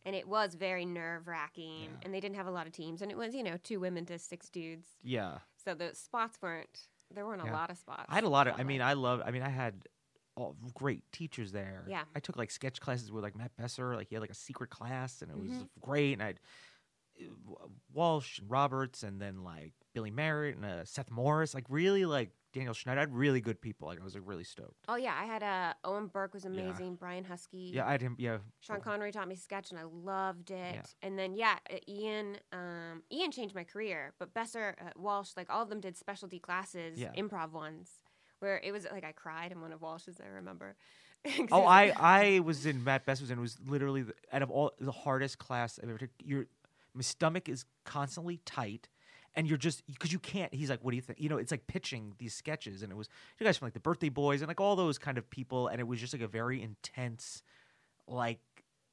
And 0.06 0.16
it 0.16 0.26
was 0.26 0.54
very 0.54 0.86
nerve 0.86 1.28
wracking, 1.28 1.82
Yeah. 1.82 1.88
and 2.02 2.14
they 2.14 2.20
didn't 2.20 2.36
have 2.36 2.46
a 2.46 2.50
lot 2.50 2.66
of 2.66 2.72
teams, 2.72 3.02
and 3.02 3.10
it 3.10 3.18
was 3.18 3.34
you 3.34 3.42
know 3.42 3.56
two 3.62 3.80
women 3.80 4.06
to 4.06 4.18
six 4.18 4.48
dudes, 4.48 4.86
yeah. 5.02 5.38
so 5.62 5.74
the 5.74 5.94
spots 5.94 6.38
weren't 6.40 6.88
there 7.12 7.26
weren't 7.26 7.42
Yeah. 7.44 7.52
a 7.52 7.54
lot 7.54 7.70
of 7.70 7.76
spots. 7.78 8.06
I 8.08 8.14
had 8.14 8.24
a 8.24 8.28
lot 8.28 8.46
of. 8.48 8.54
I 8.58 8.62
mean. 8.62 8.80
I 8.80 8.92
love. 8.92 9.20
I 9.24 9.30
mean, 9.30 9.42
I 9.42 9.48
had 9.48 9.86
all 10.36 10.56
great 10.74 11.02
teachers 11.12 11.50
there. 11.52 11.84
Yeah. 11.88 12.04
I 12.14 12.20
took 12.20 12.36
like 12.36 12.50
sketch 12.52 12.80
classes 12.80 13.10
with 13.10 13.24
like 13.24 13.36
Matt 13.36 13.50
Besser. 13.56 13.96
Like 13.96 14.08
he 14.08 14.14
had 14.14 14.20
like 14.20 14.30
a 14.30 14.34
secret 14.34 14.70
class, 14.70 15.20
and 15.20 15.30
it 15.30 15.36
was 15.36 15.50
Mhm. 15.50 15.68
great. 15.80 16.12
And 16.14 16.22
I'd 16.22 16.40
uh, 17.20 17.66
Walsh 17.92 18.38
and 18.38 18.48
Roberts, 18.50 19.02
and 19.02 19.20
then 19.20 19.42
like 19.44 19.74
Billy 19.92 20.10
Merritt 20.12 20.56
and 20.56 20.64
uh, 20.64 20.84
Seth 20.84 21.10
Morris. 21.10 21.52
Like 21.52 21.66
really 21.68 22.04
like 22.06 22.30
Daniel 22.52 22.74
Schneider. 22.74 22.98
I 22.98 23.02
had 23.02 23.14
really 23.14 23.40
good 23.40 23.60
people. 23.60 23.88
Like 23.88 24.00
I 24.00 24.04
was 24.04 24.14
like 24.14 24.24
really 24.26 24.44
stoked. 24.44 24.84
Oh 24.88 24.96
yeah, 24.96 25.14
I 25.18 25.24
had 25.24 25.42
uh, 25.42 25.74
Owen 25.84 26.06
Burke 26.08 26.34
was 26.34 26.44
amazing. 26.44 26.96
Brian 26.96 27.24
Huskey. 27.24 27.72
Yeah, 27.72 27.86
I 27.86 27.92
had 27.92 28.02
him. 28.02 28.16
Yeah. 28.18 28.38
Sean 28.60 28.80
Connery 28.80 29.12
taught 29.12 29.28
me 29.28 29.36
sketch, 29.36 29.70
and 29.70 29.78
I 29.78 29.84
loved 29.84 30.50
it. 30.50 30.74
Yeah. 30.74 30.82
And 31.02 31.18
then 31.18 31.34
yeah, 31.34 31.58
uh, 31.72 31.76
Ian. 31.88 32.36
Um, 32.52 33.02
Ian 33.12 33.30
changed 33.30 33.54
my 33.54 33.64
career, 33.64 34.12
but 34.18 34.34
Besser, 34.34 34.76
uh, 34.80 34.90
Walsh, 34.96 35.30
like 35.36 35.48
all 35.50 35.62
of 35.62 35.68
them 35.68 35.80
did 35.80 35.96
specialty 35.96 36.38
classes, 36.38 36.98
Yeah. 36.98 37.12
improv 37.16 37.52
ones, 37.52 37.90
where 38.40 38.60
it 38.62 38.72
was 38.72 38.86
like 38.92 39.04
I 39.04 39.12
cried 39.12 39.52
in 39.52 39.60
one 39.60 39.72
of 39.72 39.80
Walsh's. 39.80 40.20
I 40.24 40.28
remember. 40.28 40.76
Oh, 41.52 41.64
I 41.66 41.92
I 41.96 42.40
was 42.40 42.64
in 42.64 42.82
Matt 42.82 43.04
Best 43.04 43.20
was 43.20 43.30
in. 43.30 43.38
It 43.38 43.42
was 43.42 43.58
literally 43.66 44.02
the, 44.02 44.14
out 44.32 44.40
of 44.42 44.50
all 44.50 44.72
the 44.80 44.90
hardest 44.92 45.38
class 45.38 45.78
I've 45.82 45.88
ever 45.90 45.98
taken. 45.98 46.14
Your 46.24 46.46
my 46.94 47.02
stomach 47.02 47.48
is 47.48 47.66
constantly 47.84 48.38
tight, 48.46 48.88
and 49.34 49.46
you're 49.48 49.58
just 49.58 49.82
because 49.86 50.12
you 50.12 50.18
can't. 50.18 50.52
He's 50.52 50.70
like, 50.70 50.80
"What 50.82 50.90
do 50.90 50.96
you 50.96 51.02
think?" 51.02 51.20
You 51.20 51.28
know, 51.28 51.36
it's 51.38 51.50
like 51.50 51.66
pitching 51.66 52.14
these 52.18 52.34
sketches, 52.34 52.82
and 52.82 52.90
it 52.92 52.96
was 52.96 53.08
you 53.38 53.44
guys 53.46 53.58
from 53.58 53.66
like 53.66 53.74
the 53.74 53.80
Birthday 53.80 54.08
Boys 54.08 54.40
and 54.42 54.48
like 54.48 54.60
all 54.60 54.76
those 54.76 54.98
kind 54.98 55.18
of 55.18 55.28
people, 55.30 55.68
and 55.68 55.80
it 55.80 55.84
was 55.86 56.00
just 56.00 56.12
like 56.12 56.22
a 56.22 56.28
very 56.28 56.62
intense, 56.62 57.42
like 58.06 58.40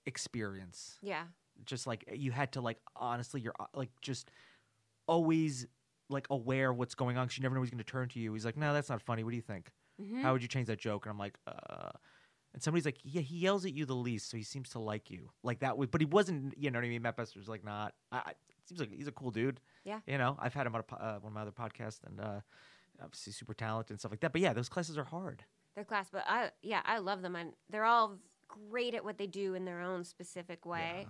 experience. 0.05 0.97
yeah. 1.01 1.23
Just 1.65 1.87
like 1.87 2.03
you 2.13 2.31
had 2.31 2.51
to 2.51 2.61
like 2.61 2.77
honestly, 2.95 3.41
you're 3.41 3.55
uh, 3.59 3.65
like 3.73 3.89
just 4.01 4.29
always 5.07 5.65
like 6.09 6.27
aware 6.29 6.69
of 6.71 6.77
what's 6.77 6.95
going 6.95 7.17
on 7.17 7.25
because 7.25 7.37
you 7.37 7.41
never 7.41 7.55
know 7.55 7.61
who's 7.61 7.69
going 7.71 7.79
to 7.79 7.83
turn 7.83 8.07
to 8.09 8.19
you. 8.19 8.31
He's 8.33 8.45
like, 8.45 8.57
"No, 8.57 8.73
that's 8.73 8.89
not 8.89 9.01
funny. 9.01 9.23
What 9.23 9.31
do 9.31 9.35
you 9.35 9.41
think?" 9.41 9.71
Mhm. 10.01 10.21
How 10.21 10.33
would 10.33 10.41
you 10.43 10.47
change 10.47 10.67
that 10.67 10.79
joke? 10.79 11.05
And 11.05 11.11
I'm 11.11 11.17
like, 11.17 11.37
uh. 11.47 11.89
And 12.53 12.63
somebody's 12.63 12.85
like, 12.85 12.97
yeah, 13.03 13.21
he 13.21 13.37
yells 13.37 13.65
at 13.65 13.73
you 13.73 13.85
the 13.85 13.93
least, 13.93 14.29
so 14.31 14.37
he 14.37 14.41
seems 14.41 14.69
to 14.69 14.79
like 14.79 15.11
you. 15.11 15.29
Like 15.43 15.59
that 15.59 15.77
would, 15.77 15.91
but 15.91 16.01
he 16.01 16.05
wasn't, 16.05 16.57
you 16.57 16.71
know 16.71 16.79
what 16.79 16.85
I 16.85 16.89
mean? 16.89 17.01
Matt 17.03 17.15
Besser's 17.17 17.47
like 17.47 17.63
not. 17.63 17.93
I, 18.11 18.33
seems 18.67 18.79
like 18.79 18.93
he's 18.93 19.07
a 19.07 19.11
cool 19.11 19.31
dude. 19.31 19.59
Yeah. 19.83 19.99
You 20.05 20.17
know, 20.17 20.37
I've 20.39 20.53
had 20.53 20.67
him 20.67 20.75
on 20.75 20.83
a, 20.89 20.95
uh, 20.95 21.19
one 21.19 21.31
of 21.31 21.33
my 21.33 21.41
other 21.41 21.51
podcasts, 21.51 21.99
and 22.05 22.19
uh, 22.19 22.39
obviously 23.01 23.33
super 23.33 23.53
talented 23.53 23.91
and 23.91 23.99
stuff 23.99 24.11
like 24.11 24.19
that. 24.21 24.31
But 24.31 24.41
yeah, 24.41 24.53
those 24.53 24.69
classes 24.69 24.97
are 24.97 25.03
hard. 25.03 25.43
They're 25.75 25.83
class, 25.83 26.07
but 26.11 26.23
I 26.27 26.51
yeah, 26.61 26.81
I 26.85 26.97
love 26.97 27.21
them, 27.21 27.35
and 27.35 27.53
they're 27.69 27.85
all 27.85 28.17
great 28.47 28.95
at 28.95 29.03
what 29.03 29.17
they 29.17 29.27
do 29.27 29.53
in 29.53 29.65
their 29.65 29.81
own 29.81 30.03
specific 30.03 30.65
way. 30.65 31.07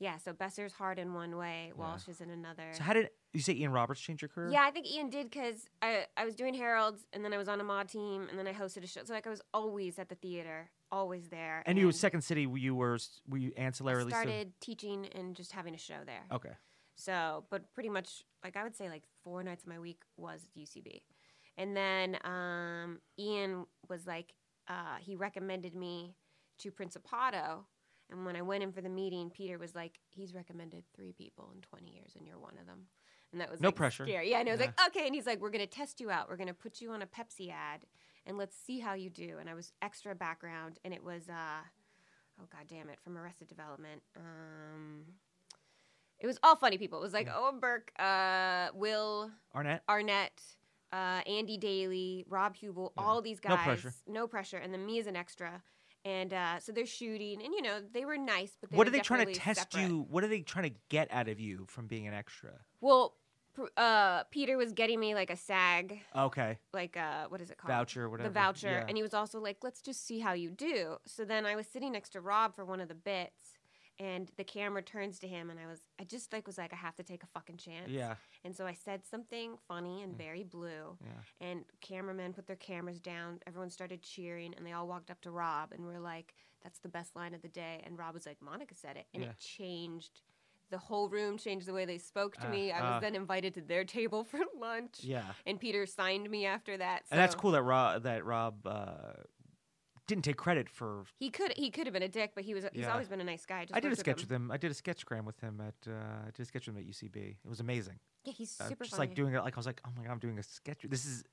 Yeah. 0.00 0.18
so 0.18 0.32
Besser's 0.32 0.72
hard 0.72 0.98
in 0.98 1.14
one 1.14 1.36
way, 1.36 1.72
Walsh 1.76 2.08
is 2.08 2.20
in 2.20 2.28
another. 2.30 2.64
So 2.72 2.82
how 2.82 2.92
did 2.92 3.08
you 3.32 3.40
say 3.40 3.54
Ian 3.54 3.72
Roberts 3.72 4.00
change 4.00 4.20
your 4.20 4.28
career? 4.28 4.50
Yeah, 4.50 4.62
I 4.62 4.70
think 4.70 4.86
Ian 4.86 5.08
did 5.08 5.30
because 5.30 5.66
I, 5.80 6.04
I 6.16 6.24
was 6.24 6.34
doing 6.34 6.52
Harold's 6.52 7.06
and 7.12 7.24
then 7.24 7.32
I 7.32 7.38
was 7.38 7.48
on 7.48 7.60
a 7.60 7.64
Maude 7.64 7.88
team 7.88 8.26
and 8.28 8.38
then 8.38 8.46
I 8.46 8.52
hosted 8.52 8.84
a 8.84 8.86
show. 8.86 9.00
So 9.04 9.14
like 9.14 9.26
I 9.26 9.30
was 9.30 9.40
always 9.54 9.98
at 9.98 10.08
the 10.08 10.14
theater, 10.16 10.68
always 10.92 11.28
there. 11.28 11.62
And 11.64 11.78
you 11.78 11.86
were 11.86 11.92
Second 11.92 12.20
City. 12.22 12.42
You 12.42 12.74
were 12.74 12.98
were 13.28 13.38
you 13.38 13.52
ancillarily? 13.52 14.04
so- 14.04 14.08
started 14.10 14.52
teaching 14.60 15.06
and 15.14 15.34
just 15.34 15.52
having 15.52 15.74
a 15.74 15.78
show 15.78 16.00
there. 16.04 16.24
okay. 16.30 16.52
So, 16.96 17.44
but 17.50 17.72
pretty 17.74 17.88
much 17.88 18.22
like 18.44 18.56
I 18.56 18.62
would 18.62 18.76
say 18.76 18.88
like 18.88 19.04
four 19.22 19.42
nights 19.42 19.64
of 19.64 19.68
my 19.68 19.78
week 19.78 20.02
was 20.16 20.46
UCB, 20.56 21.02
and 21.56 21.76
then 21.76 22.18
um, 22.24 23.00
Ian 23.18 23.66
was 23.88 24.06
like 24.06 24.34
uh, 24.68 24.96
he 25.00 25.16
recommended 25.16 25.74
me 25.74 26.14
to 26.58 26.70
Principato. 26.70 27.64
And 28.10 28.26
when 28.26 28.36
I 28.36 28.42
went 28.42 28.62
in 28.62 28.70
for 28.70 28.82
the 28.82 28.88
meeting, 28.90 29.30
Peter 29.30 29.58
was 29.58 29.74
like, 29.74 29.98
"He's 30.10 30.34
recommended 30.34 30.84
three 30.94 31.12
people 31.12 31.50
in 31.54 31.62
20 31.62 31.90
years, 31.90 32.12
and 32.16 32.26
you're 32.26 32.38
one 32.38 32.58
of 32.60 32.66
them." 32.66 32.86
And 33.32 33.40
that 33.40 33.50
was 33.50 33.60
No 33.60 33.68
like, 33.68 33.76
pressure. 33.76 34.06
Scary. 34.06 34.30
Yeah, 34.30 34.40
and 34.40 34.48
I 34.48 34.52
was 34.52 34.60
Yeah. 34.60 34.66
like, 34.66 34.86
"Okay." 34.88 35.06
And 35.06 35.14
he's 35.14 35.26
like, 35.26 35.40
"We're 35.40 35.50
gonna 35.50 35.66
test 35.66 36.00
you 36.00 36.10
out. 36.10 36.28
We're 36.28 36.36
gonna 36.36 36.54
put 36.54 36.80
you 36.82 36.92
on 36.92 37.00
a 37.02 37.06
Pepsi 37.06 37.50
ad, 37.50 37.86
and 38.26 38.36
let's 38.36 38.54
see 38.56 38.78
how 38.78 38.92
you 38.92 39.08
do." 39.10 39.38
And 39.38 39.48
I 39.50 39.54
was 39.54 39.72
extra 39.82 40.14
background, 40.14 40.78
and 40.84 40.92
it 40.94 41.02
was, 41.02 41.28
uh, 41.30 41.62
oh 42.40 42.46
god 42.52 42.66
damn 42.68 42.90
it, 42.90 43.00
from 43.02 43.16
Arrested 43.16 43.48
Development. 43.48 44.02
Um, 44.16 45.06
it 46.24 46.26
was 46.26 46.38
all 46.42 46.56
funny 46.56 46.78
people. 46.78 46.98
It 47.00 47.02
was 47.02 47.12
like 47.12 47.28
Owen 47.28 47.60
Burke, 47.60 47.92
uh, 47.98 48.68
Will 48.72 49.30
Arnett. 49.54 49.82
Arnett, 49.86 50.40
uh, 50.90 51.20
Andy 51.26 51.58
Daly, 51.58 52.24
Rob 52.30 52.56
Huebel, 52.56 52.94
Yeah. 52.96 53.02
all 53.04 53.20
these 53.20 53.40
guys. 53.40 53.50
No 53.58 53.62
pressure. 53.62 53.92
No 54.06 54.26
pressure. 54.26 54.56
And 54.56 54.72
then 54.72 54.86
me 54.86 54.98
as 54.98 55.06
an 55.06 55.16
extra. 55.16 55.62
And 56.06 56.32
uh, 56.32 56.60
so 56.60 56.72
they're 56.72 56.86
shooting, 56.86 57.42
and 57.42 57.52
you 57.52 57.60
know 57.60 57.80
they 57.92 58.06
were 58.06 58.16
nice, 58.16 58.56
but 58.58 58.70
they 58.70 58.76
What 58.76 58.86
are 58.86 58.90
they 58.90 59.00
trying 59.00 59.26
to 59.26 59.32
test 59.34 59.72
separate. 59.72 59.88
you? 59.88 60.06
What 60.08 60.24
are 60.24 60.28
they 60.28 60.40
trying 60.40 60.70
to 60.70 60.76
get 60.88 61.08
out 61.12 61.28
of 61.28 61.38
you 61.38 61.66
from 61.68 61.86
being 61.88 62.06
an 62.06 62.14
extra? 62.14 62.52
Well, 62.80 63.16
pr- 63.54 63.66
uh, 63.76 64.24
Peter 64.24 64.56
was 64.58 64.72
getting 64.72 64.98
me 65.00 65.14
like 65.14 65.28
a 65.30 65.36
SAG, 65.36 66.00
Okay. 66.16 66.58
like 66.74 66.96
uh, 66.96 67.28
what 67.28 67.40
is 67.42 67.50
it 67.50 67.56
called? 67.58 67.68
Voucher, 67.70 68.08
whatever. 68.10 68.28
The 68.30 68.32
voucher, 68.34 68.68
Yeah. 68.70 68.84
and 68.86 68.96
he 68.98 69.02
was 69.02 69.12
also 69.14 69.40
like, 69.40 69.58
"Let's 69.62 69.80
just 69.82 70.06
see 70.06 70.20
how 70.20 70.32
you 70.32 70.50
do." 70.50 70.96
So 71.06 71.24
then 71.26 71.44
I 71.46 71.54
was 71.56 71.66
sitting 71.66 71.92
next 71.92 72.10
to 72.10 72.20
Rob 72.22 72.54
for 72.54 72.64
one 72.66 72.80
of 72.80 72.88
the 72.88 72.94
bits, 72.94 73.53
and 73.98 74.30
the 74.36 74.44
camera 74.44 74.82
turns 74.82 75.18
to 75.20 75.28
him, 75.28 75.50
and 75.50 75.58
I 75.60 75.66
was, 75.66 75.80
I 76.00 76.04
just 76.04 76.32
like 76.32 76.46
was 76.46 76.58
like, 76.58 76.72
I 76.72 76.76
have 76.76 76.96
to 76.96 77.02
take 77.02 77.22
a 77.22 77.26
fucking 77.26 77.56
chance. 77.58 77.90
Yeah. 77.90 78.14
And 78.44 78.54
so 78.56 78.66
I 78.66 78.72
said 78.74 79.04
something 79.04 79.56
funny 79.68 80.02
and 80.02 80.16
very 80.16 80.42
blue, 80.42 80.96
Yeah. 81.00 81.46
and 81.48 81.64
cameramen 81.80 82.32
put 82.32 82.46
their 82.46 82.56
cameras 82.56 82.98
down. 83.00 83.40
Everyone 83.46 83.70
started 83.70 84.02
cheering, 84.02 84.54
and 84.56 84.66
they 84.66 84.72
all 84.72 84.88
walked 84.88 85.10
up 85.10 85.20
to 85.22 85.30
Rob 85.30 85.72
and 85.72 85.84
were 85.84 86.00
like, 86.00 86.34
"That's 86.62 86.78
the 86.80 86.88
best 86.88 87.14
line 87.16 87.34
of 87.34 87.42
the 87.42 87.48
day." 87.48 87.82
And 87.84 87.98
Rob 87.98 88.14
was 88.14 88.26
like, 88.26 88.38
"Monika 88.40 88.74
said 88.74 88.96
it," 88.96 89.06
and 89.14 89.22
Yeah. 89.22 89.30
it 89.30 89.38
changed 89.38 90.22
the 90.70 90.78
whole 90.78 91.08
room 91.10 91.36
changed 91.36 91.66
the 91.66 91.72
way 91.74 91.84
they 91.84 91.98
spoke 91.98 92.36
to 92.38 92.48
Uh, 92.48 92.50
me. 92.50 92.72
I 92.72 92.80
was 92.80 92.96
uh. 92.96 93.00
then 93.00 93.14
invited 93.14 93.54
to 93.54 93.60
their 93.60 93.84
table 93.84 94.24
for 94.30 94.40
lunch. 94.56 95.00
Yeah. 95.04 95.34
And 95.46 95.60
Peter 95.60 95.86
signed 95.86 96.28
me 96.28 96.46
after 96.46 96.76
that. 96.78 97.04
And 97.12 97.20
that's 97.20 97.34
cool 97.34 97.52
that 97.52 97.62
Rob 97.62 98.02
that 98.04 98.24
Rob 98.24 98.66
uh, 98.66 99.12
didn't 100.06 100.24
take 100.24 100.36
credit 100.36 100.68
for. 100.68 101.04
He 101.18 101.30
could 101.30 101.52
he 101.56 101.70
could 101.70 101.86
have 101.86 101.94
been 101.94 102.02
a 102.02 102.08
dick, 102.08 102.32
but 102.34 102.44
he 102.44 102.54
was 102.54 102.64
he's 102.72 102.82
Yeah. 102.82 102.92
always 102.92 103.08
been 103.08 103.20
a 103.20 103.24
nice 103.24 103.46
guy. 103.46 103.64
just 103.64 103.76
I 103.76 103.80
did 103.80 103.92
a 103.92 103.96
sketch 103.96 104.20
with 104.20 104.30
him. 104.30 104.50
I 104.50 104.56
did 104.56 104.70
a 104.70 104.74
sketch 104.74 105.04
sketchgram 105.06 105.24
with 105.24 105.40
him 105.40 105.60
at. 105.60 105.90
Uh, 105.90 105.94
I 106.26 106.30
did 106.34 106.40
a 106.40 106.44
sketch 106.44 106.66
with 106.66 106.76
him 106.76 106.82
at 106.82 106.88
UCB. 106.88 107.36
It 107.44 107.48
was 107.48 107.60
amazing. 107.60 107.98
Yeah, 108.24 108.32
he's 108.32 108.58
Uh, 108.60 108.68
super 108.68 108.84
just 108.84 108.96
funny. 108.96 109.08
like 109.08 109.16
doing 109.16 109.34
it. 109.34 109.40
Like 109.40 109.54
I 109.54 109.56
was 109.58 109.66
like, 109.66 109.80
oh 109.86 109.90
my 109.96 110.04
god, 110.04 110.12
I'm 110.12 110.18
doing 110.18 110.38
a 110.38 110.42
sketch. 110.42 110.80
This 110.88 111.04
is 111.04 111.24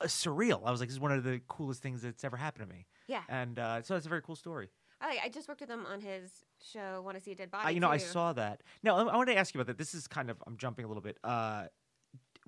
uh, 0.00 0.06
surreal. 0.06 0.62
I 0.64 0.70
was 0.70 0.80
like, 0.80 0.88
this 0.88 0.94
is 0.96 1.00
one 1.00 1.12
of 1.12 1.22
the 1.24 1.40
coolest 1.48 1.82
things 1.82 2.02
that's 2.02 2.24
ever 2.24 2.36
happened 2.36 2.68
to 2.68 2.74
me. 2.74 2.86
yeah, 3.06 3.22
And 3.28 3.58
uh, 3.58 3.82
so 3.82 3.94
it's 3.96 4.06
a 4.06 4.08
very 4.08 4.22
cool 4.22 4.36
story. 4.36 4.68
I, 5.00 5.18
I 5.24 5.28
just 5.28 5.48
worked 5.48 5.60
with 5.60 5.70
him 5.70 5.84
on 5.86 6.00
his 6.00 6.30
show. 6.62 7.02
Want 7.04 7.16
to 7.16 7.22
see 7.22 7.32
a 7.32 7.34
dead 7.34 7.50
body? 7.50 7.66
I, 7.66 7.70
you 7.70 7.80
know, 7.80 7.90
I 7.90 7.98
too. 7.98 8.04
saw 8.06 8.32
that. 8.34 8.62
Now, 8.84 8.96
I, 8.96 9.02
I 9.12 9.16
wanted 9.16 9.32
to 9.34 9.38
ask 9.38 9.52
you 9.54 9.60
about 9.60 9.66
that. 9.68 9.78
This 9.78 9.94
is 9.94 10.06
kind 10.06 10.30
of 10.30 10.40
I'm 10.46 10.56
jumping 10.56 10.84
a 10.84 10.88
little 10.88 11.02
bit. 11.02 11.18
Uh, 11.24 11.64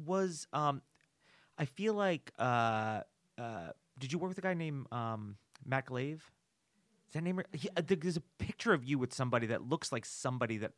was 0.05 0.46
um, 0.52 0.82
I 1.59 1.64
feel 1.64 1.94
like 1.94 2.32
uh, 2.38 3.00
uh, 3.38 3.70
did 3.98 4.12
you 4.12 4.18
work 4.18 4.28
with 4.28 4.38
a 4.38 4.42
guy 4.42 4.55
named 4.55 4.86
um, 4.92 5.36
Matt 5.66 5.86
Glave? 5.86 6.30
Is 7.08 7.14
that 7.14 7.22
name? 7.22 7.40
He, 7.52 7.68
uh, 7.76 7.82
there's 7.86 8.16
a 8.16 8.22
picture 8.38 8.72
of 8.72 8.84
you 8.84 8.98
with 8.98 9.12
somebody 9.12 9.46
that 9.48 9.62
looks 9.62 9.92
like 9.92 10.04
somebody 10.04 10.58
that 10.58 10.72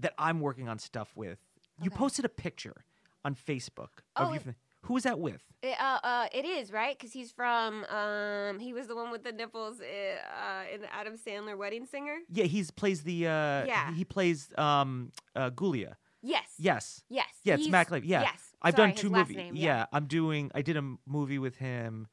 that 0.00 0.14
I'm 0.18 0.40
working 0.40 0.68
on 0.68 0.78
stuff 0.78 1.12
with. 1.16 1.38
You 1.82 1.88
Okay. 1.90 1.96
posted 1.96 2.24
a 2.24 2.28
picture 2.28 2.84
on 3.24 3.34
Facebook 3.34 3.88
Oh, 4.16 4.26
of 4.26 4.34
you. 4.46 4.50
it- 4.50 4.56
Who 4.82 4.94
was 4.94 5.02
that 5.02 5.18
with? 5.18 5.42
It, 5.60 5.76
uh, 5.80 5.98
uh, 6.04 6.28
it 6.32 6.44
is 6.44 6.70
right 6.70 6.96
because 6.96 7.12
he's 7.12 7.32
from. 7.32 7.84
Um, 7.86 8.60
he 8.60 8.72
was 8.72 8.86
the 8.86 8.94
one 8.94 9.10
with 9.10 9.24
the 9.24 9.32
nipples 9.32 9.80
uh, 9.80 10.64
in 10.72 10.82
the 10.82 10.94
Adam 10.94 11.16
Sandler 11.18 11.58
Wedding 11.58 11.84
Singer. 11.84 12.18
Yeah, 12.30 12.44
he's 12.44 12.70
plays 12.70 13.02
the. 13.02 13.26
Uh, 13.26 13.66
Yeah. 13.66 13.92
He 13.94 14.04
plays 14.04 14.52
um, 14.56 15.10
uh, 15.34 15.50
Guglia. 15.50 15.96
Yes. 16.22 16.54
Yes. 16.58 17.02
Yes. 17.08 17.26
Yeah, 17.42 17.54
it's 17.54 17.64
he's- 17.64 17.72
Matt 17.72 17.88
Glave. 17.88 18.04
Yeah, 18.04 18.22
Yes. 18.22 18.54
I've 18.62 18.74
Sorry, 18.74 18.82
done 18.88 18.90
his 18.92 19.00
two 19.00 19.08
last 19.10 19.18
movies. 19.28 19.36
name, 19.36 19.56
yeah. 19.56 19.86
I'm 19.92 20.06
doing. 20.06 20.50
I 20.54 20.62
did 20.62 20.76
a 20.76 20.78
m- 20.78 20.98
movie 21.06 21.38
with 21.40 21.56
him 21.56 22.06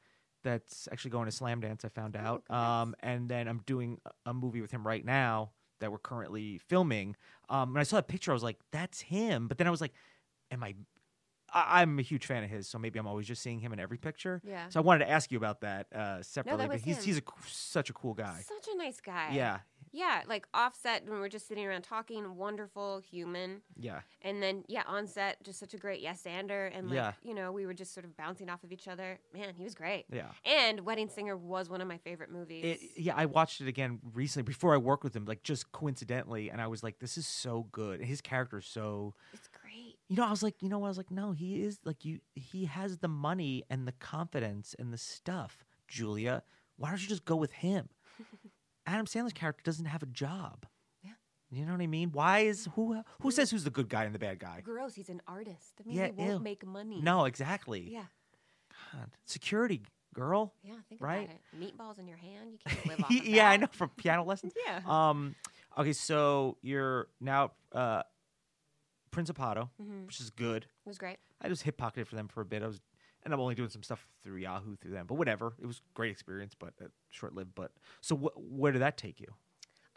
that's 0.45 0.87
actually 0.91 1.11
going 1.11 1.29
to 1.29 1.35
Slamdance. 1.35 1.83
I 1.83 1.89
found 1.89 2.15
Oh, 2.15 2.19
out. 2.19 2.45
congrats. 2.45 2.71
Um, 2.83 2.95
and 3.01 3.27
then 3.27 3.47
I'm 3.49 3.61
doing 3.65 3.99
a- 4.25 4.33
movie 4.33 4.61
with 4.61 4.71
him 4.71 4.87
right 4.87 5.03
now 5.03 5.51
that 5.81 5.91
we're 5.91 5.97
currently 5.99 6.57
filming. 6.59 7.17
Um, 7.49 7.73
when 7.73 7.81
I 7.81 7.83
saw 7.83 7.97
that 7.97 8.07
picture, 8.07 8.31
I 8.31 8.33
was 8.33 8.43
like, 8.43 8.57
"That's 8.71 9.01
him." 9.01 9.47
But 9.49 9.57
then 9.57 9.67
I 9.67 9.71
was 9.71 9.81
like, 9.81 9.91
"Am 10.51 10.63
I?" 10.63 10.75
I- 11.53 11.81
I'm 11.81 11.99
a 11.99 12.01
huge 12.01 12.25
fan 12.25 12.43
of 12.43 12.49
his, 12.49 12.67
so 12.67 12.77
maybe 12.79 12.97
I'm 12.99 13.07
always 13.07 13.27
just 13.27 13.41
seeing 13.41 13.59
him 13.59 13.71
in 13.73 13.79
every 13.79 13.97
picture. 13.97 14.41
Yeah. 14.45 14.67
So 14.69 14.79
I 14.79 14.83
wanted 14.83 15.05
to 15.05 15.11
ask 15.11 15.31
you 15.31 15.37
about 15.37 15.61
that 15.61 15.87
uh, 15.93 16.21
separately. 16.23 16.67
was 16.67 16.81
but 16.81 16.85
he's 16.85 16.97
him. 16.97 17.03
he's 17.03 17.17
a, 17.17 17.21
such 17.47 17.89
a 17.89 17.93
cool 17.93 18.13
guy. 18.13 18.43
Such 18.47 18.67
a 18.73 18.77
nice 18.77 18.99
guy. 19.01 19.31
Yeah, 19.33 19.59
Yeah, 19.97 20.23
like 20.27 20.45
offset 20.53 21.07
when 21.07 21.19
we're 21.19 21.29
just 21.29 21.47
sitting 21.47 21.65
around 21.65 21.83
talking, 21.83 22.35
wonderful 22.35 22.99
human. 22.99 23.61
yeah. 23.79 24.01
And 24.21 24.43
then 24.43 24.63
yeah, 24.67 24.83
on 24.87 25.07
set, 25.07 25.41
just 25.43 25.57
such 25.59 25.73
a 25.73 25.77
great 25.77 26.01
yes 26.01 26.25
ander 26.25 26.65
and 26.67 26.87
like 26.89 26.95
Yeah. 26.95 27.13
you 27.23 27.33
know, 27.33 27.51
we 27.51 27.65
were 27.65 27.73
just 27.73 27.93
sort 27.93 28.05
of 28.05 28.17
bouncing 28.17 28.49
off 28.49 28.63
of 28.63 28.71
each 28.71 28.87
other. 28.87 29.19
Man, 29.33 29.53
he 29.55 29.63
was 29.63 29.73
great. 29.73 30.05
Yeah. 30.11 30.31
And 30.43 30.81
Wedding 30.81 31.07
Singer 31.09 31.37
was 31.37 31.69
one 31.69 31.79
of 31.79 31.87
my 31.87 31.97
favorite 31.97 32.29
movies. 32.31 32.63
It, 32.65 32.79
yeah, 32.97 33.13
I 33.15 33.25
watched 33.25 33.61
it 33.61 33.67
again 33.67 33.99
recently 34.13 34.43
before 34.43 34.73
I 34.73 34.77
worked 34.77 35.03
with 35.05 35.15
him, 35.15 35.25
like 35.25 35.43
just 35.43 35.71
coincidentally, 35.71 36.49
and 36.49 36.59
I 36.59 36.67
was 36.67 36.83
like, 36.83 36.99
"This 36.99 37.17
is 37.17 37.25
so 37.27 37.67
good." 37.71 38.01
His 38.01 38.19
character 38.21 38.57
is 38.57 38.65
so, 38.65 39.13
it's 39.33 39.47
great. 39.47 39.95
you 40.09 40.17
know, 40.17 40.25
I 40.25 40.29
was 40.31 40.43
like, 40.43 40.61
you 40.61 40.67
know, 40.69 40.79
what? 40.79 40.87
I 40.87 40.89
was 40.89 40.97
like, 40.97 41.11
no, 41.11 41.31
he 41.31 41.63
is 41.63 41.79
like 41.85 42.03
you. 42.03 42.19
He 42.33 42.65
has 42.65 42.97
the 42.97 43.07
money 43.07 43.63
and 43.69 43.87
the 43.87 43.93
confidence 43.93 44.75
and 44.77 44.91
the 44.91 44.97
stuff. 44.97 45.63
Julia, 45.87 46.43
why 46.77 46.89
don't 46.89 47.01
you 47.01 47.07
just 47.07 47.23
go 47.25 47.35
with 47.37 47.51
him? 47.53 47.87
Adam 48.85 49.05
Sandler's 49.05 49.33
character 49.33 49.61
doesn't 49.63 49.85
have 49.85 50.03
a 50.03 50.07
job. 50.07 50.65
Yeah. 51.03 51.11
You 51.51 51.65
know 51.65 51.71
what 51.73 51.81
I 51.81 51.87
mean? 51.87 52.11
Why 52.11 52.39
is 52.39 52.67
who 52.75 53.01
who 53.21 53.31
says 53.31 53.49
who's 53.51 53.63
the 53.63 53.69
good 53.69 53.89
guy 53.89 54.03
and 54.05 54.13
the 54.13 54.19
bad 54.19 54.39
guy? 54.39 54.61
Gross. 54.63 54.93
He's 54.95 55.09
an 55.09 55.21
artist. 55.27 55.77
That 55.77 55.85
means 55.87 55.97
Yeah, 55.99 56.07
he 56.07 56.11
won't 56.13 56.31
ew. 56.31 56.39
make 56.39 56.65
money. 56.65 57.01
No, 57.01 57.25
exactly. 57.25 57.87
Yeah. 57.91 58.05
God. 58.93 59.09
Security 59.25 59.81
girl. 60.13 60.53
Yeah. 60.63 60.75
Think 60.87 61.01
Right? 61.01 61.25
about 61.25 61.35
it. 61.35 61.59
Meatballs 61.77 61.99
in 61.99 62.07
your 62.07 62.17
hand. 62.17 62.51
You 62.53 62.57
can't 62.65 62.85
live 62.87 62.99
off. 63.03 63.09
of 63.09 63.25
yeah, 63.25 63.49
I 63.49 63.57
know 63.57 63.67
from 63.71 63.89
piano 63.97 64.23
lessons. 64.23 64.53
Yeah. 64.65 64.81
Um, 64.85 65.35
okay, 65.77 65.93
so 65.93 66.57
you're 66.61 67.07
now 67.19 67.51
uh, 67.73 68.03
Principato, 69.11 69.69
Mhm. 69.81 70.05
which 70.05 70.19
is 70.19 70.29
good. 70.29 70.63
It 70.63 70.89
was 70.89 70.97
great. 70.97 71.17
I 71.41 71.47
just 71.49 71.63
hip 71.63 71.77
pocketed 71.77 72.07
for 72.07 72.15
them 72.15 72.27
for 72.27 72.41
a 72.41 72.45
bit. 72.45 72.63
I 72.63 72.67
was, 72.67 72.81
and 73.25 73.33
I'm 73.33 73.39
only 73.39 73.55
doing 73.55 73.69
some 73.69 73.83
stuff 73.83 74.07
through 74.23 74.37
Yahoo 74.37 74.75
through 74.77 74.91
them, 74.91 75.05
but 75.07 75.15
whatever. 75.15 75.53
It 75.59 75.65
was 75.65 75.81
great 75.93 76.11
experience, 76.11 76.53
but 76.57 76.73
uh, 76.81 76.87
short 77.09 77.33
lived. 77.35 77.55
But 77.55 77.71
so, 78.01 78.15
wh- 78.15 78.37
where 78.37 78.71
did 78.71 78.81
that 78.81 78.97
take 78.97 79.19
you? 79.19 79.27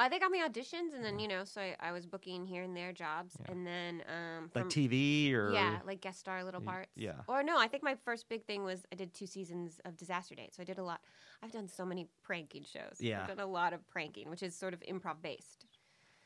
Uh, 0.00 0.08
they 0.08 0.20
got 0.20 0.30
me 0.30 0.40
auditions, 0.40 0.94
and 0.94 1.04
then 1.04 1.18
you 1.18 1.26
know, 1.26 1.44
so 1.44 1.60
I, 1.60 1.74
I 1.80 1.92
was 1.92 2.06
booking 2.06 2.46
here 2.46 2.62
and 2.62 2.76
there 2.76 2.92
jobs, 2.92 3.36
Yeah. 3.44 3.50
and 3.52 3.66
then 3.66 4.02
um, 4.08 4.50
Like 4.54 4.66
TV 4.66 5.32
or 5.34 5.52
Yeah, 5.52 5.78
like 5.84 6.00
guest 6.00 6.20
star 6.20 6.42
little 6.44 6.60
parts. 6.60 6.88
yeah. 6.94 7.14
Or 7.26 7.42
no, 7.42 7.58
I 7.58 7.66
think 7.66 7.82
my 7.82 7.96
first 8.04 8.28
big 8.28 8.44
thing 8.44 8.62
was 8.64 8.86
I 8.92 8.94
did 8.94 9.12
two 9.12 9.26
seasons 9.26 9.80
of 9.84 9.96
Disaster 9.96 10.34
Date. 10.36 10.54
So 10.54 10.62
I 10.62 10.64
did 10.64 10.78
a 10.78 10.84
lot. 10.84 11.00
I've 11.42 11.50
done 11.52 11.66
so 11.68 11.84
many 11.84 12.06
pranking 12.22 12.64
shows. 12.64 12.96
Yeah. 13.00 13.22
I've 13.22 13.28
done 13.28 13.40
a 13.40 13.46
lot 13.50 13.72
of 13.72 13.86
pranking, 13.88 14.30
which 14.30 14.42
is 14.42 14.54
sort 14.54 14.72
of 14.72 14.80
improv 14.80 15.20
based. 15.20 15.66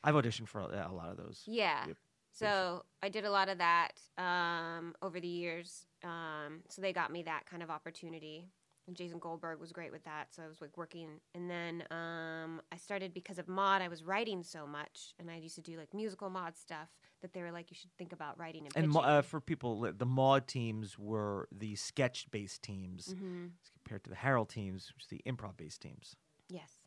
I've 0.05 0.15
auditioned 0.17 0.49
for 0.49 0.61
a, 0.61 0.89
a 0.91 0.93
lot 0.93 1.09
of 1.09 1.17
those. 1.17 1.43
Yeah. 1.47 1.87
Yep. 1.87 1.97
So 2.35 2.85
I 3.03 3.09
did 3.09 3.25
a 3.25 3.31
lot 3.31 3.49
of 3.49 3.59
that 3.59 3.93
um, 4.19 4.95
over 5.03 5.19
the 5.21 5.29
years. 5.29 5.87
Um, 6.05 6.61
so 6.69 6.83
they 6.83 6.93
got 6.93 7.13
me 7.13 7.23
that 7.25 7.47
kind 7.47 7.63
of 7.63 7.71
opportunity. 7.71 8.47
And 8.89 8.97
Jason 8.97 9.21
Goldberg 9.21 9.61
was 9.61 9.71
great 9.71 9.93
with 9.93 10.03
that. 10.05 10.35
So 10.35 10.43
I 10.43 10.49
was 10.49 10.61
like 10.61 10.77
working. 10.77 11.21
And 11.37 11.49
then 11.49 11.85
um, 11.93 12.61
I 12.73 12.77
started 12.77 13.15
because 13.15 13.39
of 13.39 13.47
Maude, 13.47 13.81
I 13.81 13.87
was 13.87 14.03
writing 14.03 14.43
so 14.43 14.67
much. 14.67 15.15
And 15.21 15.31
I 15.31 15.37
used 15.37 15.55
to 15.55 15.61
do 15.61 15.77
like 15.77 15.95
musical 15.95 16.29
Maude 16.29 16.57
stuff 16.57 16.89
that 17.21 17.33
they 17.33 17.43
were 17.43 17.53
like, 17.53 17.71
you 17.71 17.77
should 17.77 17.97
think 17.97 18.13
about 18.13 18.39
writing 18.41 18.67
and 18.67 18.85
And 18.85 18.97
uh, 18.97 19.23
for 19.23 19.41
people, 19.41 19.93
the 19.97 20.07
Maude 20.07 20.49
teams 20.49 20.99
were 20.99 21.49
the 21.53 21.77
sketch 21.77 22.29
based 22.31 22.63
teams 22.63 23.15
hmm 23.19 23.45
as 23.63 23.71
compared 23.71 24.03
to 24.05 24.11
the 24.11 24.17
Harold 24.17 24.49
teams, 24.49 24.93
which 24.95 25.05
are 25.05 25.17
the 25.17 25.23
improv 25.31 25.57
based 25.57 25.81
teams. 25.81 26.17
Yes. 26.49 26.79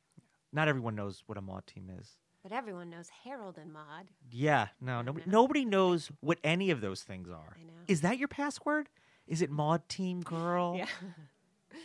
Not 0.51 0.68
everyone 0.68 0.95
knows 0.95 1.24
what 1.28 1.38
a 1.38 1.41
Maude 1.41 1.66
team 1.66 1.89
is. 1.97 2.18
But 2.43 2.51
everyone 2.51 2.89
knows 2.89 3.09
Harold 3.24 3.57
and 3.57 3.74
Maude. 3.74 4.11
Yeah, 4.30 4.68
no, 4.80 5.01
nobody, 5.01 5.26
know. 5.26 5.41
nobody 5.41 5.66
knows 5.66 6.11
what 6.20 6.38
any 6.43 6.70
of 6.70 6.80
those 6.80 7.01
things 7.01 7.30
are. 7.30 7.57
I 7.59 7.63
know. 7.63 7.74
Is 7.88 8.01
that 8.01 8.20
your 8.20 8.28
password? 8.28 8.88
Is 9.28 9.42
it 9.42 9.50
Maude 9.50 9.88
Team 9.90 10.22
Girl? 10.22 10.76
Yeah. 10.78 10.88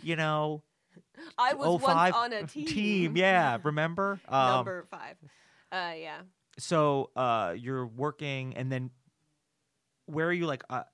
You 0.03 0.16
know, 0.16 0.62
I 1.36 1.53
was 1.53 1.66
oh 1.66 1.72
once 1.72 2.14
on 2.14 2.32
a 2.32 2.47
team. 2.47 2.66
Team, 2.66 3.16
yeah. 3.16 3.59
Remember? 3.64 4.20
Um, 4.28 4.49
Number 4.49 4.86
five. 4.91 5.16
Uh, 5.70 5.93
yeah. 5.99 6.20
So 6.59 7.11
uh, 7.16 7.55
you're 7.57 7.86
working, 7.86 8.57
and 8.57 8.70
then 8.70 8.91
where 10.07 10.26
are 10.26 10.32
you? 10.32 10.47
Like, 10.47 10.64
uh, 10.70 10.84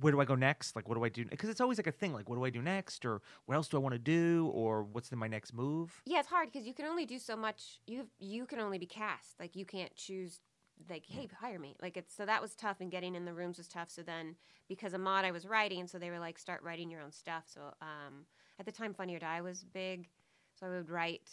where 0.00 0.12
do 0.12 0.20
I 0.20 0.24
go 0.24 0.34
next? 0.34 0.74
Like, 0.74 0.88
what 0.88 0.96
do 0.96 1.04
I 1.04 1.08
do? 1.08 1.24
Because 1.24 1.50
it's 1.50 1.60
always 1.60 1.78
like 1.78 1.86
a 1.86 1.92
thing. 1.92 2.12
Like, 2.12 2.28
what 2.28 2.36
do 2.36 2.44
I 2.44 2.50
do 2.50 2.62
next? 2.62 3.04
Or 3.04 3.20
what 3.46 3.54
else 3.54 3.68
do 3.68 3.76
I 3.76 3.80
want 3.80 3.94
to 3.94 3.98
do? 3.98 4.50
Or 4.54 4.82
what's 4.84 5.08
the, 5.08 5.16
my 5.16 5.28
next 5.28 5.52
move? 5.52 6.02
Yeah, 6.04 6.20
it's 6.20 6.28
hard 6.28 6.50
because 6.50 6.66
you 6.66 6.74
can 6.74 6.86
only 6.86 7.06
do 7.06 7.18
so 7.18 7.36
much. 7.36 7.80
You 7.86 8.08
you 8.18 8.46
can 8.46 8.60
only 8.60 8.78
be 8.78 8.86
cast. 8.86 9.38
Like 9.38 9.56
you 9.56 9.64
can't 9.64 9.94
choose. 9.94 10.40
Like, 10.90 11.04
hey, 11.06 11.28
hire 11.40 11.58
me. 11.58 11.74
Like 11.80 11.96
it's 11.96 12.14
so 12.14 12.26
that 12.26 12.40
was 12.42 12.54
tough, 12.54 12.80
and 12.80 12.90
getting 12.90 13.14
in 13.14 13.24
the 13.24 13.34
rooms 13.34 13.58
was 13.58 13.68
tough. 13.68 13.90
So 13.90 14.02
then, 14.02 14.36
because 14.68 14.92
a 14.94 14.98
Maude, 14.98 15.24
I 15.24 15.30
was 15.30 15.46
writing, 15.46 15.86
so 15.86 15.98
they 15.98 16.10
were 16.10 16.18
like, 16.18 16.38
start 16.38 16.62
writing 16.62 16.90
your 16.90 17.00
own 17.00 17.12
stuff. 17.12 17.44
So 17.46 17.60
um, 17.80 18.26
at 18.58 18.66
the 18.66 18.72
time, 18.72 18.94
Funny 18.94 19.14
or 19.14 19.18
Die 19.18 19.40
was 19.40 19.64
big, 19.64 20.08
so 20.58 20.66
I 20.66 20.70
would 20.70 20.90
write 20.90 21.30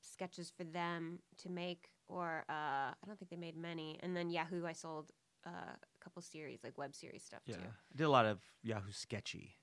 sketches 0.00 0.52
for 0.56 0.64
them 0.64 1.18
to 1.38 1.50
make, 1.50 1.88
or 2.08 2.44
uh, 2.48 2.52
I 2.52 2.94
don't 3.06 3.18
think 3.18 3.30
they 3.30 3.36
made 3.36 3.56
many. 3.56 3.98
And 4.02 4.16
then 4.16 4.30
Yahoo, 4.30 4.64
I 4.66 4.72
sold 4.72 5.06
uh, 5.46 5.50
a 5.50 6.04
couple 6.04 6.22
series, 6.22 6.60
like 6.64 6.78
web 6.78 6.94
series 6.94 7.22
stuff 7.24 7.40
too. 7.46 7.54
I 7.54 7.96
did 7.96 8.04
a 8.04 8.10
lot 8.10 8.26
of 8.26 8.38
Yahoo 8.62 8.92
Sketchy. 8.92 9.56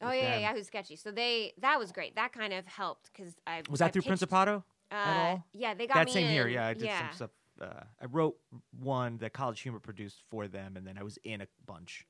Oh 0.00 0.12
yeah, 0.12 0.30
them. 0.30 0.40
yeah, 0.42 0.50
Yahoo 0.50 0.62
Sketchy. 0.62 0.96
So 0.96 1.10
they 1.10 1.52
that 1.60 1.78
was 1.78 1.90
great. 1.92 2.14
That 2.16 2.32
kind 2.32 2.52
of 2.52 2.66
helped 2.66 3.10
because 3.12 3.34
I 3.46 3.62
Was 3.68 3.80
that 3.80 3.86
I 3.86 3.88
through 3.90 4.02
pitched- 4.02 4.22
Principato? 4.22 4.62
Uh, 4.90 4.94
all? 4.94 5.46
Yeah, 5.52 5.74
they 5.74 5.86
got 5.86 5.94
That 5.96 6.06
me 6.06 6.12
same 6.12 6.28
here. 6.30 6.48
Yeah, 6.48 6.68
I 6.68 6.74
did 6.74 6.84
yeah. 6.84 6.98
some 7.00 7.16
stuff. 7.16 7.30
Uh, 7.60 7.84
I 8.00 8.06
wrote 8.06 8.36
one 8.78 9.18
that 9.18 9.32
College 9.32 9.60
Humor 9.60 9.80
produced 9.80 10.22
for 10.30 10.46
them, 10.48 10.76
and 10.76 10.86
then 10.86 10.96
I 10.98 11.02
was 11.02 11.18
in 11.24 11.40
a 11.40 11.46
bunch. 11.66 12.06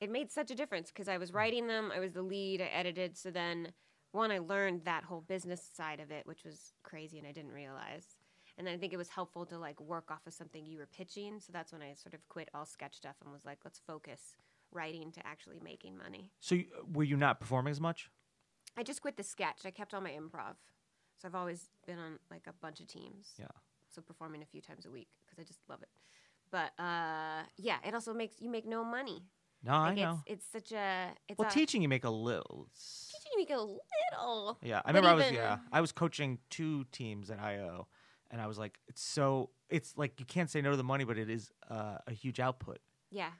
It 0.00 0.10
made 0.10 0.30
such 0.30 0.50
a 0.50 0.54
difference 0.54 0.90
because 0.90 1.08
I 1.08 1.16
Mm. 1.16 1.20
was 1.20 1.32
writing 1.32 1.66
them. 1.66 1.92
I 1.92 2.00
was 2.00 2.12
the 2.12 2.22
lead. 2.22 2.60
I 2.60 2.66
edited. 2.66 3.16
So 3.16 3.30
then, 3.30 3.72
one, 4.10 4.30
I 4.30 4.38
learned 4.38 4.84
that 4.84 5.04
whole 5.04 5.20
business 5.20 5.62
side 5.62 6.00
of 6.00 6.10
it, 6.10 6.26
which 6.26 6.44
was 6.44 6.74
crazy, 6.82 7.18
and 7.18 7.26
I 7.26 7.32
didn't 7.32 7.52
realize. 7.52 8.16
And 8.58 8.66
then 8.66 8.74
I 8.74 8.78
think 8.78 8.92
it 8.92 8.98
was 8.98 9.08
helpful 9.08 9.46
to 9.46 9.58
like 9.58 9.80
work 9.80 10.10
off 10.10 10.26
of 10.26 10.34
something 10.34 10.66
you 10.66 10.78
were 10.78 10.86
pitching. 10.86 11.40
So 11.40 11.52
that's 11.52 11.72
when 11.72 11.80
I 11.82 11.94
sort 11.94 12.14
of 12.14 12.28
quit 12.28 12.50
all 12.52 12.66
sketch 12.66 12.96
stuff 12.96 13.16
and 13.22 13.32
was 13.32 13.46
like, 13.46 13.60
let's 13.64 13.78
focus 13.78 14.36
writing 14.72 15.10
to 15.12 15.26
actually 15.26 15.58
making 15.60 15.96
money. 15.96 16.30
So 16.40 16.56
you, 16.56 16.66
were 16.92 17.04
you 17.04 17.16
not 17.16 17.40
performing 17.40 17.70
as 17.70 17.80
much? 17.80 18.10
I 18.76 18.82
just 18.82 19.00
quit 19.00 19.16
the 19.16 19.22
sketch. 19.22 19.64
I 19.64 19.70
kept 19.70 19.94
all 19.94 20.00
my 20.02 20.10
improv. 20.10 20.56
So 21.16 21.28
I've 21.28 21.34
always 21.34 21.70
been 21.86 21.98
on 21.98 22.18
like 22.30 22.46
a 22.46 22.52
bunch 22.52 22.80
of 22.80 22.88
teams. 22.88 23.32
Yeah. 23.38 23.46
So 23.94 24.02
performing 24.02 24.42
a 24.42 24.46
few 24.46 24.60
times 24.60 24.86
a 24.86 24.90
week 24.90 25.08
because 25.24 25.38
I 25.38 25.44
just 25.44 25.60
love 25.68 25.82
it. 25.82 25.88
But 26.50 26.72
uh, 26.82 27.42
yeah, 27.56 27.76
it 27.86 27.94
also 27.94 28.12
makes 28.14 28.40
you 28.40 28.50
make 28.50 28.66
no 28.66 28.84
money. 28.84 29.22
No, 29.64 29.72
I 29.74 29.88
Like 29.90 29.96
know. 29.98 30.20
it's 30.26 30.44
it's 30.52 30.52
such 30.52 30.72
a 30.76 31.10
it's 31.28 31.38
Well, 31.38 31.48
a, 31.48 31.50
teaching 31.52 31.82
you 31.82 31.88
make 31.88 32.04
a 32.04 32.10
little. 32.10 32.68
teaching 32.74 33.30
you 33.34 33.38
make 33.38 33.50
a 33.50 33.60
little. 33.60 34.58
Yeah, 34.62 34.82
I 34.84 34.88
remember 34.90 35.10
I 35.10 35.14
was 35.14 35.30
yeah 35.30 35.58
I 35.70 35.80
was 35.80 35.92
coaching 35.92 36.38
two 36.50 36.84
teams 36.90 37.30
at 37.30 37.38
IO, 37.38 37.86
and 38.30 38.40
I 38.40 38.46
was 38.46 38.58
like, 38.58 38.78
it's 38.88 39.02
so 39.02 39.50
it's 39.68 39.96
like 39.96 40.18
you 40.20 40.26
can't 40.26 40.50
say 40.50 40.60
no 40.62 40.70
to 40.70 40.76
the 40.76 40.84
money, 40.84 41.04
but 41.04 41.16
it 41.18 41.30
is 41.30 41.50
uh, 41.70 41.98
a 42.06 42.12
huge 42.12 42.40
output. 42.40 42.78
Yeah. 43.10 43.30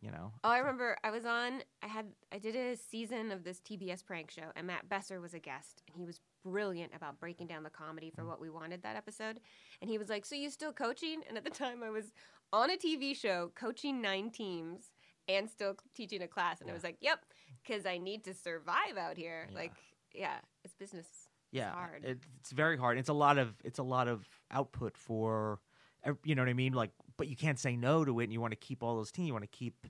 You 0.00 0.10
know. 0.10 0.32
Oh, 0.44 0.48
I 0.48 0.58
remember 0.58 0.96
I 1.04 1.10
was 1.10 1.26
on. 1.26 1.62
I 1.82 1.86
had 1.86 2.06
I 2.32 2.38
did 2.38 2.56
a 2.56 2.76
season 2.76 3.30
of 3.30 3.44
this 3.44 3.60
TBS 3.60 4.04
prank 4.04 4.30
show, 4.30 4.50
and 4.56 4.66
Matt 4.66 4.88
Besser 4.88 5.20
was 5.20 5.34
a 5.34 5.38
guest, 5.38 5.82
and 5.86 5.96
he 5.96 6.06
was 6.06 6.20
brilliant 6.42 6.92
about 6.94 7.20
breaking 7.20 7.48
down 7.48 7.62
the 7.62 7.70
comedy 7.70 8.10
for 8.10 8.22
mm. 8.22 8.28
what 8.28 8.40
we 8.40 8.48
wanted 8.48 8.82
that 8.82 8.96
episode. 8.96 9.40
And 9.82 9.90
he 9.90 9.98
was 9.98 10.08
like, 10.08 10.24
"So 10.24 10.34
you 10.34 10.48
still 10.48 10.72
coaching?" 10.72 11.20
And 11.28 11.36
at 11.36 11.44
the 11.44 11.50
time, 11.50 11.82
I 11.82 11.90
was 11.90 12.12
on 12.52 12.70
a 12.70 12.76
TV 12.76 13.14
show 13.14 13.52
coaching 13.54 14.00
nine 14.00 14.30
teams 14.30 14.90
and 15.28 15.50
still 15.50 15.76
teaching 15.94 16.22
a 16.22 16.28
class, 16.28 16.62
and 16.62 16.70
I 16.70 16.72
was 16.72 16.82
like, 16.82 16.96
"Yep," 17.00 17.20
because 17.62 17.84
I 17.84 17.98
need 17.98 18.24
to 18.24 18.32
survive 18.32 18.96
out 18.98 19.18
here. 19.18 19.48
Yeah. 19.50 19.58
Like, 19.58 19.72
yeah, 20.14 20.36
it's 20.64 20.74
business. 20.74 21.06
yeah 21.52 21.72
uh, 21.72 21.74
hard. 21.74 22.04
It, 22.04 22.18
it's 22.38 22.52
very 22.52 22.78
hard 22.78 22.96
it's 22.98 23.08
a 23.08 23.14
lot 23.14 23.38
of 23.38 23.54
it's 23.64 23.78
a 23.78 23.82
lot 23.82 24.08
of 24.08 24.26
output 24.50 24.96
for 24.96 25.60
you 26.24 26.34
know 26.34 26.42
what 26.42 26.48
i 26.48 26.54
mean 26.54 26.72
like 26.72 26.90
but 27.20 27.28
you 27.28 27.36
can't 27.36 27.58
say 27.58 27.76
no 27.76 28.02
to 28.02 28.18
it 28.20 28.24
and 28.24 28.32
you 28.32 28.40
want 28.40 28.52
to 28.52 28.56
keep 28.56 28.82
all 28.82 28.96
those 28.96 29.12
teams 29.12 29.26
you 29.26 29.34
want 29.34 29.44
to 29.44 29.58
keep 29.58 29.86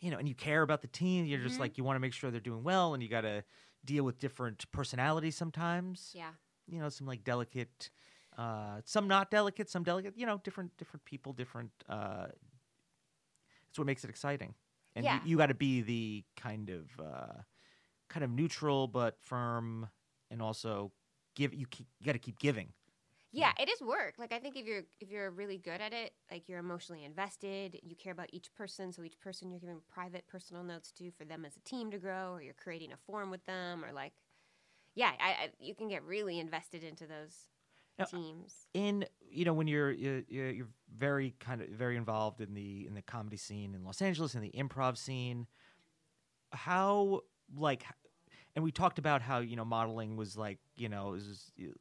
you 0.00 0.10
know 0.10 0.16
and 0.16 0.26
you 0.26 0.34
care 0.34 0.62
about 0.62 0.80
the 0.80 0.88
team 0.88 1.26
you're 1.26 1.38
just 1.38 1.56
Mhm. 1.56 1.60
like 1.60 1.76
you 1.76 1.84
want 1.84 1.96
to 1.96 2.00
make 2.00 2.14
sure 2.14 2.30
they're 2.30 2.40
doing 2.40 2.64
well 2.64 2.94
and 2.94 3.02
you 3.02 3.10
got 3.10 3.20
to 3.20 3.44
deal 3.84 4.04
with 4.04 4.18
different 4.18 4.64
personalities 4.72 5.36
sometimes 5.36 6.12
Yeah. 6.14 6.32
you 6.66 6.80
know 6.80 6.88
some 6.88 7.06
like 7.06 7.22
delicate 7.24 7.90
uh 8.38 8.80
some 8.86 9.06
not 9.06 9.30
delicate 9.30 9.68
some 9.68 9.82
delicate 9.82 10.16
you 10.16 10.24
know 10.24 10.38
different 10.38 10.74
different 10.78 11.04
people 11.04 11.34
different 11.34 11.72
uh 11.90 12.28
it's 13.68 13.78
what 13.78 13.86
makes 13.86 14.02
it 14.02 14.08
exciting 14.10 14.54
and 14.96 15.04
Yeah. 15.04 15.20
you, 15.22 15.30
you 15.32 15.36
got 15.36 15.46
to 15.48 15.54
be 15.54 15.82
the 15.82 16.24
kind 16.36 16.70
of 16.70 16.88
uh 16.98 17.42
kind 18.08 18.24
of 18.24 18.30
neutral 18.30 18.88
but 18.88 19.20
firm 19.20 19.90
and 20.30 20.40
also 20.40 20.90
give 21.36 21.52
you, 21.52 21.66
keep, 21.66 21.86
you 21.98 22.06
got 22.06 22.12
to 22.12 22.18
keep 22.18 22.38
giving 22.38 22.72
Yeah, 23.32 23.52
it 23.60 23.68
is 23.68 23.80
work. 23.80 24.14
Like 24.18 24.32
I 24.32 24.38
think 24.40 24.56
if 24.56 24.66
you're 24.66 24.82
if 25.00 25.10
you're 25.10 25.30
really 25.30 25.58
good 25.58 25.80
at 25.80 25.92
it, 25.92 26.12
like 26.30 26.48
you're 26.48 26.58
emotionally 26.58 27.04
invested, 27.04 27.78
you 27.82 27.94
care 27.94 28.12
about 28.12 28.28
each 28.32 28.52
person, 28.54 28.92
so 28.92 29.04
each 29.04 29.20
person 29.20 29.50
you're 29.50 29.60
giving 29.60 29.80
private 29.92 30.26
personal 30.26 30.64
notes 30.64 30.90
to 30.92 31.10
for 31.12 31.24
them 31.24 31.44
as 31.44 31.56
a 31.56 31.60
team 31.60 31.90
to 31.92 31.98
grow, 31.98 32.32
or 32.34 32.42
you're 32.42 32.54
creating 32.54 32.92
a 32.92 32.96
forum 33.06 33.30
with 33.30 33.44
them, 33.46 33.84
or 33.84 33.92
like, 33.92 34.12
yeah, 34.94 35.12
I, 35.20 35.30
I 35.30 35.50
you 35.60 35.74
can 35.74 35.88
get 35.88 36.04
really 36.04 36.38
invested 36.40 36.82
into 36.84 37.06
those 37.06 37.48
Now, 37.98 38.06
teams. 38.06 38.66
in 38.74 39.04
you 39.30 39.44
know 39.44 39.52
when 39.52 39.66
you're 39.66 39.90
you're, 39.92 40.22
you're 40.28 40.68
very 40.96 41.34
kind 41.40 41.60
of 41.60 41.68
very 41.68 41.96
involved 41.96 42.40
in 42.40 42.54
the 42.54 42.86
in 42.86 42.94
the 42.94 43.02
comedy 43.02 43.36
scene 43.36 43.74
in 43.74 43.84
Los 43.84 44.00
Angeles 44.02 44.34
in 44.34 44.42
the 44.42 44.50
improv 44.52 44.96
scene 44.96 45.46
how 46.52 47.20
like 47.56 47.84
and 48.54 48.64
we 48.64 48.72
talked 48.72 48.98
about 48.98 49.22
how 49.22 49.38
you 49.38 49.56
know 49.56 49.64
modeling 49.64 50.16
was 50.16 50.36
like 50.36 50.58
you 50.76 50.88
know 50.88 51.14
is 51.14 51.26
was, 51.26 51.52
uh, 51.60 51.72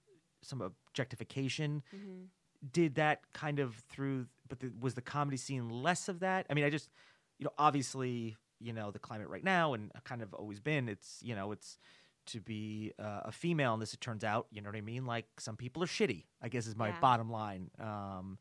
some 0.41 0.61
objectification. 0.61 1.83
Hmm 1.91 2.25
did 2.73 2.95
that 2.95 3.21
kind 3.33 3.59
of 3.59 3.73
through 3.89 4.25
but 4.49 4.59
the, 4.59 4.69
was 4.81 4.93
the 4.93 5.01
comedy 5.01 5.37
scene 5.37 5.69
less 5.69 6.09
of 6.09 6.19
that? 6.19 6.45
I 6.49 6.53
mean 6.53 6.65
i 6.65 6.69
just 6.69 6.89
you 7.37 7.45
know 7.45 7.51
obviously 7.57 8.35
you 8.59 8.73
know 8.73 8.91
the 8.91 8.99
climate 8.99 9.29
right 9.29 9.43
now 9.45 9.73
and 9.73 9.89
kind 10.03 10.21
of 10.21 10.33
always 10.33 10.59
been 10.59 10.89
it's 10.89 11.19
you 11.23 11.35
know 11.35 11.53
it's 11.53 11.77
to 12.25 12.41
be 12.41 12.91
uh, 12.99 13.21
a 13.23 13.31
female 13.31 13.71
and 13.73 13.81
this 13.81 13.93
it 13.93 14.01
turns 14.01 14.25
out 14.25 14.47
you 14.51 14.61
know 14.61 14.67
what 14.69 14.75
i 14.75 14.81
mean? 14.81 15.05
Like 15.05 15.25
some 15.37 15.55
people 15.55 15.81
are 15.83 15.87
shitty 15.87 16.25
i 16.41 16.49
guess 16.49 16.67
is 16.67 16.75
my 16.75 16.89
Yeah. 16.89 16.99
bottom 16.99 17.31
line. 17.31 17.71
Um 17.79 18.37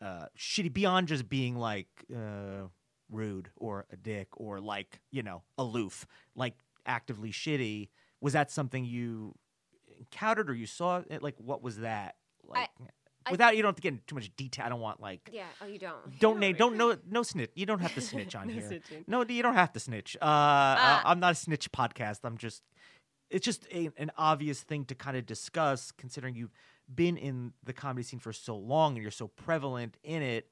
uh 0.00 0.26
shitty 0.38 0.72
beyond 0.72 1.08
just 1.08 1.28
being 1.28 1.56
like 1.56 1.88
uh 2.14 2.68
rude 3.10 3.50
or 3.56 3.86
a 3.92 3.96
dick 3.96 4.28
or 4.36 4.60
like 4.60 5.00
you 5.10 5.24
know 5.24 5.42
aloof 5.58 6.06
like 6.36 6.54
actively 6.86 7.32
shitty. 7.32 7.88
Was 8.20 8.32
that 8.34 8.52
something 8.52 8.84
you 8.84 9.34
encountered 9.98 10.48
or 10.50 10.54
you 10.54 10.66
saw 10.66 11.02
it 11.10 11.22
like 11.22 11.34
what 11.38 11.62
was 11.62 11.78
that 11.78 12.16
like 12.46 12.68
I- 13.26 13.30
without 13.32 13.56
you 13.56 13.62
don't 13.62 13.70
have 13.70 13.76
to 13.76 13.82
get 13.82 13.92
into 13.94 14.04
too 14.06 14.14
much 14.14 14.30
detail 14.36 14.66
i 14.66 14.68
don't 14.68 14.80
want 14.80 15.00
like 15.00 15.30
Yeah. 15.32 15.46
Oh, 15.60 15.66
you 15.66 15.78
don't. 15.78 16.18
don't 16.20 16.38
name 16.44 16.54
don't 16.56 16.76
no 16.76 16.96
no 17.08 17.22
snitch 17.22 17.50
you 17.54 17.66
don't 17.66 17.80
have 17.80 17.94
to 17.94 18.00
snitch 18.00 18.34
on 18.40 18.46
No 18.46 18.52
here 18.54 18.62
snitching. 18.70 19.04
no 19.08 19.24
you 19.24 19.42
don't 19.42 19.54
have 19.54 19.72
to 19.72 19.80
snitch 19.80 20.16
uh, 20.22 20.24
uh 20.24 21.00
i'm 21.04 21.18
not 21.20 21.32
a 21.32 21.34
snitch 21.34 21.70
podcast 21.72 22.20
i'm 22.24 22.36
just 22.38 22.62
it's 23.30 23.44
just 23.44 23.66
a, 23.72 23.90
an 23.96 24.12
obvious 24.16 24.62
thing 24.62 24.84
to 24.84 24.94
kind 24.94 25.16
of 25.16 25.26
discuss 25.26 25.90
considering 25.90 26.36
you've 26.36 26.52
been 26.94 27.16
in 27.16 27.52
the 27.64 27.72
comedy 27.72 28.04
scene 28.04 28.20
for 28.20 28.32
so 28.32 28.54
long 28.56 28.94
and 28.94 29.02
you're 29.02 29.10
so 29.10 29.26
prevalent 29.26 29.96
in 30.04 30.22
it 30.22 30.48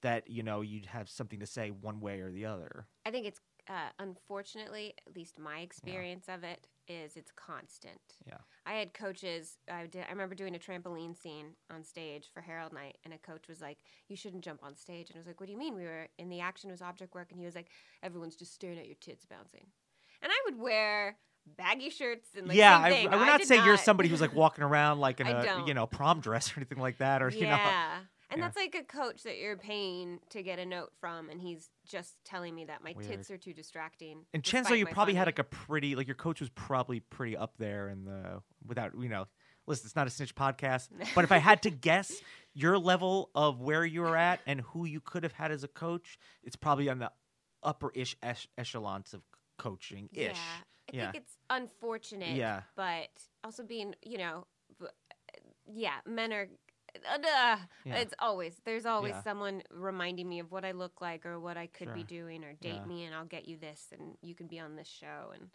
that 0.00 0.28
you 0.30 0.42
know 0.42 0.62
you'd 0.62 0.86
have 0.86 1.08
something 1.10 1.40
to 1.40 1.46
say 1.46 1.70
one 1.70 2.00
way 2.00 2.20
or 2.20 2.30
the 2.30 2.46
other 2.46 2.86
I 3.06 3.10
think 3.10 3.26
it's 3.26 3.40
uh, 3.68 3.90
unfortunately, 3.98 4.94
at 5.06 5.16
least 5.16 5.38
my 5.38 5.58
experience 5.60 6.26
of 6.28 6.44
it 6.44 6.66
is 6.86 7.16
it's 7.16 7.32
constant. 7.34 8.00
Yeah. 8.26 8.38
I 8.66 8.74
had 8.74 8.92
coaches. 8.92 9.56
I 9.70 9.86
did. 9.86 10.04
I 10.06 10.12
remember 10.12 10.34
doing 10.34 10.54
a 10.54 10.58
trampoline 10.58 11.16
scene 11.16 11.54
on 11.70 11.82
stage 11.82 12.30
for 12.32 12.40
Harold 12.40 12.72
Night, 12.72 12.98
and 13.04 13.14
a 13.14 13.18
coach 13.18 13.48
was 13.48 13.60
like, 13.60 13.78
"You 14.08 14.16
shouldn't 14.16 14.44
jump 14.44 14.62
on 14.62 14.76
stage." 14.76 15.08
And 15.08 15.16
I 15.16 15.20
was 15.20 15.26
like, 15.26 15.40
"What 15.40 15.46
do 15.46 15.52
you 15.52 15.58
mean?" 15.58 15.74
We 15.74 15.84
were 15.84 16.08
in 16.18 16.28
the 16.28 16.40
action 16.40 16.70
was 16.70 16.82
object 16.82 17.14
work, 17.14 17.28
and 17.30 17.38
he 17.38 17.46
was 17.46 17.54
like, 17.54 17.68
"Everyone's 18.02 18.36
just 18.36 18.54
staring 18.54 18.78
at 18.78 18.86
your 18.86 18.96
tits 19.00 19.24
bouncing." 19.24 19.66
And 20.22 20.30
I 20.30 20.36
would 20.46 20.58
wear 20.58 21.16
baggy 21.58 21.90
shirts 21.90 22.28
and 22.36 22.48
like 22.48 22.56
yeah 22.56 22.78
I. 22.78 23.06
I 23.10 23.16
would 23.16 23.26
not 23.26 23.38
did 23.38 23.48
say 23.48 23.62
you're 23.64 23.76
somebody 23.76 24.08
who's 24.08 24.20
like 24.20 24.34
walking 24.34 24.64
around 24.64 24.98
like 24.98 25.20
in 25.20 25.26
I 25.26 25.42
a 25.42 25.44
don't. 25.44 25.66
you 25.66 25.74
know 25.74 25.86
prom 25.86 26.20
dress 26.20 26.50
or 26.50 26.54
anything 26.60 26.78
like 26.78 26.98
that 26.98 27.22
or 27.22 27.28
yeah. 27.28 27.38
you 27.38 27.46
know 27.46 27.58
And 28.30 28.38
Yeah. 28.40 28.46
that's 28.46 28.56
like 28.56 28.74
a 28.74 28.82
coach 28.82 29.22
that 29.24 29.38
you're 29.38 29.56
paying 29.56 30.20
to 30.30 30.42
get 30.42 30.58
a 30.58 30.64
note 30.66 30.92
from, 31.00 31.28
and 31.30 31.40
he's 31.40 31.68
just 31.86 32.16
telling 32.24 32.54
me 32.54 32.64
that 32.64 32.82
my 32.82 32.92
Weird. 32.94 33.08
tits 33.10 33.30
are 33.30 33.36
too 33.38 33.52
distracting. 33.52 34.24
And 34.32 34.42
chances 34.42 34.72
are 34.72 34.76
you 34.76 34.86
probably 34.86 35.14
had 35.14 35.26
like 35.26 35.38
a 35.38 35.44
pretty 35.44 35.94
like 35.94 36.06
your 36.08 36.14
coach 36.16 36.40
was 36.40 36.48
probably 36.50 37.00
pretty 37.00 37.36
up 37.36 37.56
there 37.58 37.88
in 37.88 38.04
the 38.04 38.42
without 38.66 38.92
you 38.98 39.08
know 39.08 39.26
listen 39.66 39.86
it's 39.86 39.94
not 39.96 40.06
a 40.06 40.10
snitch 40.10 40.34
podcast 40.34 40.88
but 41.14 41.24
if 41.24 41.30
I 41.32 41.38
had 41.38 41.62
to 41.62 41.70
guess 41.88 42.22
your 42.54 42.78
level 42.78 43.30
of 43.34 43.60
where 43.60 43.84
you 43.84 44.00
were 44.00 44.16
at 44.16 44.40
and 44.46 44.60
who 44.62 44.84
you 44.86 45.00
could 45.00 45.22
have 45.22 45.32
had 45.32 45.50
as 45.52 45.62
a 45.64 45.68
coach 45.68 46.18
it's 46.42 46.56
probably 46.56 46.88
on 46.88 46.98
the 46.98 47.12
upper 47.62 47.90
ish 47.94 48.16
echelons 48.56 49.12
of 49.14 49.22
coaching 49.58 50.08
ish 50.12 50.28
Yeah, 50.28 50.34
I 50.92 50.96
Yeah. 50.96 51.12
think 51.12 51.24
it's 51.24 51.36
unfortunate. 51.50 52.36
Yeah. 52.36 52.62
but 52.74 53.08
also 53.42 53.62
being, 53.62 53.94
you 54.02 54.18
know, 54.18 54.46
yeah, 55.66 56.00
men 56.06 56.32
are. 56.32 56.48
Uh. 56.96 57.56
Yeah. 57.84 57.96
It's 57.96 58.14
always 58.18 58.60
there's 58.64 58.86
always 58.86 59.14
Yeah. 59.14 59.22
someone 59.22 59.62
reminding 59.70 60.28
me 60.28 60.38
of 60.40 60.50
what 60.52 60.64
I 60.64 60.72
look 60.72 61.00
like 61.00 61.26
or 61.26 61.38
what 61.40 61.56
I 61.56 61.66
could 61.66 61.92
be 61.94 62.04
doing 62.04 62.44
or 62.44 62.52
date 62.54 62.74
Yeah. 62.76 62.84
me 62.86 63.04
and 63.04 63.14
I'll 63.14 63.24
get 63.26 63.46
you 63.48 63.56
this 63.58 63.88
and 63.92 64.16
you 64.22 64.34
can 64.34 64.46
be 64.46 64.58
on 64.60 64.76
this 64.76 64.88
show 64.88 65.32
and 65.34 65.50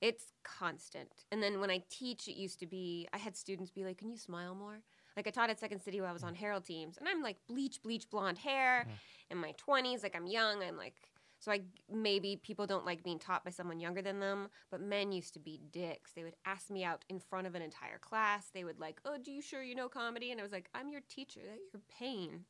it's 0.00 0.32
constant. 0.42 1.26
And 1.30 1.42
then 1.42 1.60
when 1.60 1.70
I 1.70 1.84
teach, 1.90 2.26
it 2.26 2.36
used 2.36 2.58
to 2.60 2.66
be 2.66 3.08
I 3.12 3.18
had 3.18 3.36
students 3.36 3.70
be 3.70 3.84
like, 3.84 3.98
"Can 3.98 4.10
you 4.10 4.16
smile 4.18 4.54
more?" 4.54 4.82
Like 5.16 5.26
I 5.26 5.30
taught 5.30 5.50
at 5.50 5.58
Second 5.60 5.80
City 5.80 6.00
where 6.00 6.08
I 6.08 6.12
was 6.12 6.22
on 6.24 6.34
Harold 6.34 6.64
teams, 6.64 6.96
and 6.96 7.08
I'm 7.08 7.22
like 7.22 7.36
bleach, 7.46 7.82
bleach 7.82 8.08
blonde 8.08 8.38
hair, 8.38 8.86
in 9.30 9.36
my 9.38 9.52
20s, 9.52 10.02
like 10.02 10.16
I'm 10.16 10.26
young. 10.26 10.62
I'm 10.62 10.76
like 10.76 10.94
so 11.40 11.50
I 11.50 11.62
maybe 11.92 12.36
people 12.36 12.66
don't 12.66 12.86
like 12.86 13.02
being 13.02 13.18
taught 13.18 13.44
by 13.44 13.50
someone 13.50 13.80
younger 13.80 14.02
than 14.02 14.20
them, 14.20 14.48
but 14.70 14.80
men 14.80 15.10
used 15.10 15.32
to 15.34 15.40
be 15.40 15.58
dicks. 15.72 16.12
They 16.12 16.22
would 16.22 16.36
ask 16.44 16.70
me 16.70 16.84
out 16.84 17.04
in 17.08 17.18
front 17.18 17.46
of 17.46 17.54
an 17.54 17.62
entire 17.62 17.98
class. 17.98 18.50
They 18.50 18.62
would 18.62 18.78
like, 18.78 19.00
"Oh, 19.04 19.16
do 19.18 19.32
you 19.32 19.42
sure 19.42 19.62
you 19.62 19.74
know 19.74 19.88
comedy?" 19.88 20.30
And 20.30 20.38
I 20.38 20.42
was 20.44 20.52
like, 20.52 20.68
"I'm 20.74 20.90
your 20.92 21.00
teacher 21.08 21.40
that 21.44 21.58
you're 21.72 21.82
paying 21.98 22.44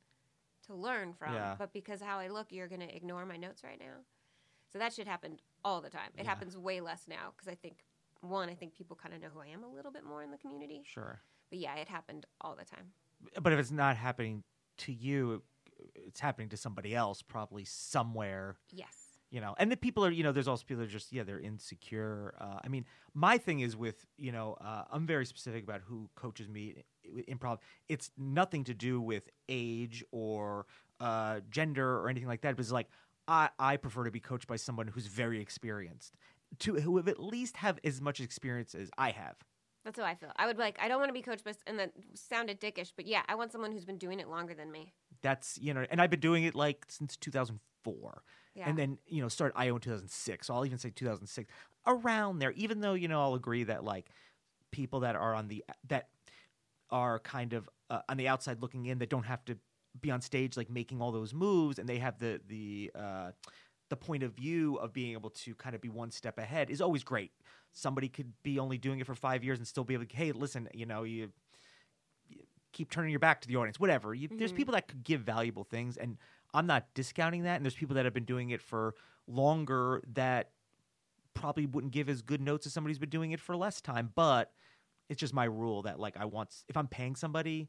to 0.67 0.75
learn 0.75 1.15
from, 1.15 1.33
Yeah. 1.35 1.55
but 1.57 1.73
because 1.73 2.03
how 2.03 2.19
I 2.19 2.29
look, 2.29 2.53
you're 2.53 2.69
going 2.69 2.81
to 2.87 2.95
ignore 2.95 3.25
my 3.25 3.37
notes 3.37 3.65
right 3.65 3.79
now." 3.79 4.05
So 4.73 4.79
that 4.79 4.93
shit 4.93 5.07
happened 5.09 5.41
all 5.65 5.81
the 5.81 5.91
time. 5.91 6.11
It 6.17 6.25
Yeah. 6.25 6.31
happens 6.31 6.57
way 6.57 6.81
less 6.81 7.07
now 7.09 7.31
because 7.31 7.49
I 7.49 7.55
think 7.55 7.85
one, 8.21 8.49
I 8.51 8.55
think 8.55 8.75
people 8.75 8.97
kind 8.97 9.15
of 9.15 9.21
know 9.21 9.31
who 9.31 9.41
I 9.41 9.47
am 9.47 9.65
a 9.65 9.69
little 9.69 9.91
bit 9.91 10.05
more 10.05 10.23
in 10.23 10.31
the 10.31 10.39
community. 10.39 10.83
sure 10.85 11.23
But 11.49 11.59
yeah, 11.59 11.75
it 11.77 11.89
happened 11.89 12.27
all 12.41 12.55
the 12.55 12.65
time. 12.65 12.93
but 13.41 13.53
if 13.53 13.59
it's 13.59 13.71
not 13.71 13.97
happening 13.97 14.43
to 14.79 14.93
you 14.93 15.43
it's 15.95 16.21
happening 16.21 16.49
to 16.49 16.57
somebody 16.57 16.95
else 16.95 17.23
probably 17.23 17.65
somewhere 17.65 18.57
Yes. 18.73 18.95
you 19.31 19.41
know 19.41 19.55
and 19.59 19.71
the 19.71 19.77
people 19.77 20.05
are 20.05 20.11
you 20.11 20.23
know 20.23 20.33
there's 20.33 20.49
also 20.49 20.65
people 20.67 20.81
that 20.83 20.89
are 20.89 20.93
just 20.93 21.13
yeah 21.13 21.23
they're 21.23 21.41
insecure 21.41 22.35
uh, 22.41 22.59
i 22.65 22.69
mean 22.69 22.85
my 23.15 23.39
thing 23.39 23.61
is 23.61 23.77
with 23.77 24.05
you 24.17 24.33
know 24.33 24.57
uh, 24.61 24.85
i'm 24.91 25.07
very 25.07 25.27
specific 25.27 25.65
about 25.65 25.81
who 25.87 26.09
coaches 26.15 26.49
me 26.49 26.85
improv 27.29 27.59
it's 27.89 28.11
nothing 28.17 28.65
to 28.65 28.75
do 28.75 29.01
with 29.01 29.29
age 29.49 30.05
or 30.13 30.67
uh, 31.01 31.41
gender 31.51 31.99
or 32.01 32.09
anything 32.09 32.29
like 32.29 32.43
that 32.43 32.57
but 32.57 32.61
it's 32.63 32.73
like 32.73 32.89
I, 33.29 33.49
I 33.59 33.77
prefer 33.77 34.05
to 34.05 34.11
be 34.11 34.21
coached 34.21 34.49
by 34.49 34.57
someone 34.57 34.89
who's 34.89 35.07
very 35.07 35.41
experienced 35.41 36.17
to 36.61 36.75
who 36.75 36.97
have 36.97 37.07
at 37.07 37.21
least 37.21 37.57
have 37.59 37.79
as 37.85 38.01
much 38.01 38.21
experience 38.21 38.75
as 38.75 38.91
i 38.99 39.11
have 39.13 39.37
That's 39.85 39.99
how 39.99 40.05
I 40.05 40.15
feel. 40.15 40.33
I 40.37 40.47
would 40.47 40.59
like, 40.59 40.77
I 40.83 40.89
don't 40.89 40.99
want 40.99 41.09
to 41.09 41.15
be 41.15 41.23
coached 41.23 41.45
by, 41.45 41.53
and 41.67 41.79
that 41.79 41.93
sounded 42.15 42.61
dickish, 42.61 42.93
but 42.95 43.07
yeah, 43.07 43.23
I 43.29 43.35
want 43.35 43.51
someone 43.53 43.73
who's 43.73 43.87
been 43.87 43.97
doing 43.99 44.21
it 44.21 44.29
longer 44.29 44.53
than 44.55 44.71
me. 44.71 44.93
That's 45.23 45.59
you 45.61 45.73
know 45.75 45.85
and 45.91 46.01
i've 46.01 46.11
been 46.11 46.21
doing 46.21 46.45
it 46.45 46.55
like 46.55 46.85
since 46.89 47.17
2004 47.17 48.23
Yeah. 48.55 48.69
and 48.69 48.79
then 48.79 48.99
you 49.07 49.23
know 49.23 49.29
started 49.29 49.57
io 49.57 49.75
in 49.75 49.81
2006 49.81 50.47
so 50.47 50.55
i'll 50.55 50.67
even 50.67 50.79
say 50.79 50.91
2006 50.91 51.51
around 51.87 52.39
there 52.39 52.53
even 52.53 52.81
though 52.81 52.95
you 52.95 53.09
know 53.09 53.21
i'll 53.21 53.35
agree 53.35 53.65
that 53.65 53.85
like 53.85 54.07
people 54.71 55.01
that 55.01 55.17
are 55.17 55.35
on 55.35 55.49
the 55.49 55.65
that 55.89 56.09
are 56.91 57.19
kind 57.21 57.53
of 57.53 57.69
uh, 57.89 58.01
on 58.09 58.17
the 58.17 58.29
outside 58.29 58.61
looking 58.61 58.87
in 58.87 58.99
that 58.99 59.09
don't 59.11 59.27
have 59.27 59.45
to 59.45 59.57
be 60.01 60.11
on 60.11 60.21
stage 60.21 60.57
like 60.57 60.71
making 60.71 61.01
all 61.01 61.11
those 61.13 61.35
moves 61.35 61.79
and 61.79 61.89
they 61.89 61.99
have 61.99 62.19
the 62.19 62.41
the 62.49 62.91
uh 62.95 63.31
the 63.89 63.97
point 63.97 64.23
of 64.23 64.33
view 64.35 64.77
of 64.77 64.93
being 64.93 65.13
able 65.15 65.31
to 65.31 65.53
kind 65.57 65.75
of 65.75 65.81
be 65.81 65.89
one 65.89 66.13
step 66.13 66.39
ahead 66.39 66.71
is 66.71 66.81
always 66.81 67.03
great. 67.03 67.33
Somebody 67.73 68.09
could 68.09 68.33
be 68.45 68.57
only 68.61 68.79
doing 68.79 69.01
it 69.01 69.07
for 69.07 69.17
five 69.17 69.43
years 69.43 69.59
and 69.59 69.67
still 69.67 69.83
be 69.83 69.95
able 69.95 70.05
to 70.05 70.17
hey 70.17 70.31
listen 70.31 70.69
you 70.73 70.87
know 70.87 71.03
you 71.03 71.31
keep 72.73 72.91
turning 72.91 73.11
your 73.11 73.21
back 73.21 73.41
to 73.43 73.49
the 73.49 73.57
audience, 73.57 73.81
whatever. 73.81 74.15
You, 74.15 74.29
There's 74.29 74.53
Mhm. 74.53 74.57
people 74.57 74.73
that 74.73 74.89
could 74.89 75.03
give 75.05 75.23
valuable 75.23 75.65
things, 75.65 75.97
and 75.97 76.19
I'm 76.55 76.67
not 76.67 76.93
discounting 76.95 77.43
that. 77.45 77.57
And 77.57 77.65
there's 77.65 77.75
people 77.75 77.95
that 77.97 78.05
have 78.05 78.15
been 78.15 78.25
doing 78.25 78.51
it 78.51 78.61
for 78.63 78.95
longer 79.27 80.03
that 80.09 80.53
probably 81.35 81.67
wouldn't 81.67 81.93
give 81.93 82.09
as 82.09 82.23
good 82.23 82.41
notes 82.41 82.67
as 82.67 82.73
somebody 82.73 82.91
who's 82.93 82.99
been 82.99 83.09
doing 83.11 83.33
it 83.33 83.41
for 83.41 83.57
less 83.57 83.81
time. 83.81 84.13
But 84.15 84.53
it's 85.09 85.21
just 85.21 85.33
my 85.35 85.45
rule 85.45 85.83
that 85.83 85.99
like 85.99 86.17
I 86.17 86.25
want 86.25 86.65
if 86.69 86.77
I'm 86.77 86.89
paying 86.89 87.17
somebody, 87.17 87.69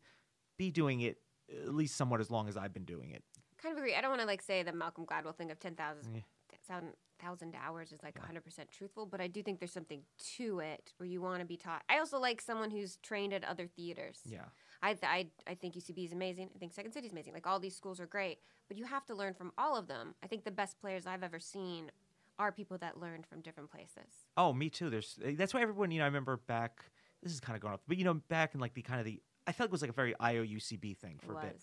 be 0.58 0.72
doing 0.72 1.02
it 1.02 1.22
at 1.50 1.74
least 1.74 1.96
somewhat 1.96 2.20
as 2.22 2.30
long 2.32 2.48
as 2.48 2.58
I've 2.58 2.74
been 2.74 2.86
doing 2.86 3.12
it. 3.12 3.24
Kind 3.58 3.74
of 3.74 3.78
agree. 3.78 3.94
I 3.96 4.02
don't 4.02 4.10
want 4.10 4.22
to 4.22 4.28
like 4.28 4.42
say 4.42 4.64
the 4.64 4.72
Malcolm 4.74 5.06
Gladwell 5.06 5.36
thing 5.36 5.52
of 5.52 5.60
10,000 5.60 6.16
Yeah. 6.16 6.22
thousand- 6.68 6.96
thousand 7.20 7.54
hours 7.56 7.92
is 7.92 8.02
like 8.02 8.16
100% 8.18 8.72
truthful, 8.72 9.06
but 9.06 9.22
I 9.22 9.28
do 9.28 9.44
think 9.44 9.60
there's 9.60 9.72
something 9.72 10.04
to 10.38 10.60
it 10.60 10.92
where 10.98 11.06
you 11.08 11.22
want 11.22 11.40
to 11.42 11.46
be 11.46 11.56
taught. 11.56 11.84
I 11.88 12.00
also 12.00 12.18
like 12.18 12.42
someone 12.42 12.72
who's 12.72 12.98
trained 12.98 13.32
at 13.32 13.44
other 13.44 13.68
theaters. 13.68 14.22
Yeah. 14.26 14.46
I, 14.84 14.94
th- 14.94 15.04
I, 15.04 15.28
I 15.48 15.54
think 15.56 15.76
UCB 15.76 16.06
is 16.06 16.12
amazing. 16.12 16.50
I 16.56 16.58
think 16.58 16.74
Second 16.74 16.92
City 16.92 17.08
is 17.08 17.14
amazing. 17.14 17.34
Like 17.34 17.46
all 17.46 17.60
these 17.60 17.76
schools 17.76 18.00
are 18.00 18.08
great, 18.08 18.40
but 18.68 18.78
you 18.78 18.86
have 18.86 19.06
to 19.06 19.16
learn 19.16 19.34
from 19.34 19.52
all 19.58 19.78
of 19.78 19.88
them. 19.88 20.16
I 20.24 20.28
think 20.28 20.44
the 20.44 20.52
best 20.52 20.80
players 20.80 21.06
I've 21.06 21.24
ever 21.24 21.40
seen 21.40 21.92
are 22.40 22.52
people 22.52 22.78
that 22.80 23.00
learned 23.00 23.28
from 23.28 23.42
different 23.42 23.70
places. 23.70 24.26
Oh, 24.38 24.54
me 24.54 24.70
too. 24.70 24.90
There's 24.90 25.20
eh, 25.24 25.34
that's 25.38 25.54
why 25.54 25.62
everyone, 25.62 25.92
you 25.92 26.00
know, 26.00 26.06
I 26.06 26.08
remember 26.08 26.38
back 26.38 26.86
this 27.22 27.32
is 27.32 27.40
kind 27.40 27.56
of 27.56 27.62
going 27.62 27.74
off, 27.74 27.82
but 27.88 27.98
you 27.98 28.04
know, 28.04 28.16
back 28.16 28.56
in 28.56 28.60
like 28.60 28.74
the 28.74 28.82
kind 28.82 29.00
of 29.00 29.06
the 29.06 29.22
I 29.46 29.52
felt 29.52 29.66
like 29.66 29.70
it 29.70 29.72
was 29.72 29.82
like 29.82 29.92
a 29.92 29.94
very 29.94 30.16
IOUCB 30.16 30.98
thing 30.98 31.20
for 31.24 31.34
a 31.34 31.42
bit. 31.42 31.62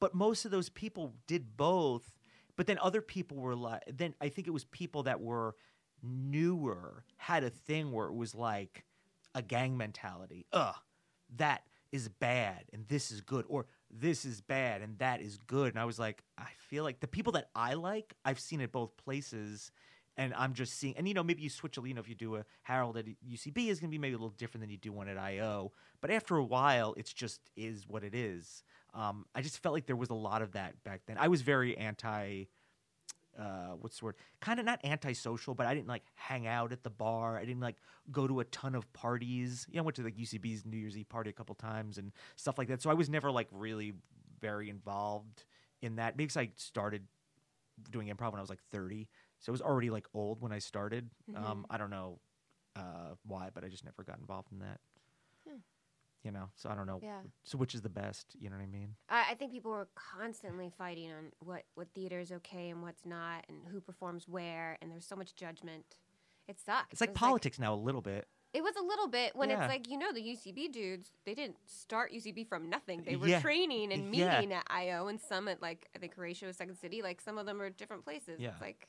But 0.00 0.14
most 0.14 0.44
of 0.44 0.50
those 0.50 0.68
people 0.68 1.14
did 1.26 1.56
both, 1.56 2.14
but 2.56 2.66
then 2.66 2.78
other 2.82 3.00
people 3.00 3.38
were 3.38 3.56
like 3.56 3.82
then 3.90 4.14
I 4.20 4.28
think 4.28 4.46
it 4.46 4.50
was 4.50 4.64
people 4.66 5.04
that 5.04 5.20
were 5.20 5.54
newer 6.02 7.04
had 7.16 7.44
a 7.44 7.50
thing 7.50 7.92
where 7.92 8.06
it 8.06 8.14
was 8.14 8.34
like 8.34 8.84
a 9.34 9.42
gang 9.42 9.76
mentality. 9.76 10.46
Ugh, 10.52 10.74
that 11.36 11.62
is 11.92 12.08
bad 12.08 12.64
and 12.72 12.86
this 12.88 13.10
is 13.10 13.20
good 13.20 13.44
or 13.48 13.66
this 13.90 14.24
is 14.24 14.40
bad 14.40 14.82
and 14.82 14.98
that 14.98 15.20
is 15.20 15.38
good. 15.46 15.72
And 15.72 15.80
I 15.80 15.84
was 15.84 15.98
like, 15.98 16.22
I 16.36 16.48
feel 16.68 16.84
like 16.84 17.00
the 17.00 17.08
people 17.08 17.32
that 17.32 17.48
I 17.54 17.74
like, 17.74 18.14
I've 18.24 18.40
seen 18.40 18.60
at 18.60 18.72
both 18.72 18.96
places 18.96 19.70
and 20.16 20.34
I'm 20.34 20.52
just 20.52 20.78
seeing, 20.78 20.96
and 20.96 21.06
you 21.06 21.14
know, 21.14 21.22
maybe 21.22 21.42
you 21.42 21.48
switch 21.48 21.78
a, 21.78 21.82
you 21.86 21.94
know, 21.94 22.00
if 22.00 22.08
you 22.08 22.14
do 22.14 22.36
a 22.36 22.44
Harold 22.62 22.96
at 22.96 23.06
UCB 23.06 23.68
is 23.68 23.78
going 23.78 23.88
to 23.88 23.94
be 23.94 23.98
maybe 23.98 24.14
a 24.14 24.18
little 24.18 24.30
different 24.30 24.62
than 24.62 24.70
you 24.70 24.76
do 24.76 24.92
one 24.92 25.08
at 25.08 25.16
IO. 25.16 25.72
But 26.00 26.10
after 26.10 26.36
a 26.36 26.44
while, 26.44 26.94
it's 26.96 27.12
just 27.12 27.40
is 27.56 27.86
what 27.86 28.02
it 28.02 28.14
is. 28.14 28.64
Um, 28.94 29.26
I 29.34 29.42
just 29.42 29.62
felt 29.62 29.74
like 29.74 29.86
there 29.86 29.96
was 29.96 30.10
a 30.10 30.14
lot 30.14 30.42
of 30.42 30.52
that 30.52 30.82
back 30.82 31.02
then. 31.06 31.18
I 31.18 31.28
was 31.28 31.42
very 31.42 31.76
anti, 31.78 32.44
uh, 33.38 33.74
what's 33.80 34.00
the 34.00 34.06
word? 34.06 34.16
Kind 34.40 34.58
of 34.58 34.66
not 34.66 34.80
antisocial, 34.84 35.54
but 35.54 35.66
I 35.66 35.74
didn't 35.74 35.88
like 35.88 36.02
hang 36.14 36.46
out 36.46 36.72
at 36.72 36.82
the 36.82 36.90
bar. 36.90 37.38
I 37.38 37.44
didn't 37.44 37.60
like 37.60 37.76
go 38.10 38.26
to 38.26 38.40
a 38.40 38.44
ton 38.44 38.74
of 38.74 38.92
parties. 38.92 39.66
You 39.70 39.76
know, 39.76 39.82
I 39.82 39.84
went 39.84 39.96
to 39.96 40.02
like 40.02 40.16
UCB's 40.16 40.66
New 40.66 40.76
Year's 40.76 40.96
Eve 40.96 41.08
party 41.08 41.30
a 41.30 41.32
couple 41.32 41.54
times 41.54 41.98
and 41.98 42.12
stuff 42.36 42.58
like 42.58 42.68
that. 42.68 42.82
So 42.82 42.90
I 42.90 42.94
was 42.94 43.08
never 43.08 43.30
like 43.30 43.48
really 43.52 43.94
very 44.40 44.68
involved 44.70 45.44
in 45.82 45.96
that 45.96 46.16
because 46.16 46.36
I 46.36 46.50
started 46.56 47.04
doing 47.90 48.08
improv 48.08 48.32
when 48.32 48.38
I 48.38 48.40
was 48.40 48.50
like 48.50 48.62
30. 48.72 49.08
So 49.40 49.50
I 49.50 49.52
was 49.52 49.62
already 49.62 49.90
like 49.90 50.06
old 50.14 50.40
when 50.40 50.52
I 50.52 50.58
started. 50.58 51.08
Um, 51.36 51.66
I 51.70 51.78
don't 51.78 51.90
know 51.90 52.18
uh, 52.76 53.14
why, 53.24 53.50
but 53.54 53.64
I 53.64 53.68
just 53.68 53.84
never 53.84 54.02
got 54.02 54.18
involved 54.18 54.50
in 54.52 54.58
that. 54.60 54.80
You 56.24 56.32
know, 56.32 56.50
so 56.56 56.68
I 56.68 56.74
don't 56.74 56.86
know. 56.86 56.98
Yeah. 57.02 57.20
So 57.44 57.56
which 57.58 57.74
is 57.74 57.80
the 57.82 57.88
best? 57.88 58.34
You 58.40 58.50
know 58.50 58.56
what 58.56 58.62
I 58.62 58.66
mean? 58.66 58.96
I, 59.08 59.26
I 59.30 59.34
think 59.34 59.52
people 59.52 59.70
were 59.70 59.88
constantly 59.94 60.70
fighting 60.76 61.10
on 61.12 61.30
what, 61.38 61.62
what 61.74 61.88
theater 61.94 62.18
is 62.18 62.32
okay 62.32 62.70
and 62.70 62.82
what's 62.82 63.06
not, 63.06 63.44
and 63.48 63.58
who 63.70 63.80
performs 63.80 64.26
where, 64.28 64.76
and 64.82 64.90
there's 64.90 65.06
so 65.06 65.14
much 65.16 65.36
judgment. 65.36 65.84
It 66.48 66.58
sucks. 66.58 66.88
It's 66.92 67.00
like 67.00 67.10
It 67.10 67.14
politics 67.16 67.58
now 67.60 67.72
a 67.72 67.76
little 67.76 68.00
bit. 68.00 68.26
it 68.52 68.62
was 68.64 68.74
a 68.76 68.82
little 68.82 69.06
bit 69.06 69.36
when 69.36 69.50
Yeah. 69.50 69.62
it's 69.62 69.70
like 69.70 69.88
you 69.88 69.96
know 69.96 70.12
the 70.12 70.20
UCB 70.22 70.72
dudes. 70.72 71.12
They 71.24 71.34
didn't 71.34 71.56
start 71.66 72.12
UCB 72.12 72.48
from 72.48 72.68
nothing. 72.68 73.02
They 73.04 73.14
were 73.16 73.28
Yeah. 73.28 73.40
training 73.40 73.92
and 73.92 74.10
meeting 74.10 74.52
at 74.52 74.64
IO 74.70 75.06
and 75.06 75.20
some 75.20 75.46
at 75.46 75.62
like 75.62 75.88
I 75.94 75.98
think 76.00 76.14
Horatio 76.14 76.50
Second 76.52 76.76
City. 76.76 77.00
Like 77.00 77.20
some 77.20 77.38
of 77.38 77.46
them 77.46 77.60
are 77.62 77.70
different 77.70 78.04
places. 78.04 78.40
Yeah. 78.40 78.50
It's 78.52 78.60
like 78.60 78.88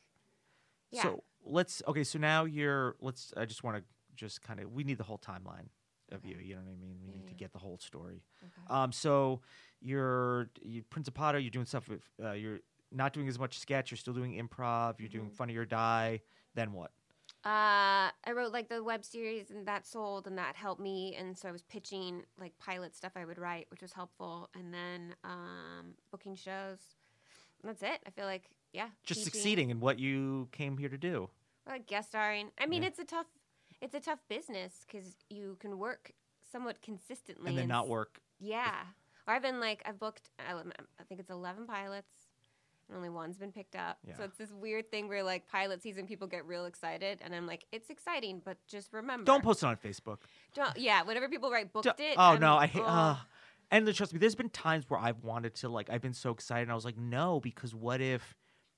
yeah. 0.92 1.04
So 1.04 1.24
let's 1.46 1.84
okay. 1.88 2.04
So 2.04 2.18
now 2.18 2.46
you're. 2.46 2.96
Let's. 3.00 3.34
I 3.38 3.46
just 3.46 3.64
want 3.64 3.78
to 3.78 3.84
just 4.16 4.42
kind 4.42 4.60
of. 4.60 4.72
We 4.72 4.84
need 4.84 4.98
the 4.98 5.04
whole 5.04 5.20
timeline 5.20 5.68
of 6.12 6.26
you. 6.26 6.38
You 6.38 6.56
know 6.56 6.62
what 6.62 6.72
I 6.72 6.76
mean? 6.76 6.98
We 7.06 7.10
Yeah, 7.12 7.18
need 7.18 7.28
to 7.28 7.34
get 7.34 7.52
the 7.54 7.60
whole 7.60 7.78
story. 7.78 8.24
Okay. 8.44 8.74
Um. 8.74 8.92
So 8.92 9.42
you're 9.82 10.50
you 10.62 10.84
Principato. 10.84 11.42
You're 11.42 11.50
doing 11.52 11.66
stuff 11.66 11.88
with. 11.90 12.02
Uh, 12.24 12.32
you're 12.32 12.60
not 12.92 13.14
doing 13.14 13.28
as 13.28 13.38
much 13.40 13.60
sketch. 13.60 13.92
You're 13.92 13.98
still 13.98 14.14
doing 14.14 14.34
improv. 14.34 15.00
You're 15.00 15.10
doing 15.10 15.30
Mhm. 15.30 15.36
Funny 15.36 15.56
or 15.56 15.66
Die. 15.66 16.22
Then 16.56 16.74
what? 16.74 16.92
Uh, 17.46 18.12
I 18.26 18.32
wrote 18.36 18.52
like 18.52 18.68
the 18.68 18.84
web 18.84 19.06
series, 19.06 19.50
and 19.52 19.66
that 19.68 19.86
sold, 19.86 20.28
and 20.28 20.38
that 20.38 20.56
helped 20.56 20.82
me. 20.82 21.16
And 21.16 21.38
so 21.38 21.48
I 21.48 21.52
was 21.52 21.62
pitching 21.64 22.26
like 22.38 22.58
pilot 22.58 22.96
stuff 22.96 23.14
I 23.16 23.24
would 23.26 23.38
write, 23.38 23.68
which 23.72 23.82
was 23.82 23.94
helpful. 23.94 24.50
And 24.56 24.74
then 24.74 25.16
um, 25.24 25.94
booking 26.12 26.36
shows. 26.36 26.80
That's 27.64 27.82
it. 27.84 28.00
I 28.06 28.10
feel 28.10 28.26
like 28.26 28.50
yeah, 28.74 28.90
Just 29.04 29.22
teaching, 29.22 29.34
succeeding 29.34 29.70
in 29.72 29.80
what 29.80 30.00
you 30.00 30.48
came 30.52 30.78
here 30.78 30.90
to 30.90 30.98
do. 30.98 31.30
or, 31.66 31.74
like 31.74 31.88
guest 31.88 32.10
starring. 32.10 32.52
I 32.60 32.66
mean, 32.66 32.82
Yeah. 32.84 32.90
it's 32.90 33.00
a 33.00 33.06
tough, 33.06 33.26
it's 33.82 33.96
a 33.96 34.00
tough 34.00 34.20
business 34.28 34.86
because 34.86 35.16
you 35.30 35.58
can 35.60 35.78
work 35.78 36.12
somewhat 36.52 36.82
consistently 36.82 37.50
And 37.50 37.58
then 37.58 37.68
not 37.68 37.88
work. 37.88 38.20
Yeah, 38.40 38.74
or 39.28 39.34
I've 39.34 39.42
been 39.42 39.60
like 39.60 39.82
I've 39.86 40.00
booked. 40.00 40.30
I 40.40 40.54
I 40.54 41.04
think 41.04 41.20
it's 41.20 41.30
eleven 41.30 41.66
pilots. 41.66 42.08
And 42.88 42.96
only 42.98 43.10
one's 43.10 43.38
been 43.38 43.52
picked 43.52 43.76
up. 43.76 44.00
Yeah. 44.08 44.16
So 44.18 44.24
it's 44.24 44.38
this 44.38 44.52
weird 44.52 44.90
thing 44.90 45.08
where 45.08 45.22
like 45.22 45.48
pilot 45.48 45.84
season 45.84 46.08
people 46.08 46.26
get 46.26 46.44
real 46.48 46.66
excited 46.66 47.20
and 47.24 47.36
I'm 47.36 47.46
like, 47.46 47.66
it's 47.72 47.92
exciting, 47.92 48.42
but 48.44 48.58
just 48.68 48.92
remember 48.92 49.26
Don't 49.26 49.44
post 49.44 49.62
it 49.62 49.68
on 49.68 49.76
Facebook. 49.78 50.18
Don't, 50.56 50.76
yeah, 50.76 51.04
whenever 51.04 51.30
people 51.30 51.52
write 51.52 51.72
booked 51.72 51.84
Don't- 51.86 52.00
it. 52.00 52.16
oh 52.18 52.32
I'm- 52.32 52.40
no, 52.40 52.56
I 52.56 52.66
hate. 52.66 52.82
ugh. 52.82 53.18
Uh, 53.18 53.20
and 53.70 53.86
then 53.86 53.94
trust 53.94 54.12
me, 54.12 54.18
there's 54.18 54.34
been 54.34 54.50
times 54.50 54.86
where 54.88 55.00
I've 55.00 55.24
wanted 55.24 55.54
to 55.58 55.70
like 55.70 55.92
I've 55.92 56.02
been 56.02 56.16
so 56.16 56.32
excited 56.32 56.64
and 56.64 56.72
I 56.72 56.76
was 56.76 56.84
like, 56.84 56.98
no, 56.98 57.40
because 57.40 57.76
what 57.76 58.02
if? 58.02 58.36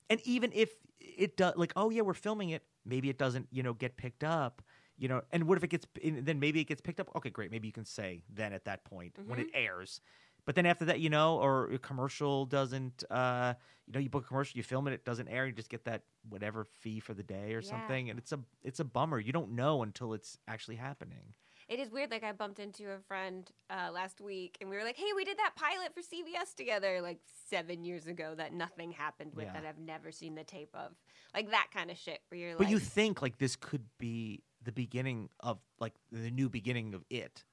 And 0.09 0.19
even 0.25 0.51
if 0.53 0.71
it 0.99 1.37
does, 1.37 1.53
like, 1.55 1.71
oh 1.77 1.89
yeah, 1.89 2.01
we're 2.01 2.13
filming 2.13 2.49
it, 2.49 2.63
maybe 2.85 3.09
it 3.09 3.17
doesn't, 3.17 3.47
you 3.49 3.63
know, 3.63 3.71
get 3.73 3.95
picked 3.95 4.25
up, 4.25 4.61
you 5.01 5.07
know. 5.07 5.23
And 5.31 5.47
what 5.47 5.57
if 5.57 5.63
it 5.63 5.69
gets? 5.69 5.85
Then 6.03 6.39
maybe 6.39 6.61
it 6.61 6.65
gets 6.65 6.79
picked 6.79 6.99
up. 6.99 7.09
Okay, 7.15 7.31
great. 7.31 7.49
Maybe 7.51 7.67
you 7.67 7.73
can 7.73 7.85
say 7.85 8.21
then 8.29 8.53
at 8.53 8.65
that 8.65 8.83
point 8.85 9.17
when 9.25 9.39
it 9.39 9.47
airs. 9.53 9.99
But 10.45 10.55
then 10.55 10.65
after 10.65 10.85
that, 10.85 10.99
you 10.99 11.09
know, 11.09 11.37
or 11.37 11.71
a 11.71 11.77
commercial 11.77 12.45
doesn't, 12.45 13.03
uh, 13.11 13.53
you 13.85 13.93
know, 13.93 13.99
you 13.99 14.09
book 14.09 14.25
a 14.25 14.27
commercial, 14.27 14.57
you 14.57 14.63
film 14.63 14.87
it, 14.87 14.93
it 14.93 15.05
doesn't 15.05 15.27
air, 15.27 15.45
you 15.45 15.53
just 15.53 15.69
get 15.69 15.85
that 15.85 16.03
whatever 16.29 16.65
fee 16.65 16.99
for 16.99 17.13
the 17.13 17.21
day 17.23 17.53
or 17.53 17.61
Yeah. 17.61 17.69
something, 17.69 18.09
and 18.09 18.17
it's 18.19 18.31
a 18.31 18.39
it's 18.63 18.79
a 18.79 18.85
bummer. 18.85 19.19
You 19.19 19.33
don't 19.33 19.51
know 19.51 19.81
until 19.83 20.13
it's 20.13 20.37
actually 20.47 20.77
happening. 20.77 21.33
It 21.67 21.79
is 21.79 21.89
weird. 21.89 22.11
Like 22.11 22.23
I 22.23 22.31
bumped 22.33 22.59
into 22.59 22.91
a 22.91 22.99
friend 23.07 23.49
uh, 23.69 23.91
last 23.91 24.19
week, 24.21 24.57
and 24.61 24.69
we 24.69 24.75
were 24.75 24.83
like, 24.83 24.97
"Hey, 24.97 25.13
we 25.15 25.23
did 25.23 25.37
that 25.37 25.53
pilot 25.55 25.93
for 25.95 26.01
CBS 26.01 26.53
together 26.55 27.01
like 27.01 27.19
seven 27.49 27.83
years 27.83 28.05
ago 28.07 28.33
that 28.35 28.53
nothing 28.53 28.91
happened 28.91 29.33
with 29.35 29.45
Yeah. 29.45 29.53
that 29.53 29.65
I've 29.65 29.79
never 29.79 30.11
seen 30.11 30.35
the 30.35 30.43
tape 30.43 30.75
of, 30.75 30.91
like 31.33 31.49
that 31.51 31.67
kind 31.73 31.89
of 31.89 31.97
shit." 31.97 32.19
Where 32.29 32.39
you're 32.39 32.55
But 32.55 32.65
like, 32.65 32.71
you 32.71 32.79
think 32.79 33.21
like 33.21 33.37
this 33.37 33.55
could 33.55 33.85
be 33.97 34.43
the 34.63 34.71
beginning 34.71 35.29
of 35.39 35.59
like 35.79 35.93
the 36.11 36.31
new 36.31 36.49
beginning 36.49 36.93
of 36.93 37.03
it. 37.09 37.43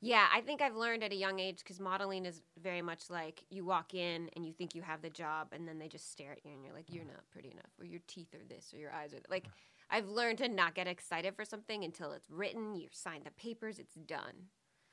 Yeah, 0.00 0.26
I 0.32 0.42
think 0.42 0.62
I've 0.62 0.76
learned 0.76 1.02
at 1.02 1.10
a 1.10 1.16
young 1.16 1.40
age 1.40 1.58
because 1.58 1.80
modeling 1.80 2.24
is 2.24 2.40
very 2.62 2.82
much 2.82 3.10
like 3.10 3.42
you 3.50 3.64
walk 3.64 3.94
in 3.94 4.30
and 4.36 4.46
you 4.46 4.52
think 4.52 4.76
you 4.76 4.82
have 4.82 5.02
the 5.02 5.10
job, 5.10 5.48
and 5.52 5.66
then 5.66 5.78
they 5.80 5.88
just 5.88 6.12
stare 6.12 6.32
at 6.32 6.44
you 6.44 6.52
and 6.52 6.64
you're 6.64 6.74
like, 6.74 6.84
you're 6.88 7.02
mm. 7.02 7.08
not 7.08 7.28
pretty 7.32 7.50
enough, 7.50 7.72
or 7.80 7.84
your 7.84 8.00
teeth 8.06 8.32
are 8.32 8.44
this, 8.48 8.72
or 8.72 8.78
your 8.78 8.92
eyes 8.92 9.12
are 9.12 9.18
like. 9.28 9.46
I've 9.90 10.08
learned 10.08 10.38
to 10.38 10.48
not 10.48 10.74
get 10.74 10.86
excited 10.86 11.34
for 11.34 11.44
something 11.44 11.82
until 11.84 12.12
it's 12.12 12.28
written, 12.28 12.74
you 12.74 12.88
sign 12.92 13.22
the 13.24 13.30
papers, 13.30 13.78
it's 13.78 13.94
done. 13.94 14.48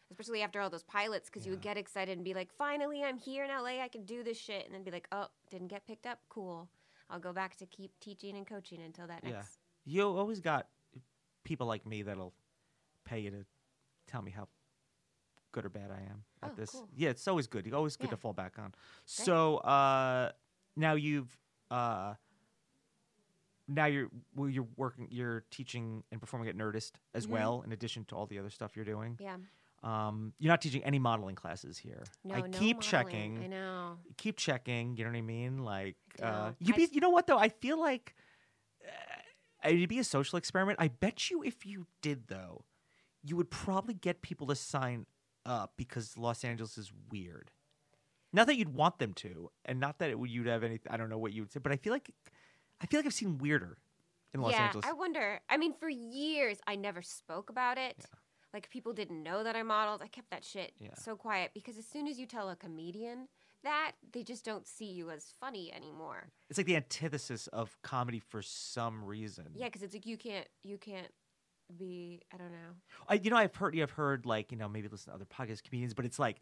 Especially 0.09 0.41
after 0.41 0.61
all 0.61 0.69
those 0.69 0.83
pilots, 0.83 1.29
because 1.29 1.45
you 1.45 1.51
would 1.51 1.61
get 1.61 1.77
excited 1.77 2.15
and 2.17 2.23
be 2.23 2.33
like, 2.33 2.49
finally, 2.57 3.03
I'm 3.03 3.17
here 3.17 3.43
in 3.43 3.49
LA, 3.49 3.83
I 3.83 3.89
can 3.91 4.05
do 4.05 4.23
this 4.23 4.37
shit, 4.37 4.65
and 4.65 4.73
then 4.73 4.83
be 4.83 4.91
like, 4.91 5.07
oh, 5.11 5.27
didn't 5.49 5.67
get 5.67 5.85
picked 5.85 6.05
up, 6.05 6.19
cool. 6.29 6.69
I'll 7.09 7.19
go 7.19 7.33
back 7.33 7.57
to 7.57 7.65
keep 7.65 7.91
teaching 7.99 8.37
and 8.37 8.47
coaching 8.47 8.81
until 8.81 9.07
that 9.07 9.23
Yeah. 9.23 9.31
next. 9.31 9.59
You 9.83 10.03
always 10.03 10.39
got 10.39 10.67
people 11.45 11.65
like 11.67 11.85
me 11.85 12.01
that'll 12.01 12.33
pay 13.05 13.19
you 13.19 13.31
to 13.31 13.45
tell 14.07 14.21
me 14.21 14.31
how 14.31 14.49
good 15.53 15.63
or 15.63 15.69
bad 15.69 15.89
I 15.91 16.01
am 16.01 16.25
at 16.43 16.51
Oh, 16.51 16.55
this. 16.57 16.71
cool. 16.71 16.89
Yeah, 16.93 17.11
it's 17.11 17.25
always 17.29 17.47
good. 17.47 17.65
You 17.65 17.73
always 17.73 17.95
good 17.95 18.07
Yeah. 18.07 18.11
to 18.11 18.17
fall 18.17 18.33
back 18.33 18.59
on. 18.59 18.73
So 19.05 19.57
uh, 19.57 20.33
now 20.75 20.95
you've 20.95 21.37
uh, 21.71 22.15
now 23.67 23.85
you're 23.85 24.09
well, 24.35 24.49
you're 24.49 24.67
working, 24.75 25.07
you're 25.09 25.43
teaching 25.49 26.03
and 26.11 26.19
performing 26.19 26.49
at 26.49 26.55
Nerdist 26.57 26.93
as 27.13 27.25
Mhm. 27.25 27.29
well, 27.31 27.61
in 27.65 27.71
addition 27.71 28.05
to 28.05 28.15
all 28.15 28.25
the 28.27 28.37
other 28.37 28.49
stuff 28.49 28.75
you're 28.75 28.85
doing. 28.85 29.17
Yeah. 29.19 29.37
Um, 29.81 30.33
you're 30.39 30.51
not 30.51 30.61
teaching 30.61 30.83
any 30.83 30.99
modeling 30.99 31.35
classes 31.35 31.77
here. 31.77 32.03
No, 32.23 32.35
I 32.35 32.41
no 32.41 32.57
keep 32.59 32.77
modeling. 32.77 32.81
checking. 32.81 33.43
I 33.43 33.47
know. 33.47 33.97
keep 34.17 34.37
checking. 34.37 34.97
You 34.97 35.05
know 35.05 35.11
what 35.11 35.17
I 35.17 35.21
mean? 35.21 35.59
Like, 35.63 35.95
I 36.21 36.25
uh, 36.25 36.53
you 36.59 36.73
I 36.73 36.77
be, 36.77 36.89
you 36.91 37.01
know 37.01 37.09
what 37.11 37.27
though? 37.27 37.37
I 37.37 37.49
feel 37.49 37.79
like 37.79 38.15
it'd 39.67 39.89
be 39.89 39.99
a 39.99 40.03
social 40.03 40.37
experiment. 40.37 40.79
I 40.81 40.87
bet 40.89 41.29
you 41.29 41.43
if 41.43 41.65
you 41.65 41.87
did 42.01 42.27
though, 42.27 42.65
you 43.23 43.35
would 43.35 43.49
probably 43.49 43.93
get 43.93 44.21
people 44.21 44.47
to 44.47 44.55
sign 44.55 45.05
up 45.45 45.73
because 45.77 46.17
Los 46.17 46.43
Angeles 46.43 46.77
is 46.77 46.91
weird. 47.11 47.51
Not 48.33 48.47
that 48.47 48.57
you'd 48.57 48.73
want 48.73 48.99
them 48.99 49.13
to, 49.13 49.49
and 49.63 49.79
not 49.79 49.99
that 49.99 50.09
it 50.09 50.19
would, 50.19 50.29
you'd 50.29 50.47
have 50.47 50.63
any. 50.63 50.79
I 50.89 50.97
don't 50.97 51.09
know 51.09 51.17
what 51.17 51.31
you 51.31 51.43
would 51.43 51.51
say, 51.53 51.59
but 51.61 51.71
I 51.71 51.77
feel 51.77 51.93
like 51.93 52.11
I 52.81 52.85
feel 52.85 52.99
like 52.99 53.05
I've 53.05 53.13
seen 53.13 53.37
weirder 53.37 53.77
in 54.33 54.41
Los 54.41 54.51
yeah, 54.51 54.65
Angeles. 54.65 54.85
I 54.85 54.93
wonder. 54.93 55.39
I 55.49 55.57
mean, 55.57 55.73
for 55.73 55.89
years 55.89 56.57
I 56.67 56.75
never 56.75 57.01
spoke 57.01 57.49
about 57.49 57.77
it. 57.77 58.05
like 58.53 58.69
people 58.69 58.93
didn't 58.93 59.21
know 59.23 59.43
that 59.43 59.55
I 59.55 59.63
modeled. 59.63 60.01
I 60.01 60.07
kept 60.07 60.29
that 60.31 60.43
shit 60.43 60.73
Yeah. 60.79 60.95
so 60.95 61.15
quiet 61.15 61.51
because 61.53 61.77
as 61.77 61.85
soon 61.85 62.07
as 62.07 62.19
you 62.19 62.25
tell 62.25 62.49
a 62.49 62.55
comedian 62.55 63.27
that, 63.65 63.93
they 64.13 64.23
just 64.23 64.45
don't 64.45 64.65
see 64.65 64.85
you 64.85 65.11
as 65.11 65.33
funny 65.39 65.71
anymore. 65.73 66.29
It's 66.49 66.57
like 66.57 66.67
the 66.67 66.77
antithesis 66.77 67.47
of 67.47 67.77
comedy 67.81 68.19
for 68.19 68.41
some 68.41 69.03
reason. 69.03 69.45
Yeah, 69.53 69.65
because 69.65 69.83
it's 69.83 69.93
like 69.93 70.05
you 70.05 70.17
can't 70.17 70.47
you 70.63 70.77
can't 70.77 71.11
be 71.77 72.21
I 72.33 72.37
don't 72.37 72.51
know. 72.51 72.75
I, 73.07 73.15
you 73.15 73.29
know, 73.29 73.37
I've 73.37 73.55
heard, 73.55 73.77
I've 73.77 73.91
heard, 73.91 74.25
like, 74.25 74.51
you 74.51 74.57
know, 74.57 74.69
maybe 74.69 74.87
listen 74.87 75.11
to 75.11 75.15
other 75.15 75.25
podcast 75.25 75.63
comedians, 75.63 75.93
but 75.93 76.05
it's 76.05 76.19
like, 76.19 76.37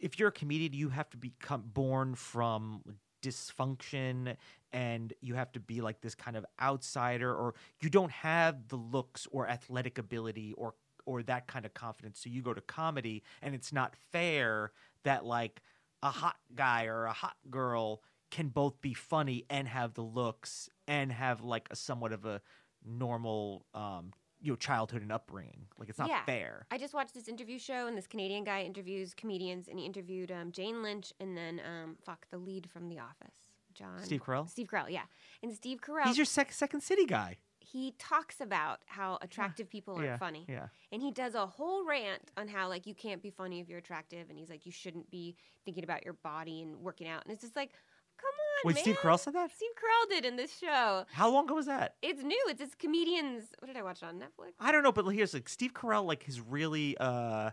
if 0.00 0.18
you're 0.18 0.28
a 0.28 0.32
comedian, 0.32 0.72
you 0.72 0.88
have 0.88 1.10
to 1.10 1.16
become 1.16 1.62
born 1.66 2.14
from 2.14 2.82
dysfunction, 3.22 4.36
and 4.72 5.12
you 5.20 5.34
have 5.34 5.52
to 5.52 5.60
be 5.60 5.80
like 5.80 6.00
this 6.00 6.14
kind 6.14 6.36
of 6.36 6.46
outsider, 6.60 7.34
or 7.34 7.54
you 7.80 7.90
don't 7.90 8.10
have 8.10 8.68
the 8.68 8.76
looks 8.76 9.26
or 9.30 9.48
athletic 9.48 9.98
ability 9.98 10.54
or 10.56 10.74
or 11.04 11.22
that 11.24 11.48
kind 11.48 11.66
of 11.66 11.74
confidence. 11.74 12.20
So 12.20 12.30
you 12.30 12.42
go 12.42 12.54
to 12.54 12.60
comedy, 12.60 13.22
and 13.42 13.54
it's 13.54 13.72
not 13.72 13.94
fair 14.12 14.72
that 15.04 15.24
like 15.24 15.60
a 16.02 16.10
hot 16.10 16.36
guy 16.54 16.84
or 16.86 17.04
a 17.04 17.12
hot 17.12 17.36
girl 17.50 18.02
can 18.30 18.48
both 18.48 18.80
be 18.80 18.94
funny 18.94 19.44
and 19.50 19.68
have 19.68 19.94
the 19.94 20.02
looks 20.02 20.68
and 20.88 21.12
have 21.12 21.42
like 21.42 21.68
a 21.70 21.76
somewhat 21.76 22.12
of 22.12 22.24
a 22.24 22.40
normal 22.84 23.64
um 23.74 24.10
you 24.40 24.50
know 24.50 24.56
childhood 24.56 25.02
and 25.02 25.12
upbringing 25.12 25.66
like 25.78 25.88
it's 25.88 25.98
not 25.98 26.08
Yeah. 26.08 26.24
fair 26.24 26.66
I 26.70 26.78
just 26.78 26.94
watched 26.94 27.14
this 27.14 27.28
interview 27.28 27.58
show, 27.58 27.86
and 27.86 27.96
this 27.96 28.06
Canadian 28.08 28.42
guy 28.44 28.62
interviews 28.62 29.14
comedians, 29.14 29.68
and 29.68 29.78
he 29.78 29.86
interviewed 29.86 30.32
um, 30.32 30.50
Jane 30.50 30.82
Lynch, 30.82 31.12
and 31.20 31.36
then 31.36 31.60
um, 31.64 31.96
fuck 32.04 32.26
the 32.30 32.38
lead 32.38 32.68
from 32.68 32.88
The 32.88 32.98
Office, 32.98 33.36
John 33.74 34.02
Steve 34.02 34.22
Carell? 34.24 34.48
Steve 34.50 34.66
Carell, 34.66 34.90
yeah. 34.90 35.02
And 35.42 35.52
Steve 35.54 35.80
Carell, 35.80 36.06
he's 36.06 36.16
your 36.18 36.24
sec- 36.24 36.52
second 36.52 36.80
city 36.80 37.06
guy 37.06 37.36
he 37.72 37.94
talks 37.98 38.40
about 38.40 38.80
how 38.86 39.18
attractive 39.22 39.68
people 39.70 39.94
aren't 39.94 40.06
yeah 40.06 40.16
funny, 40.18 40.44
yeah 40.48 40.66
and 40.92 41.00
he 41.00 41.10
does 41.10 41.34
a 41.34 41.46
whole 41.46 41.86
rant 41.86 42.30
on 42.36 42.46
how 42.48 42.68
like 42.68 42.86
you 42.86 42.94
can't 42.94 43.22
be 43.22 43.30
funny 43.30 43.60
if 43.60 43.68
you're 43.68 43.78
attractive, 43.78 44.28
and 44.28 44.38
he's 44.38 44.50
like 44.50 44.66
you 44.66 44.72
shouldn't 44.72 45.10
be 45.10 45.34
thinking 45.64 45.84
about 45.84 46.04
your 46.04 46.14
body 46.14 46.62
and 46.62 46.76
working 46.76 47.08
out, 47.08 47.24
and 47.24 47.32
it's 47.32 47.42
just 47.42 47.56
like, 47.56 47.70
come 48.18 48.28
on, 48.28 48.66
wait 48.66 48.74
man. 48.74 48.84
steve 48.84 48.96
carell 48.98 49.18
said 49.18 49.34
that 49.34 49.50
Steve 49.54 49.70
Carell 49.74 50.10
did 50.10 50.24
in 50.24 50.36
this 50.36 50.56
show. 50.58 51.04
how 51.12 51.30
long 51.30 51.44
ago 51.46 51.54
was 51.54 51.66
that 51.66 51.94
It's 52.02 52.22
new. 52.22 52.44
It's 52.48 52.58
this 52.60 52.74
comedians. 52.74 53.44
What 53.58 53.66
did 53.68 53.76
I 53.76 53.82
watch 53.82 54.02
it 54.02 54.06
on 54.06 54.18
Netflix? 54.18 54.52
i 54.60 54.70
don't 54.70 54.82
know 54.82 54.92
but 54.92 55.06
here's 55.08 55.32
like 55.34 55.48
steve 55.48 55.72
carell 55.72 56.04
like 56.04 56.24
has 56.24 56.40
really 56.40 56.96
uh 56.98 57.50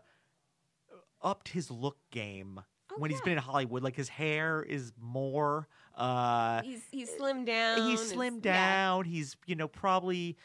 upped 1.21 1.49
his 1.49 1.69
look 1.71 1.97
game 2.11 2.59
Oh, 2.91 2.95
when 2.97 3.11
he's 3.11 3.21
been 3.21 3.33
in 3.33 3.37
hollywood 3.37 3.83
like 3.83 3.95
his 3.95 4.09
hair 4.09 4.63
is 4.63 4.91
more 4.99 5.67
uh 5.99 6.61
He's 6.63 6.81
he's 6.91 7.09
slimmed 7.11 7.45
down. 7.45 7.87
he's 7.89 8.11
slimmed 8.13 8.45
yeah. 8.45 8.53
down 8.53 9.05
he's 9.05 9.35
you 9.45 9.55
know 9.55 9.67
probably 9.67 10.37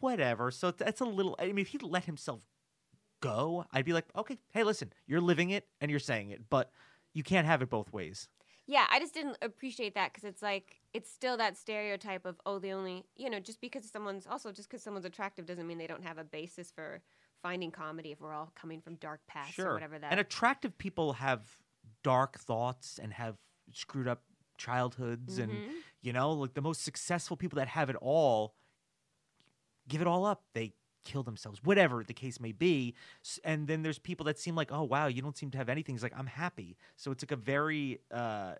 whatever 0.00 0.50
so 0.50 0.70
that's 0.70 1.00
a 1.00 1.04
little 1.04 1.36
i 1.38 1.46
mean 1.46 1.58
if 1.58 1.68
he 1.68 1.78
let 1.78 2.04
himself 2.04 2.40
go 3.20 3.64
i'd 3.72 3.84
be 3.84 3.92
like 3.92 4.06
okay 4.16 4.38
hey 4.52 4.64
listen 4.64 4.92
you're 5.06 5.20
living 5.20 5.50
it 5.50 5.66
and 5.80 5.90
you're 5.90 6.00
saying 6.00 6.30
it 6.30 6.42
but 6.50 6.70
you 7.12 7.22
can't 7.22 7.46
have 7.46 7.62
it 7.62 7.68
both 7.70 7.92
ways 7.92 8.28
Yeah, 8.66 8.86
I 8.90 9.00
just 9.00 9.12
didn't 9.12 9.36
appreciate 9.42 9.94
that 9.96 10.12
because 10.12 10.24
it's 10.24 10.40
like 10.40 10.80
it's 10.94 11.10
still 11.10 11.36
that 11.36 11.56
stereotype 11.58 12.24
of 12.24 12.40
oh 12.46 12.58
the 12.58 12.72
only 12.72 13.04
you 13.16 13.28
know 13.28 13.38
just 13.40 13.60
because 13.60 13.84
someone's 13.90 14.26
also 14.26 14.50
just 14.50 14.68
because 14.70 14.82
someone's 14.82 15.04
attractive 15.04 15.44
doesn't 15.46 15.66
mean 15.66 15.78
they 15.78 15.86
don't 15.88 16.04
have 16.04 16.16
a 16.18 16.24
basis 16.24 16.70
for 16.70 17.02
finding 17.42 17.70
comedy 17.72 18.12
if 18.12 18.20
we're 18.20 18.32
all 18.32 18.50
coming 18.54 18.80
from 18.80 18.94
dark 18.96 19.20
pasts 19.26 19.58
or 19.58 19.74
whatever 19.74 19.98
that. 19.98 20.10
and 20.12 20.20
attractive 20.20 20.78
people 20.78 21.12
have 21.14 21.42
dark 22.04 22.38
thoughts 22.38 22.98
and 23.02 23.12
have 23.12 23.36
screwed 23.72 24.06
up 24.08 24.22
childhoods 24.66 25.38
and 25.38 25.52
Mhm. 25.52 25.82
you 26.06 26.12
know 26.12 26.28
like 26.42 26.54
the 26.54 26.66
most 26.70 26.80
successful 26.90 27.36
people 27.36 27.56
that 27.56 27.68
have 27.68 27.88
it 27.92 27.96
all 27.96 28.54
give 29.88 30.00
it 30.00 30.06
all 30.06 30.24
up 30.24 30.40
they 30.54 30.72
kill 31.04 31.22
themselves 31.24 31.58
whatever 31.64 32.04
the 32.04 32.14
case 32.14 32.38
may 32.38 32.52
be 32.52 32.94
and 33.42 33.66
then 33.66 33.82
there's 33.82 33.98
people 33.98 34.24
that 34.24 34.38
seem 34.38 34.54
like 34.54 34.70
oh 34.70 34.84
wow 34.84 35.06
you 35.08 35.20
don't 35.20 35.36
seem 35.36 35.50
to 35.50 35.58
have 35.58 35.68
anything 35.68 35.94
it's 35.96 36.04
like 36.04 36.16
i'm 36.16 36.28
happy 36.28 36.76
so 36.96 37.10
it's 37.10 37.24
like 37.24 37.32
a 37.32 37.36
very 37.36 37.98
uh 38.12 38.54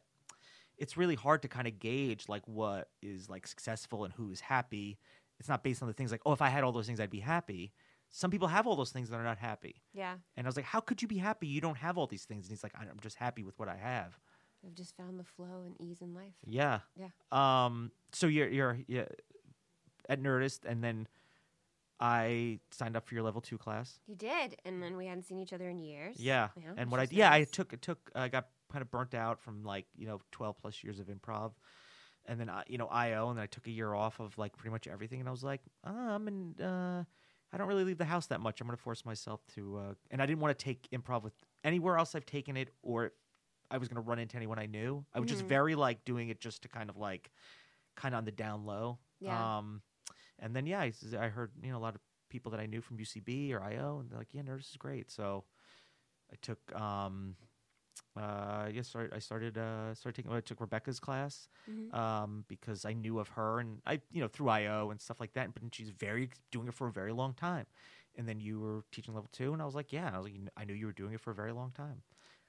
it's 0.77 0.97
really 0.97 1.15
hard 1.15 1.41
to 1.43 1.49
kind 1.49 1.69
of 1.69 1.79
gauge 1.79 2.29
like 2.29 2.47
what 2.49 2.89
is 3.01 3.31
like 3.31 3.47
successful 3.47 4.05
and 4.05 4.13
who 4.15 4.31
is 4.33 4.41
happy 4.41 4.99
it's 5.39 5.49
not 5.49 5.63
based 5.63 5.83
on 5.83 5.89
the 5.89 5.95
things 5.95 6.11
like 6.11 6.23
oh 6.27 6.33
if 6.33 6.43
i 6.43 6.49
had 6.49 6.65
all 6.65 6.73
those 6.73 6.87
things 6.87 6.99
i'd 6.99 7.11
be 7.11 7.21
happy 7.21 7.73
some 8.11 8.31
people 8.31 8.49
have 8.49 8.67
all 8.67 8.75
those 8.77 8.91
things 8.91 9.09
that 9.09 9.17
are 9.17 9.25
not 9.25 9.39
happy 9.39 9.77
yeah, 9.95 10.17
and 10.37 10.47
I 10.47 10.49
was 10.49 10.57
like, 10.57 10.67
"How 10.67 10.81
could 10.81 11.01
you 11.01 11.09
be 11.09 11.17
happy? 11.19 11.47
You 11.47 11.61
don't 11.63 11.79
have 11.79 11.97
all 11.97 12.07
these 12.07 12.25
things." 12.27 12.47
And 12.47 12.51
he's 12.53 12.63
like, 12.63 12.75
"I'm 12.79 13.01
just 13.01 13.17
happy 13.17 13.43
with 13.43 13.59
what 13.59 13.69
I 13.69 13.77
have." 13.77 14.19
I've 14.65 14.75
just 14.75 14.97
found 14.97 15.19
the 15.19 15.25
flow 15.25 15.65
and 15.65 15.75
ease 15.81 16.01
in 16.01 16.15
life. 16.15 16.35
Yeah. 16.47 16.81
Yeah. 16.97 17.09
Um. 17.31 17.91
So 18.13 18.27
you're 18.27 18.49
you're, 18.49 18.79
you 18.87 19.07
at 20.09 20.21
Nerdist, 20.21 20.61
and 20.67 20.83
then 20.83 21.09
I 22.01 22.59
signed 22.71 22.97
up 22.97 23.07
for 23.07 23.15
your 23.15 23.23
level 23.23 23.41
two 23.41 23.59
class. 23.59 24.01
You 24.07 24.17
did, 24.17 24.57
and 24.65 24.83
then 24.83 24.97
we 24.97 25.07
hadn't 25.07 25.25
seen 25.25 25.39
each 25.39 25.53
other 25.53 25.69
in 25.69 25.81
years. 25.81 26.17
Yeah. 26.19 26.49
know, 26.57 26.75
and 26.77 26.91
what 26.91 27.01
I 27.01 27.05
is 27.05 27.13
yeah 27.13 27.33
I 27.33 27.45
took 27.45 27.73
it 27.73 27.83
took 27.83 28.11
I 28.15 28.29
got 28.29 28.49
kind 28.71 28.83
of 28.83 28.91
burnt 28.91 29.15
out 29.15 29.41
from 29.41 29.65
like 29.65 29.87
you 29.97 30.07
know 30.07 30.21
twelve 30.31 30.57
plus 30.61 30.83
years 30.83 30.99
of 30.99 31.07
improv. 31.07 31.53
And 32.27 32.39
then 32.39 32.49
I, 32.49 32.63
you 32.69 32.79
know 32.79 32.87
IO, 32.87 33.31
and 33.31 33.39
then 33.39 33.43
I 33.43 33.47
took 33.47 33.67
a 33.67 33.71
year 33.71 33.95
off 33.95 34.21
of 34.21 34.39
like 34.39 34.57
pretty 34.57 34.71
much 34.71 34.87
everything, 34.87 35.19
and 35.19 35.29
I 35.29 35.33
was 35.33 35.43
like, 35.43 35.61
oh, 35.85 35.91
I'm 35.91 36.29
in. 36.29 36.55
Uh, 36.65 37.03
I 37.53 37.59
don't 37.59 37.69
really 37.69 37.85
leave 37.85 37.99
the 37.99 38.05
house 38.05 38.27
that 38.29 38.41
much. 38.41 38.61
I'm 38.61 38.67
going 38.67 38.77
to 38.77 38.83
force 38.83 39.05
myself 39.05 39.41
to, 39.57 39.77
uh, 39.77 39.95
and 40.11 40.23
I 40.23 40.27
didn't 40.27 40.41
want 40.41 40.59
to 40.59 40.65
take 40.65 40.89
improv 40.91 41.23
with 41.23 41.35
anywhere 41.65 41.99
else 41.99 42.15
I've 42.15 42.25
taken 42.25 42.57
it, 42.57 42.71
or 42.83 43.13
I 43.73 43.79
was 43.79 43.89
going 43.89 44.03
to 44.03 44.09
run 44.09 44.19
into 44.19 44.37
anyone 44.37 44.59
I 44.59 44.67
knew. 44.67 45.05
I 45.15 45.21
was 45.21 45.29
just 45.29 45.43
Mhm. 45.43 45.49
very 45.49 45.75
like 45.75 46.05
doing 46.05 46.29
it 46.29 46.41
just 46.41 46.63
to 46.63 46.69
kind 46.69 46.91
of 46.91 46.97
like, 46.97 47.31
kind 47.97 48.15
of 48.15 48.19
on 48.19 48.25
the 48.25 48.33
down 48.33 48.65
low. 48.67 48.99
Yeah. 49.21 49.59
Um, 49.59 49.83
and 50.39 50.55
then 50.55 50.67
yeah, 50.67 50.81
I 50.81 51.29
heard 51.29 51.53
you 51.63 51.73
know 51.73 51.79
a 51.79 51.81
lot 51.81 51.95
of 51.95 52.01
people 52.29 52.51
that 52.53 52.61
I 52.61 52.67
knew 52.67 52.81
from 52.81 52.99
UCB 52.99 53.53
or 53.55 53.63
IO, 53.63 53.99
and 54.01 54.11
they're 54.11 54.19
like, 54.19 54.35
yeah, 54.35 54.43
Nerdist 54.43 54.71
is 54.71 54.77
great. 54.79 55.11
So 55.11 55.45
I 56.33 56.37
took 56.43 56.59
um, 56.79 57.37
uh, 58.17 58.69
yes, 58.73 58.89
started, 58.89 59.15
I 59.15 59.19
started 59.19 59.59
uh, 59.59 59.95
started 59.95 60.17
taking. 60.17 60.33
I 60.33 60.41
took 60.41 60.61
Rebecca's 60.61 61.01
class 61.01 61.49
Mhm. 61.69 61.95
um, 61.95 62.45
because 62.49 62.85
I 62.85 62.93
knew 62.93 63.19
of 63.19 63.29
her 63.31 63.61
and 63.61 63.81
I, 63.87 64.01
you 64.11 64.21
know, 64.21 64.29
through 64.29 64.49
IO 64.51 64.91
and 64.91 65.01
stuff 65.01 65.21
like 65.21 65.33
that. 65.35 65.45
And 65.47 65.55
but 65.55 65.63
she's 65.75 65.91
very 65.91 66.31
doing 66.51 66.69
it 66.69 66.75
for 66.75 66.89
a 66.89 66.93
very 66.93 67.13
long 67.13 67.35
time. 67.35 67.67
And 68.17 68.29
then 68.29 68.41
you 68.41 68.61
were 68.61 68.85
teaching 68.93 69.15
level 69.15 69.31
two, 69.33 69.53
and 69.55 69.63
I 69.63 69.65
was 69.65 69.75
like, 69.75 69.93
yeah. 69.93 70.07
And 70.07 70.15
I 70.17 70.19
was 70.19 70.31
like, 70.31 70.41
I 70.57 70.65
knew 70.65 70.75
you 70.75 70.87
were 70.87 70.93
doing 70.93 71.15
it 71.15 71.21
for 71.21 71.31
a 71.31 71.35
very 71.35 71.53
long 71.53 71.73
time. 71.73 72.03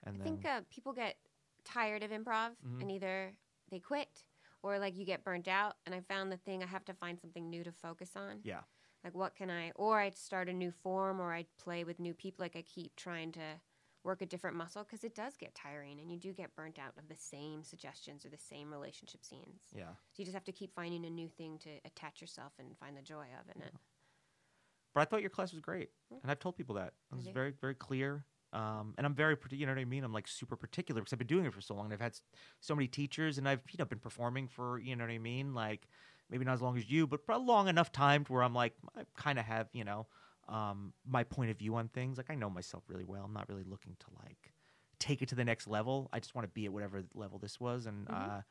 And 0.06 0.22
I 0.22 0.24
think 0.24 0.46
uh, 0.46 0.62
people 0.70 0.94
get 0.94 1.18
tired 1.64 2.04
of 2.04 2.12
improv 2.12 2.56
Mhm. 2.66 2.82
and 2.82 2.92
either 2.92 3.34
they 3.70 3.80
quit 3.80 4.26
or 4.62 4.80
like 4.80 4.96
you 4.98 5.06
get 5.06 5.24
burnt 5.24 5.48
out. 5.48 5.78
And 5.86 5.96
I 5.96 6.02
found 6.02 6.32
the 6.32 6.38
thing 6.38 6.64
I 6.64 6.68
have 6.68 6.86
to 6.86 6.94
find 6.94 7.20
something 7.20 7.50
new 7.50 7.64
to 7.64 7.72
focus 7.72 8.16
on. 8.16 8.42
yeah, 8.44 8.64
Like 9.04 9.14
what 9.16 9.36
can 9.36 9.50
I? 9.50 9.72
Or 9.76 10.00
I 10.00 10.10
start 10.12 10.48
a 10.50 10.54
new 10.54 10.72
form, 10.72 11.20
or 11.20 11.34
I 11.34 11.46
play 11.58 11.84
with 11.84 12.00
new 12.00 12.14
people. 12.14 12.44
Like 12.44 12.56
I 12.56 12.62
keep 12.62 12.96
trying 12.96 13.32
to 13.34 13.60
work 14.04 14.22
a 14.22 14.26
different 14.26 14.58
muscle 14.58 14.84
because 14.84 15.06
it 15.06 15.16
does 15.16 15.38
get 15.38 15.56
tiring, 15.56 16.00
and 16.02 16.12
you 16.12 16.18
do 16.20 16.34
get 16.34 16.54
burnt 16.56 16.78
out 16.78 16.94
of 16.98 17.08
the 17.08 17.16
same 17.16 17.64
suggestions 17.64 18.26
or 18.26 18.30
the 18.30 18.38
same 18.38 18.70
relationship 18.72 19.24
scenes. 19.24 19.62
yeah. 19.74 19.94
So 20.12 20.16
you 20.22 20.26
just 20.26 20.34
have 20.36 20.44
to 20.44 20.52
keep 20.52 20.74
finding 20.74 21.06
a 21.06 21.10
new 21.10 21.30
thing 21.30 21.58
to 21.60 21.80
attach 21.86 22.20
yourself 22.20 22.52
and 22.60 22.78
find 22.78 22.98
the 22.98 23.02
joy 23.02 23.28
of 23.40 23.56
in 23.56 23.62
it. 23.62 23.74
But 24.94 25.02
I 25.02 25.06
thought 25.06 25.22
your 25.22 25.30
class 25.30 25.52
was 25.54 25.62
great, 25.62 25.90
and 26.12 26.30
I've 26.30 26.40
told 26.40 26.56
people 26.58 26.76
that 26.76 26.94
it 27.12 27.16
was 27.16 27.28
very, 27.28 27.52
very 27.52 27.76
clear. 27.76 28.26
Um, 28.54 28.94
and 28.98 29.06
I'm 29.06 29.16
very, 29.16 29.36
you 29.52 29.66
know 29.66 29.72
what 29.72 29.80
I 29.80 29.86
mean. 29.86 30.04
I'm 30.04 30.14
like 30.14 30.28
super 30.28 30.56
particular 30.56 31.02
because 31.02 31.12
I've 31.12 31.20
been 31.20 31.28
doing 31.28 31.46
it 31.46 31.54
for 31.54 31.62
so 31.62 31.74
long. 31.74 31.86
And 31.86 31.94
I've 31.94 32.02
had 32.02 32.14
so 32.60 32.76
many 32.76 32.88
teachers, 32.88 33.38
and 33.38 33.50
I've 33.50 33.62
you 33.72 33.78
know 33.80 33.86
been 33.86 34.00
performing 34.00 34.48
for 34.48 34.80
you 34.80 34.96
know 34.96 35.04
what 35.04 35.12
I 35.12 35.18
mean. 35.18 35.54
Like 35.54 35.88
maybe 36.30 36.46
not 36.46 36.54
as 36.54 36.62
long 36.62 36.78
as 36.78 36.90
you, 36.90 37.08
but 37.08 37.26
pro- 37.26 37.40
long 37.40 37.68
enough 37.68 37.92
time 37.92 38.24
to 38.26 38.34
where 38.34 38.44
I'm 38.44 38.54
like 38.54 38.74
I 38.96 39.02
kind 39.18 39.40
of 39.40 39.46
have 39.46 39.68
you 39.74 39.84
know 39.84 40.06
um, 40.48 40.94
my 41.06 41.24
point 41.24 41.50
of 41.50 41.58
view 41.58 41.76
on 41.76 41.88
things. 41.90 42.18
Like 42.18 42.30
I 42.30 42.36
know 42.36 42.50
myself 42.50 42.84
really 42.88 43.06
well. 43.06 43.24
I'm 43.26 43.34
not 43.34 43.50
really 43.50 43.64
looking 43.64 43.96
to 44.00 44.06
like 44.24 44.54
take 45.00 45.22
it 45.24 45.30
to 45.30 45.36
the 45.36 45.46
next 45.46 45.68
level. 45.68 46.10
I 46.14 46.20
just 46.20 46.36
want 46.36 46.48
to 46.48 46.54
be 46.54 46.66
at 46.66 46.72
whatever 46.72 47.04
level 47.16 47.40
this 47.40 47.60
was, 47.60 47.88
and 47.88 48.08
uh, 48.10 48.42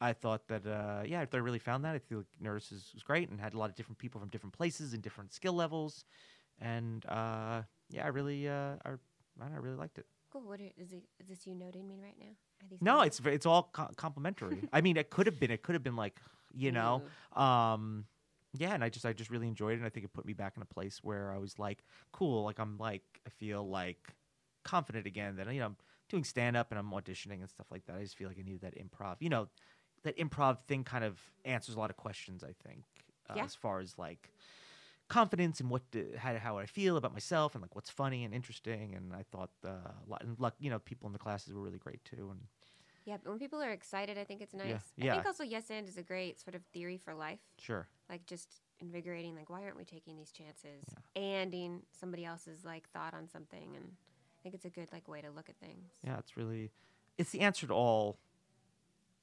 I 0.00 0.12
thought 0.12 0.46
that 0.48 0.66
uh, 0.66 1.02
yeah, 1.04 1.20
I 1.20 1.26
I 1.32 1.38
really 1.38 1.58
found 1.58 1.84
that. 1.84 1.94
I 1.94 1.98
feel 1.98 2.18
like 2.18 2.26
Nerdist 2.42 2.72
is, 2.72 2.90
was 2.94 3.02
great 3.02 3.30
and 3.30 3.40
had 3.40 3.54
a 3.54 3.58
lot 3.58 3.68
of 3.68 3.76
different 3.76 3.98
people 3.98 4.20
from 4.20 4.28
different 4.30 4.52
places 4.52 4.94
and 4.94 5.02
different 5.02 5.32
skill 5.32 5.54
levels, 5.54 6.04
and 6.60 7.04
uh, 7.06 7.62
yeah, 7.90 8.04
I 8.04 8.08
really 8.08 8.48
uh, 8.48 8.76
I, 8.84 8.90
I 9.40 9.44
don't 9.44 9.52
know, 9.52 9.58
I 9.58 9.62
really 9.62 9.76
liked 9.76 9.98
it. 9.98 10.06
Cool. 10.32 10.42
What 10.42 10.60
are, 10.60 10.70
is, 10.76 10.92
it, 10.92 11.02
is 11.18 11.28
this 11.28 11.46
you 11.46 11.54
noting 11.54 11.88
me 11.88 11.98
right 12.00 12.14
now? 12.18 12.26
Are 12.26 12.68
these 12.68 12.80
No, 12.80 13.00
it's 13.00 13.20
it's 13.24 13.46
all 13.46 13.70
co- 13.72 13.90
complimentary. 13.96 14.62
I 14.72 14.80
mean, 14.80 14.96
it 14.96 15.10
could 15.10 15.26
have 15.26 15.40
been 15.40 15.50
it 15.50 15.62
could 15.62 15.74
have 15.74 15.82
been 15.82 15.96
like 15.96 16.20
you 16.52 16.72
know, 16.72 17.02
um, 17.34 18.04
yeah, 18.56 18.74
and 18.74 18.82
I 18.82 18.88
just 18.88 19.06
I 19.06 19.12
just 19.12 19.30
really 19.30 19.48
enjoyed 19.48 19.72
it. 19.72 19.76
and 19.78 19.86
I 19.86 19.88
think 19.88 20.04
it 20.04 20.12
put 20.12 20.24
me 20.26 20.32
back 20.32 20.54
in 20.56 20.62
a 20.62 20.66
place 20.66 20.98
where 21.02 21.32
I 21.32 21.38
was 21.38 21.58
like, 21.58 21.78
cool, 22.12 22.44
like 22.44 22.58
I'm 22.58 22.78
like 22.78 23.02
I 23.26 23.30
feel 23.30 23.66
like 23.68 24.14
confident 24.64 25.06
again 25.06 25.36
that 25.36 25.52
you 25.52 25.60
know 25.60 25.66
I'm 25.66 25.76
doing 26.08 26.24
stand 26.24 26.56
up 26.56 26.70
and 26.70 26.78
I'm 26.78 26.90
auditioning 26.90 27.40
and 27.40 27.48
stuff 27.48 27.66
like 27.70 27.86
that. 27.86 27.96
I 27.96 28.02
just 28.02 28.16
feel 28.16 28.28
like 28.28 28.38
I 28.38 28.42
needed 28.42 28.60
that 28.62 28.74
improv. 28.78 29.16
You 29.20 29.30
know, 29.30 29.48
that 30.02 30.16
improv 30.16 30.58
thing 30.68 30.84
kind 30.84 31.04
of 31.04 31.18
answers 31.44 31.74
a 31.76 31.78
lot 31.78 31.90
of 31.90 31.96
questions. 31.96 32.44
I 32.44 32.54
think 32.68 32.84
uh, 33.28 33.34
Yeah. 33.36 33.44
as 33.44 33.54
far 33.54 33.80
as 33.80 33.96
like 33.98 34.30
confidence 35.10 35.60
and 35.60 35.68
what 35.68 35.82
do, 35.90 36.06
how 36.16 36.38
how 36.38 36.56
I 36.56 36.66
feel 36.66 36.96
about 36.96 37.12
myself 37.12 37.54
and 37.54 37.60
like 37.60 37.74
what's 37.74 37.90
funny 37.90 38.24
and 38.24 38.32
interesting. 38.32 38.94
And 38.94 39.12
I 39.12 39.24
thought 39.30 39.50
uh, 39.64 39.68
a 39.68 40.08
lot, 40.08 40.22
and 40.22 40.38
luck, 40.40 40.54
you 40.58 40.70
know, 40.70 40.78
people 40.78 41.06
in 41.08 41.12
the 41.12 41.18
classes 41.18 41.52
were 41.52 41.60
really 41.60 41.78
great 41.78 42.02
too. 42.04 42.28
And 42.30 42.40
Yeah, 43.04 43.18
but 43.22 43.30
when 43.30 43.38
people 43.38 43.60
are 43.60 43.72
excited, 43.72 44.16
I 44.16 44.24
think 44.24 44.40
it's 44.40 44.54
nice. 44.54 44.94
I 44.98 45.04
yeah. 45.04 45.12
think 45.14 45.26
also 45.26 45.44
Yes 45.44 45.70
and 45.70 45.86
is 45.88 45.98
a 45.98 46.02
great 46.02 46.40
sort 46.40 46.54
of 46.54 46.62
theory 46.72 46.96
for 46.96 47.14
life. 47.14 47.40
sure, 47.58 47.88
Like 48.08 48.24
just 48.24 48.62
invigorating. 48.80 49.36
Like, 49.36 49.50
why 49.50 49.62
aren't 49.64 49.76
we 49.76 49.84
taking 49.84 50.16
these 50.16 50.32
chances? 50.32 50.84
Anding 51.16 51.82
somebody 51.92 52.24
else's 52.24 52.64
like 52.64 52.88
thought 52.90 53.12
on 53.12 53.28
something, 53.28 53.76
and 53.76 53.84
I 53.86 54.38
think 54.42 54.54
it's 54.54 54.64
a 54.64 54.70
good 54.70 54.88
like 54.92 55.08
way 55.08 55.20
to 55.20 55.30
look 55.30 55.48
at 55.50 55.56
things. 55.58 55.90
Yeah, 56.02 56.18
it's 56.18 56.36
really 56.36 56.70
it's 57.18 57.30
the 57.30 57.40
answer 57.40 57.66
to 57.66 57.74
all 57.74 58.18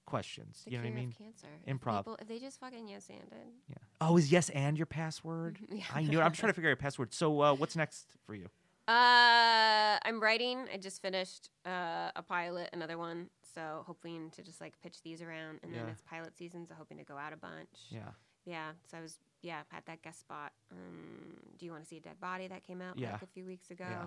questions. 0.08 0.64
The 0.66 0.72
you 0.72 0.78
know 0.80 0.86
what 0.86 0.90
I 0.90 0.96
mean? 0.96 1.12
cancer. 1.16 1.48
Improv. 1.68 1.98
people- 2.00 2.18
if 2.20 2.28
they 2.28 2.40
just 2.40 2.60
fucking 2.60 2.88
yes 2.88 3.08
anded. 3.12 3.52
Yeah. 3.70 3.76
Oh, 4.02 4.18
is 4.18 4.32
yes 4.32 4.50
and 4.50 4.76
your 4.78 4.88
password? 4.88 5.60
Yeah. 5.72 5.84
I 5.94 6.02
knew. 6.02 6.20
it. 6.20 6.24
I'm 6.24 6.32
trying 6.32 6.50
to 6.50 6.56
figure 6.56 6.70
out 6.70 6.72
your 6.72 6.78
password. 6.78 7.14
So, 7.14 7.42
uh, 7.42 7.54
what's 7.54 7.76
next 7.76 8.08
for 8.26 8.34
you? 8.34 8.48
Uh, 8.88 10.00
I'm 10.04 10.20
writing. 10.22 10.66
I 10.74 10.78
just 10.78 11.02
finished 11.02 11.50
uh, 11.66 12.10
a 12.16 12.24
pilot, 12.28 12.70
another 12.74 12.98
one. 12.98 13.30
So 13.54 13.84
hoping 13.86 14.30
to 14.32 14.42
just 14.44 14.62
like 14.62 14.74
pitch 14.82 15.02
these 15.04 15.22
around, 15.22 15.60
and 15.64 15.74
then 15.74 15.82
Yeah. 15.86 15.92
it's 15.92 16.02
pilot 16.04 16.38
season, 16.38 16.66
so 16.66 16.74
hoping 16.78 16.98
to 16.98 17.04
go 17.04 17.18
out 17.18 17.34
a 17.34 17.38
bunch. 17.38 17.70
Yeah. 17.90 18.10
Yeah. 18.46 18.72
So 18.90 18.98
I 18.98 19.02
was 19.02 19.20
yeah 19.42 19.62
had 19.70 19.84
that 19.88 20.02
guest 20.04 20.20
spot. 20.22 20.54
Um, 20.72 21.36
Do 21.58 21.66
you 21.66 21.72
want 21.72 21.84
to 21.84 21.90
see 21.90 21.98
a 21.98 22.02
dead 22.02 22.20
body 22.20 22.48
that 22.48 22.64
came 22.64 22.82
out 22.82 22.98
Yeah. 22.98 23.14
like 23.14 23.24
a 23.24 23.28
few 23.28 23.46
weeks 23.46 23.72
ago? 23.72 23.86
Yeah. 23.90 24.06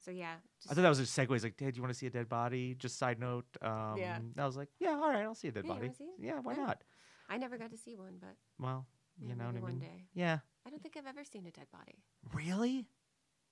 So 0.00 0.10
yeah. 0.10 0.36
I 0.70 0.74
thought 0.74 0.82
that 0.82 0.88
was 0.88 1.00
a 1.00 1.02
segue. 1.02 1.34
It's 1.34 1.44
like, 1.44 1.54
hey, 1.58 1.70
do 1.70 1.76
you 1.76 1.82
want 1.82 1.92
to 1.92 1.98
see 1.98 2.06
a 2.06 2.10
dead 2.10 2.28
body? 2.28 2.74
Just 2.74 2.98
side 2.98 3.18
note. 3.18 3.46
Um, 3.60 3.96
Yeah. 3.96 4.18
I 4.38 4.46
was 4.46 4.56
like, 4.56 4.68
yeah, 4.78 4.90
all 4.90 5.10
right, 5.10 5.22
I'll 5.22 5.34
see 5.34 5.48
a 5.48 5.52
dead 5.52 5.64
Yeah, 5.64 5.68
you 5.70 5.74
body. 5.74 5.86
wanna 5.88 5.96
see 5.96 6.04
it? 6.04 6.14
Yeah, 6.20 6.38
why 6.40 6.52
Yeah. 6.54 6.66
not? 6.66 6.84
I 7.28 7.36
never 7.36 7.58
got 7.58 7.70
to 7.72 7.76
see 7.76 7.96
one, 7.96 8.18
but 8.20 8.36
Well, 8.58 8.86
Yeah, 9.20 9.28
you 9.30 9.34
know 9.34 9.44
what 9.46 9.50
I 9.50 9.54
mean. 9.54 9.62
one 9.62 9.78
day. 9.80 10.06
Yeah. 10.14 10.38
I 10.66 10.70
don't 10.70 10.82
think 10.82 10.96
I've 10.96 11.06
ever 11.06 11.24
seen 11.24 11.46
a 11.46 11.50
dead 11.50 11.66
body. 11.72 12.04
Really? 12.32 12.86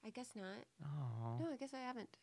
I 0.04 0.10
guess 0.10 0.28
not. 0.36 0.64
Oh, 0.84 1.38
No, 1.40 1.50
I 1.52 1.56
guess 1.56 1.74
I 1.74 1.80
haven't. 1.80 2.16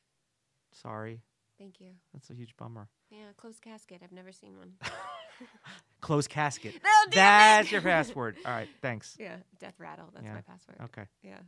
sorry. 0.72 1.22
Thank 1.60 1.80
you. 1.80 1.92
That's 2.14 2.30
a 2.30 2.34
huge 2.34 2.56
bummer. 2.58 2.88
Yeah, 3.12 3.32
closed 3.38 3.62
casket. 3.62 4.02
I've 4.04 4.12
never 4.12 4.32
seen 4.32 4.58
one. 4.58 4.74
Closed 6.02 6.30
casket. 6.30 6.74
No! 6.84 6.90
That's 7.12 7.72
your 7.72 7.82
password. 7.94 8.38
All 8.46 8.52
right, 8.52 8.70
thanks. 8.82 9.16
yeah, 9.20 9.38
death 9.60 9.76
rattle. 9.80 10.10
That's 10.14 10.26
Yeah. 10.26 10.34
my 10.34 10.42
password. 10.42 10.78
Okay. 10.86 11.06
Yeah. 11.22 11.40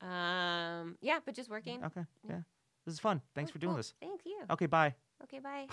Um, 0.00 0.96
yeah, 1.00 1.18
but 1.24 1.34
just 1.34 1.50
working. 1.50 1.84
Okay. 1.84 2.04
Yeah. 2.28 2.40
This 2.84 2.94
is 2.94 3.00
fun. 3.00 3.20
Thanks 3.34 3.50
oh, 3.50 3.52
for 3.52 3.58
doing 3.58 3.70
Cool. 3.70 3.78
this. 3.78 3.94
Thank 4.00 4.20
you. 4.24 4.38
Okay, 4.50 4.66
bye. 4.66 4.94
Okay, 5.24 5.40
bye. 5.40 5.66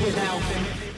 without. 0.00 0.91